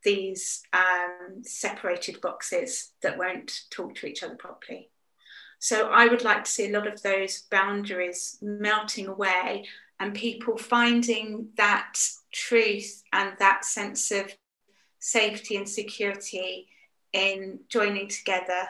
these 0.03 0.63
um, 0.73 1.43
separated 1.43 2.21
boxes 2.21 2.91
that 3.01 3.17
won't 3.17 3.61
talk 3.71 3.95
to 3.95 4.05
each 4.05 4.21
other 4.21 4.35
properly. 4.35 4.89
So 5.59 5.87
I 5.89 6.07
would 6.07 6.23
like 6.23 6.43
to 6.43 6.51
see 6.51 6.69
a 6.69 6.77
lot 6.77 6.87
of 6.87 7.01
those 7.01 7.43
boundaries 7.49 8.37
melting 8.41 9.07
away 9.07 9.65
and 9.99 10.13
people 10.13 10.57
finding 10.57 11.49
that 11.57 11.93
truth 12.31 13.03
and 13.11 13.33
that 13.39 13.65
sense 13.65 14.11
of 14.11 14.35
safety 14.99 15.55
and 15.55 15.67
security 15.67 16.67
in 17.11 17.59
joining 17.69 18.07
together 18.07 18.67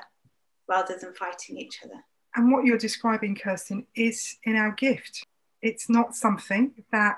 rather 0.67 0.97
than 0.99 1.13
fighting 1.13 1.57
each 1.57 1.80
other. 1.84 2.03
And 2.36 2.51
what 2.51 2.65
you're 2.65 2.78
describing, 2.78 3.36
Kirsten, 3.36 3.86
is 3.95 4.38
in 4.43 4.55
our 4.55 4.71
gift. 4.71 5.26
It's 5.61 5.89
not 5.89 6.15
something 6.15 6.74
that 6.91 7.17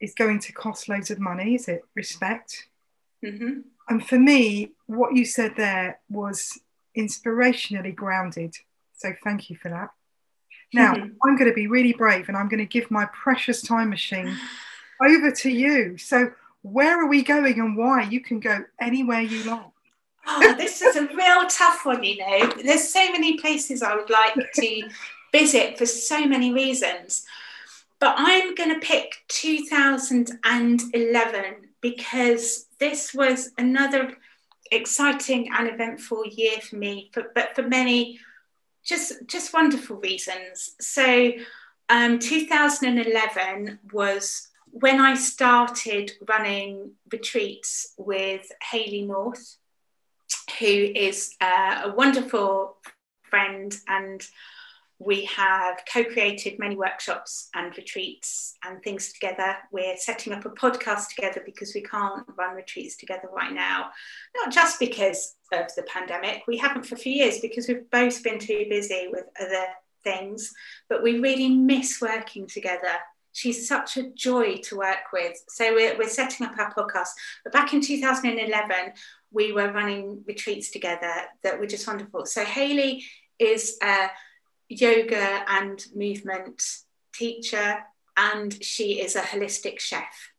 is 0.00 0.14
going 0.14 0.40
to 0.40 0.52
cost 0.52 0.88
loads 0.88 1.10
of 1.10 1.18
money, 1.18 1.54
is 1.54 1.68
it? 1.68 1.82
Respect. 1.94 2.68
Mm-hmm. 3.24 3.60
And 3.88 4.06
for 4.06 4.18
me, 4.18 4.72
what 4.86 5.14
you 5.14 5.24
said 5.24 5.54
there 5.56 6.00
was 6.08 6.58
inspirationally 6.96 7.94
grounded. 7.94 8.54
So 8.96 9.12
thank 9.22 9.50
you 9.50 9.56
for 9.56 9.68
that. 9.68 9.90
Now, 10.74 10.94
mm-hmm. 10.94 11.16
I'm 11.24 11.36
going 11.36 11.48
to 11.48 11.54
be 11.54 11.66
really 11.66 11.92
brave 11.92 12.28
and 12.28 12.36
I'm 12.36 12.48
going 12.48 12.58
to 12.58 12.66
give 12.66 12.90
my 12.90 13.06
precious 13.06 13.62
time 13.62 13.90
machine 13.90 14.36
over 15.00 15.30
to 15.30 15.50
you. 15.50 15.96
So, 15.98 16.32
where 16.62 17.00
are 17.00 17.06
we 17.06 17.22
going 17.22 17.60
and 17.60 17.76
why? 17.76 18.02
You 18.02 18.20
can 18.20 18.40
go 18.40 18.64
anywhere 18.80 19.20
you 19.20 19.44
like. 19.44 19.66
Oh, 20.26 20.54
this 20.56 20.80
is 20.80 20.96
a 20.96 21.06
real 21.06 21.46
tough 21.48 21.84
one, 21.84 22.02
you 22.02 22.16
know. 22.16 22.50
There's 22.62 22.90
so 22.90 23.12
many 23.12 23.38
places 23.38 23.82
I 23.82 23.94
would 23.94 24.10
like 24.10 24.34
to 24.54 24.88
visit 25.32 25.78
for 25.78 25.86
so 25.86 26.26
many 26.26 26.52
reasons. 26.52 27.26
But 28.00 28.16
I'm 28.18 28.54
going 28.54 28.74
to 28.74 28.80
pick 28.80 29.22
2011 29.28 31.54
because 31.80 32.66
this 32.78 33.14
was 33.14 33.52
another 33.58 34.16
exciting 34.70 35.50
and 35.56 35.68
eventful 35.68 36.26
year 36.26 36.60
for 36.60 36.76
me, 36.76 37.10
for, 37.12 37.30
but 37.34 37.54
for 37.54 37.62
many 37.62 38.18
just 38.84 39.12
just 39.26 39.52
wonderful 39.52 39.96
reasons. 39.96 40.74
So 40.80 41.32
um, 41.88 42.18
2011 42.18 43.78
was 43.92 44.48
when 44.64 45.00
I 45.00 45.14
started 45.14 46.12
running 46.28 46.92
retreats 47.12 47.94
with 47.96 48.50
Hayley 48.70 49.02
North, 49.02 49.56
who 50.58 50.66
is 50.66 51.34
uh, 51.40 51.82
a 51.84 51.94
wonderful 51.94 52.76
friend 53.22 53.74
and 53.88 54.26
we 55.04 55.26
have 55.26 55.80
co 55.92 56.02
created 56.02 56.58
many 56.58 56.76
workshops 56.76 57.48
and 57.54 57.76
retreats 57.76 58.54
and 58.64 58.82
things 58.82 59.12
together. 59.12 59.56
We're 59.70 59.96
setting 59.98 60.32
up 60.32 60.46
a 60.46 60.50
podcast 60.50 61.08
together 61.14 61.42
because 61.44 61.74
we 61.74 61.82
can't 61.82 62.24
run 62.38 62.56
retreats 62.56 62.96
together 62.96 63.28
right 63.30 63.52
now, 63.52 63.90
not 64.34 64.52
just 64.52 64.80
because 64.80 65.36
of 65.52 65.66
the 65.76 65.82
pandemic. 65.82 66.44
We 66.48 66.56
haven't 66.56 66.86
for 66.86 66.94
a 66.94 66.98
few 66.98 67.12
years 67.12 67.40
because 67.40 67.68
we've 67.68 67.88
both 67.90 68.22
been 68.22 68.38
too 68.38 68.64
busy 68.70 69.08
with 69.10 69.24
other 69.38 69.66
things, 70.04 70.52
but 70.88 71.02
we 71.02 71.20
really 71.20 71.50
miss 71.50 72.00
working 72.00 72.46
together. 72.46 72.94
She's 73.32 73.68
such 73.68 73.98
a 73.98 74.10
joy 74.10 74.58
to 74.64 74.76
work 74.76 75.12
with. 75.12 75.36
So 75.48 75.74
we're, 75.74 75.98
we're 75.98 76.08
setting 76.08 76.46
up 76.46 76.58
our 76.58 76.72
podcast. 76.72 77.08
But 77.42 77.52
back 77.52 77.74
in 77.74 77.82
2011, 77.82 78.92
we 79.32 79.52
were 79.52 79.72
running 79.72 80.22
retreats 80.26 80.70
together 80.70 81.12
that 81.42 81.58
were 81.58 81.66
just 81.66 81.86
wonderful. 81.86 82.24
So 82.24 82.44
haley 82.44 83.04
is 83.38 83.76
a 83.82 84.08
yoga 84.80 85.44
and 85.48 85.84
movement 85.94 86.62
teacher, 87.12 87.78
and 88.16 88.62
she 88.62 89.00
is 89.00 89.16
a 89.16 89.22
holistic 89.22 89.80
chef. 89.80 90.32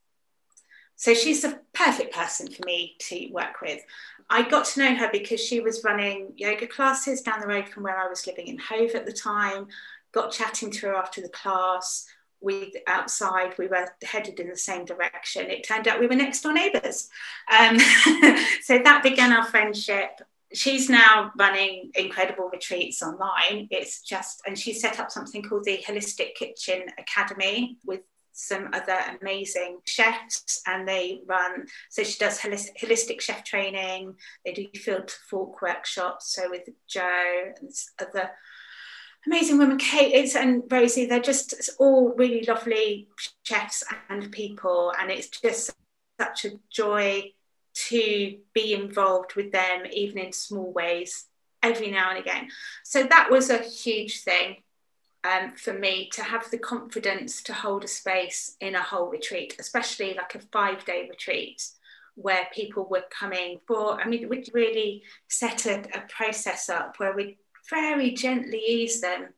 So 0.95 1.13
she's 1.13 1.41
the 1.41 1.59
perfect 1.73 2.13
person 2.13 2.49
for 2.49 2.65
me 2.65 2.95
to 3.01 3.29
work 3.31 3.61
with. 3.61 3.81
I 4.29 4.47
got 4.47 4.65
to 4.65 4.79
know 4.79 4.95
her 4.95 5.09
because 5.11 5.39
she 5.39 5.59
was 5.59 5.83
running 5.83 6.33
yoga 6.35 6.67
classes 6.67 7.21
down 7.21 7.41
the 7.41 7.47
road 7.47 7.69
from 7.69 7.83
where 7.83 7.97
I 7.97 8.07
was 8.07 8.25
living 8.25 8.47
in 8.47 8.57
Hove 8.57 8.95
at 8.95 9.05
the 9.05 9.11
time. 9.11 9.67
Got 10.13 10.31
chatting 10.31 10.71
to 10.71 10.87
her 10.87 10.95
after 10.95 11.21
the 11.21 11.29
class. 11.29 12.07
We 12.41 12.73
outside, 12.87 13.57
we 13.57 13.67
were 13.67 13.87
headed 14.03 14.39
in 14.39 14.49
the 14.49 14.57
same 14.57 14.85
direction. 14.85 15.49
It 15.49 15.67
turned 15.67 15.87
out 15.87 15.99
we 15.99 16.07
were 16.07 16.15
next 16.15 16.41
door 16.41 16.53
neighbours. 16.53 17.09
Um, 17.51 17.79
so 18.61 18.79
that 18.79 19.01
began 19.03 19.33
our 19.33 19.45
friendship 19.45 20.21
she's 20.55 20.89
now 20.89 21.31
running 21.37 21.91
incredible 21.95 22.49
retreats 22.51 23.01
online. 23.01 23.67
It's 23.71 24.01
just, 24.01 24.41
and 24.45 24.57
she 24.57 24.73
set 24.73 24.99
up 24.99 25.11
something 25.11 25.43
called 25.43 25.63
the 25.65 25.83
Holistic 25.87 26.35
Kitchen 26.35 26.83
Academy 26.97 27.77
with 27.85 28.01
some 28.35 28.69
other 28.73 28.97
amazing 29.21 29.79
chefs 29.85 30.61
and 30.67 30.85
they 30.85 31.21
run 31.25 31.65
so 31.89 32.03
she 32.03 32.19
does 32.19 32.37
holistic 32.37 33.21
chef 33.21 33.45
training 33.45 34.13
they 34.43 34.51
do 34.51 34.67
field 34.75 35.07
to 35.07 35.15
fork 35.29 35.61
workshops 35.61 36.35
so 36.35 36.49
with 36.49 36.67
joe 36.85 37.53
and 37.61 37.71
other 37.97 38.29
amazing 39.25 39.57
women 39.57 39.77
kate 39.77 40.35
and 40.35 40.63
rosie 40.69 41.05
they're 41.05 41.21
just 41.21 41.71
all 41.79 42.13
really 42.17 42.43
lovely 42.45 43.07
chefs 43.43 43.85
and 44.09 44.29
people 44.33 44.91
and 44.99 45.09
it's 45.09 45.29
just 45.29 45.71
such 46.19 46.43
a 46.43 46.51
joy 46.69 47.23
to 47.89 48.37
be 48.53 48.73
involved 48.73 49.35
with 49.35 49.51
them, 49.51 49.83
even 49.91 50.17
in 50.17 50.31
small 50.31 50.71
ways, 50.71 51.25
every 51.61 51.91
now 51.91 52.09
and 52.09 52.19
again. 52.19 52.47
So 52.83 53.03
that 53.03 53.29
was 53.29 53.49
a 53.49 53.57
huge 53.57 54.21
thing 54.21 54.57
um, 55.23 55.53
for 55.55 55.73
me 55.73 56.09
to 56.13 56.23
have 56.23 56.49
the 56.51 56.57
confidence 56.57 57.41
to 57.43 57.53
hold 57.53 57.83
a 57.83 57.87
space 57.87 58.55
in 58.61 58.75
a 58.75 58.81
whole 58.81 59.09
retreat, 59.09 59.55
especially 59.59 60.13
like 60.13 60.35
a 60.35 60.39
five 60.51 60.85
day 60.85 61.07
retreat 61.09 61.67
where 62.15 62.47
people 62.53 62.87
were 62.89 63.03
coming 63.09 63.59
for, 63.67 63.99
I 63.99 64.07
mean, 64.07 64.29
we'd 64.29 64.49
really 64.53 65.03
set 65.27 65.65
a, 65.65 65.79
a 65.93 66.03
process 66.07 66.69
up 66.69 66.97
where 66.97 67.13
we'd 67.13 67.37
very 67.69 68.11
gently 68.11 68.59
ease 68.59 69.01
them 69.01 69.33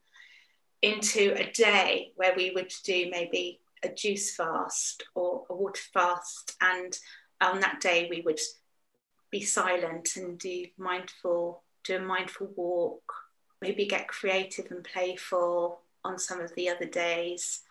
into 0.82 1.34
a 1.36 1.50
day 1.50 2.12
where 2.14 2.34
we 2.36 2.52
would 2.52 2.72
do 2.84 3.08
maybe 3.10 3.60
a 3.82 3.88
juice 3.88 4.34
fast 4.34 5.04
or 5.14 5.44
a 5.50 5.54
water 5.54 5.82
fast 5.92 6.56
and 6.60 6.98
on 7.40 7.60
that 7.60 7.80
day 7.80 8.06
we 8.10 8.20
would 8.22 8.40
be 9.30 9.40
silent 9.40 10.16
and 10.16 10.38
do 10.38 10.64
mindful 10.78 11.62
do 11.84 11.96
a 11.96 12.00
mindful 12.00 12.50
walk 12.56 13.12
maybe 13.60 13.86
get 13.86 14.08
creative 14.08 14.70
and 14.70 14.84
playful 14.84 15.80
on 16.04 16.18
some 16.18 16.40
of 16.40 16.54
the 16.54 16.68
other 16.68 16.86
days 16.86 17.62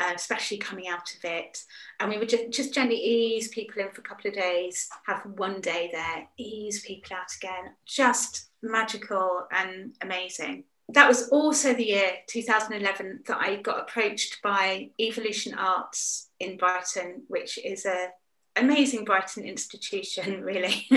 uh, 0.00 0.12
especially 0.14 0.58
coming 0.58 0.88
out 0.88 1.12
of 1.14 1.24
it. 1.24 1.64
And 1.98 2.10
we 2.10 2.18
would 2.18 2.28
just, 2.28 2.50
just 2.50 2.74
gently 2.74 2.96
ease 2.96 3.48
people 3.48 3.82
in 3.82 3.90
for 3.90 4.00
a 4.00 4.04
couple 4.04 4.28
of 4.28 4.34
days 4.36 4.88
have 5.06 5.22
one 5.36 5.60
day 5.60 5.90
there 5.92 6.28
ease 6.36 6.82
people 6.82 7.16
out 7.16 7.34
again. 7.36 7.74
Just 7.84 8.50
magical 8.62 9.46
and 9.50 9.94
amazing. 10.00 10.64
That 10.90 11.08
was 11.08 11.28
also 11.28 11.74
the 11.74 11.86
year 11.86 12.12
2011 12.28 13.24
that 13.26 13.38
I 13.38 13.56
got 13.56 13.80
approached 13.80 14.40
by 14.42 14.90
Evolution 14.98 15.54
Arts 15.54 16.30
in 16.40 16.56
Brighton, 16.56 17.24
which 17.28 17.58
is 17.62 17.84
a 17.84 18.08
amazing 18.58 19.04
Brighton 19.04 19.44
institution, 19.44 20.42
really. 20.42 20.88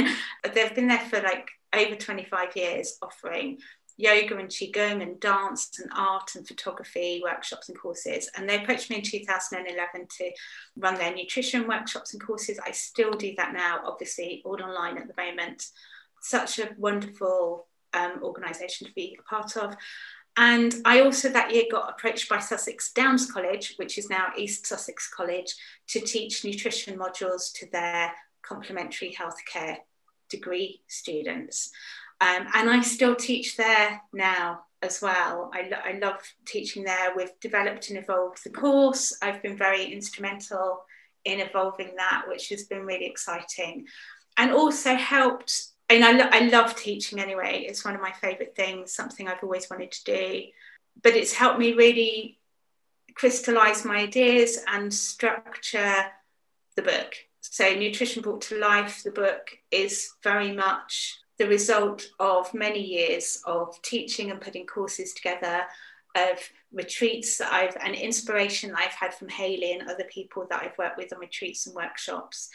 They've 0.54 0.76
been 0.76 0.88
there 0.88 1.00
for 1.10 1.22
like 1.22 1.50
over 1.74 1.96
25 1.96 2.56
years 2.56 2.98
offering 3.02 3.60
yoga 3.98 4.38
and 4.38 4.50
qigong 4.50 5.04
and 5.04 5.20
dance 5.20 5.80
and 5.80 5.92
art 5.96 6.32
and 6.36 6.48
photography 6.48 7.22
workshops 7.24 7.70
and 7.70 7.78
courses. 7.78 8.30
And 8.36 8.50
they 8.50 8.62
approached 8.62 8.90
me 8.90 8.98
in 8.98 9.04
2011 9.04 10.08
to 10.18 10.32
run 10.78 10.96
their 10.96 11.14
nutrition 11.14 11.68
workshops 11.68 12.14
and 12.14 12.24
courses. 12.24 12.60
I 12.66 12.72
still 12.72 13.12
do 13.12 13.34
that 13.38 13.54
now 13.54 13.82
obviously 13.86 14.42
all 14.44 14.62
online 14.62 14.98
at 14.98 15.08
the 15.08 15.22
moment. 15.22 15.66
Such 16.22 16.60
a 16.60 16.70
wonderful 16.78 17.68
um, 17.94 18.22
organization 18.24 18.88
to 18.88 18.94
be 18.94 19.18
a 19.20 19.24
part 19.24 19.58
of 19.58 19.76
and 20.38 20.74
I 20.86 21.02
also 21.02 21.30
that 21.30 21.54
year 21.54 21.66
got 21.70 21.90
approached 21.90 22.30
by 22.30 22.40
Sussex 22.40 22.92
Downs 22.94 23.30
College, 23.30 23.76
which 23.78 23.98
is 23.98 24.10
now 24.10 24.28
East 24.38 24.66
Sussex 24.66 25.10
College, 25.10 25.54
to 25.90 26.00
teach 26.00 26.46
nutrition 26.46 26.98
modules 26.98 27.52
to 27.56 27.70
their 27.72 28.14
complementary 28.42 29.14
healthcare 29.14 29.78
degree 30.30 30.82
students. 30.88 31.72
Um, 32.22 32.48
and 32.54 32.70
I 32.70 32.82
still 32.82 33.16
teach 33.16 33.58
there 33.58 34.02
now 34.14 34.62
as 34.82 35.02
well. 35.02 35.52
I, 35.54 35.64
lo- 35.64 35.84
I 35.84 35.98
love 36.00 36.22
teaching 36.46 36.84
there. 36.84 37.14
We've 37.16 37.38
developed 37.40 37.90
and 37.90 37.98
evolved 37.98 38.44
the 38.44 38.52
course. 38.52 39.18
I've 39.22 39.42
been 39.42 39.58
very 39.58 39.86
instrumental 39.86 40.84
in 41.26 41.40
evolving 41.40 41.94
that, 41.98 42.24
which 42.28 42.50
has 42.50 42.64
been 42.64 42.86
really 42.86 43.06
exciting. 43.06 43.86
And 44.38 44.52
also 44.52 44.96
helped, 44.96 45.71
and 45.96 46.04
I, 46.04 46.12
lo- 46.12 46.30
I 46.32 46.48
love 46.48 46.76
teaching 46.76 47.20
anyway, 47.20 47.66
it's 47.68 47.86
one 47.86 47.96
of 47.96 48.02
my 48.02 48.12
favourite 48.12 48.56
things, 48.56 48.94
something 48.94 49.28
I've 49.28 49.44
always 49.44 49.70
wanted 49.70 49.92
to 49.92 50.04
do. 50.04 50.44
But 51.02 51.16
it's 51.16 51.34
helped 51.34 51.60
me 51.60 51.74
really 51.74 52.40
crystallize 53.16 53.86
my 53.86 53.98
ideas 53.98 54.60
and 54.68 54.94
structure 54.94 56.06
the 56.76 56.82
book. 56.82 57.16
So, 57.42 57.74
Nutrition 57.74 58.22
Brought 58.22 58.42
to 58.44 58.60
Life, 58.60 59.04
the 59.04 59.12
book, 59.12 59.50
is 59.72 60.14
very 60.24 60.52
much 60.52 61.18
the 61.38 61.48
result 61.48 62.06
of 62.20 62.54
many 62.54 62.80
years 62.80 63.42
of 63.46 63.82
teaching 63.82 64.30
and 64.30 64.40
putting 64.40 64.68
courses 64.68 65.14
together, 65.14 65.64
of 66.16 66.40
retreats 66.72 67.38
that 67.38 67.52
I've 67.52 67.76
and 67.84 67.96
inspiration 67.96 68.72
that 68.72 68.80
I've 68.80 68.94
had 68.94 69.14
from 69.14 69.30
Haley 69.30 69.74
and 69.74 69.90
other 69.90 70.04
people 70.04 70.46
that 70.50 70.62
I've 70.62 70.78
worked 70.78 70.98
with 70.98 71.12
on 71.14 71.20
retreats 71.20 71.66
and 71.66 71.76
workshops. 71.76 72.50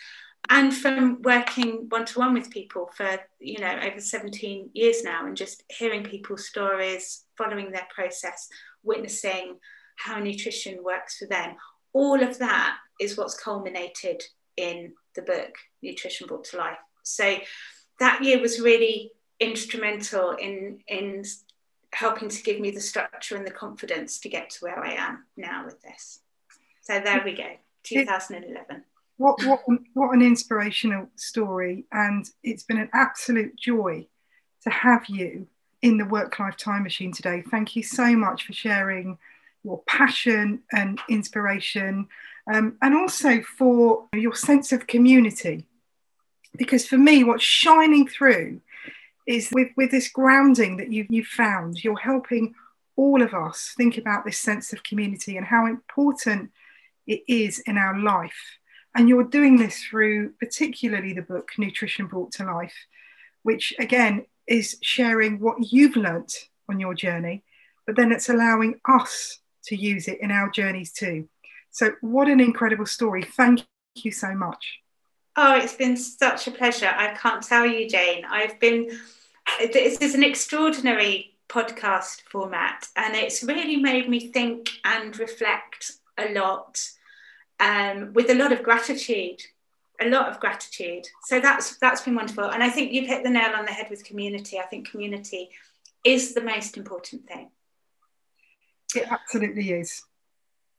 And 0.48 0.72
from 0.72 1.22
working 1.22 1.86
one 1.88 2.04
to 2.06 2.20
one 2.20 2.32
with 2.32 2.50
people 2.50 2.88
for 2.96 3.18
you 3.40 3.58
know 3.58 3.80
over 3.82 4.00
17 4.00 4.70
years 4.74 5.02
now, 5.02 5.26
and 5.26 5.36
just 5.36 5.64
hearing 5.68 6.04
people's 6.04 6.46
stories, 6.46 7.24
following 7.36 7.72
their 7.72 7.86
process, 7.92 8.48
witnessing 8.84 9.58
how 9.96 10.18
nutrition 10.18 10.84
works 10.84 11.18
for 11.18 11.26
them. 11.26 11.56
All 11.92 12.22
of 12.22 12.38
that 12.38 12.76
is 13.00 13.16
what's 13.16 13.38
culminated 13.38 14.22
in 14.56 14.92
the 15.14 15.22
book, 15.22 15.54
Nutrition 15.82 16.26
Brought 16.26 16.44
to 16.44 16.58
Life. 16.58 16.78
So 17.02 17.38
that 17.98 18.22
year 18.22 18.40
was 18.40 18.60
really 18.60 19.12
instrumental 19.40 20.32
in, 20.32 20.80
in 20.88 21.24
helping 21.92 22.28
to 22.28 22.42
give 22.42 22.60
me 22.60 22.70
the 22.70 22.80
structure 22.80 23.36
and 23.36 23.46
the 23.46 23.50
confidence 23.50 24.18
to 24.20 24.28
get 24.28 24.50
to 24.50 24.58
where 24.60 24.78
I 24.78 24.92
am 24.92 25.24
now 25.36 25.64
with 25.64 25.80
this. 25.82 26.20
So 26.82 27.00
there 27.00 27.22
we 27.24 27.34
go, 27.34 27.50
2011. 27.84 28.84
What, 29.18 29.42
what, 29.44 29.60
what 29.94 30.14
an 30.14 30.22
inspirational 30.22 31.08
story. 31.16 31.84
And 31.92 32.28
it's 32.42 32.64
been 32.64 32.78
an 32.78 32.90
absolute 32.92 33.56
joy 33.56 34.06
to 34.62 34.70
have 34.70 35.06
you 35.08 35.46
in 35.82 35.98
the 35.98 36.04
Work 36.04 36.38
Life 36.38 36.56
Time 36.56 36.82
Machine 36.82 37.12
today. 37.12 37.42
Thank 37.50 37.76
you 37.76 37.82
so 37.82 38.14
much 38.16 38.46
for 38.46 38.52
sharing 38.52 39.18
your 39.64 39.82
passion 39.86 40.62
and 40.72 41.00
inspiration, 41.08 42.06
um, 42.52 42.76
and 42.80 42.94
also 42.94 43.42
for 43.42 44.06
your 44.12 44.34
sense 44.34 44.70
of 44.70 44.86
community. 44.86 45.66
Because 46.56 46.86
for 46.86 46.96
me, 46.96 47.24
what's 47.24 47.42
shining 47.42 48.06
through 48.06 48.60
is 49.26 49.50
with, 49.52 49.68
with 49.76 49.90
this 49.90 50.08
grounding 50.08 50.76
that 50.76 50.92
you've, 50.92 51.08
you've 51.10 51.26
found, 51.26 51.82
you're 51.82 51.98
helping 51.98 52.54
all 52.94 53.22
of 53.22 53.34
us 53.34 53.74
think 53.76 53.98
about 53.98 54.24
this 54.24 54.38
sense 54.38 54.72
of 54.72 54.84
community 54.84 55.36
and 55.36 55.46
how 55.46 55.66
important 55.66 56.50
it 57.06 57.22
is 57.26 57.58
in 57.60 57.76
our 57.76 57.98
life. 57.98 58.58
And 58.96 59.10
you're 59.10 59.24
doing 59.24 59.58
this 59.58 59.84
through 59.84 60.30
particularly 60.40 61.12
the 61.12 61.20
book 61.20 61.50
Nutrition 61.58 62.06
Brought 62.06 62.32
to 62.32 62.44
Life, 62.44 62.74
which 63.42 63.74
again 63.78 64.24
is 64.46 64.78
sharing 64.82 65.38
what 65.38 65.70
you've 65.70 65.96
learnt 65.96 66.48
on 66.66 66.80
your 66.80 66.94
journey, 66.94 67.44
but 67.86 67.94
then 67.94 68.10
it's 68.10 68.30
allowing 68.30 68.80
us 68.88 69.38
to 69.64 69.76
use 69.76 70.08
it 70.08 70.18
in 70.22 70.30
our 70.30 70.48
journeys 70.48 70.92
too. 70.92 71.28
So, 71.70 71.92
what 72.00 72.28
an 72.28 72.40
incredible 72.40 72.86
story. 72.86 73.22
Thank 73.22 73.66
you 73.96 74.10
so 74.10 74.34
much. 74.34 74.80
Oh, 75.36 75.58
it's 75.58 75.74
been 75.74 75.98
such 75.98 76.46
a 76.46 76.50
pleasure. 76.50 76.90
I 76.96 77.08
can't 77.08 77.42
tell 77.42 77.66
you, 77.66 77.86
Jane. 77.86 78.24
I've 78.24 78.58
been, 78.58 78.98
this 79.60 79.98
is 79.98 80.14
an 80.14 80.24
extraordinary 80.24 81.36
podcast 81.50 82.22
format, 82.30 82.88
and 82.96 83.14
it's 83.14 83.42
really 83.42 83.76
made 83.76 84.08
me 84.08 84.32
think 84.32 84.70
and 84.86 85.18
reflect 85.18 85.92
a 86.16 86.32
lot 86.32 86.80
um, 87.60 88.12
with 88.12 88.30
a 88.30 88.34
lot 88.34 88.52
of 88.52 88.62
gratitude 88.62 89.42
a 90.00 90.08
lot 90.10 90.28
of 90.28 90.38
gratitude 90.40 91.06
so 91.24 91.40
that's 91.40 91.76
that's 91.78 92.02
been 92.02 92.14
wonderful 92.14 92.44
and 92.44 92.62
i 92.62 92.68
think 92.68 92.92
you've 92.92 93.06
hit 93.06 93.24
the 93.24 93.30
nail 93.30 93.54
on 93.56 93.64
the 93.64 93.72
head 93.72 93.88
with 93.88 94.04
community 94.04 94.58
i 94.58 94.62
think 94.62 94.90
community 94.90 95.48
is 96.04 96.34
the 96.34 96.42
most 96.42 96.76
important 96.76 97.26
thing 97.26 97.48
it 98.94 99.10
absolutely 99.10 99.72
is. 99.72 100.02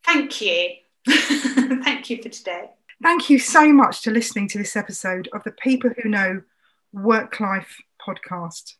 Thank 0.03 0.41
you. 0.41 0.69
Thank 1.07 2.09
you 2.09 2.21
for 2.21 2.29
today. 2.29 2.69
Thank 3.01 3.29
you 3.29 3.39
so 3.39 3.71
much 3.71 4.01
to 4.03 4.11
listening 4.11 4.47
to 4.49 4.57
this 4.57 4.75
episode 4.75 5.29
of 5.33 5.43
the 5.43 5.51
People 5.51 5.91
Who 6.01 6.09
Know 6.09 6.41
Work 6.93 7.39
Life 7.39 7.81
podcast. 8.01 8.75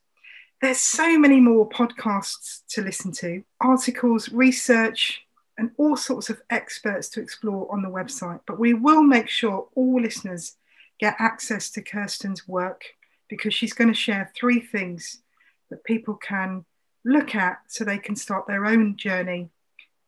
There's 0.62 0.80
so 0.80 1.20
many 1.20 1.40
more 1.40 1.70
podcasts 1.70 2.62
to 2.70 2.82
listen 2.82 3.12
to, 3.14 3.44
articles, 3.62 4.30
research, 4.30 5.27
and 5.58 5.72
all 5.78 5.98
sorts 5.98 6.30
of 6.30 6.42
experts 6.50 7.10
to 7.10 7.22
explore 7.22 7.72
on 7.72 7.82
the 7.82 7.90
website. 7.90 8.42
But 8.46 8.60
we 8.60 8.74
will 8.74 9.04
make 9.04 9.30
sure 9.30 9.68
all 9.76 10.02
listeners 10.02 10.56
get 11.00 11.16
access 11.20 11.70
to 11.72 11.82
Kirsten's 11.82 12.48
work 12.48 12.84
because 13.30 13.54
she's 13.54 13.74
going 13.74 13.90
to 13.90 13.94
share 13.94 14.32
three 14.36 14.60
things 14.60 15.22
that 15.70 15.84
people 15.84 16.16
can 16.16 16.66
look 17.04 17.36
at 17.36 17.60
so 17.68 17.84
they 17.84 17.98
can 17.98 18.16
start 18.16 18.48
their 18.48 18.66
own 18.66 18.96
journey 18.98 19.50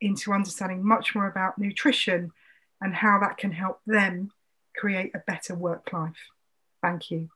into 0.01 0.33
understanding 0.33 0.85
much 0.85 1.15
more 1.15 1.27
about 1.27 1.57
nutrition 1.57 2.31
and 2.81 2.95
how 2.95 3.19
that 3.19 3.37
can 3.37 3.51
help 3.51 3.81
them 3.85 4.31
create 4.75 5.11
a 5.13 5.19
better 5.27 5.55
work 5.55 5.91
life. 5.91 6.29
Thank 6.81 7.11
you. 7.11 7.29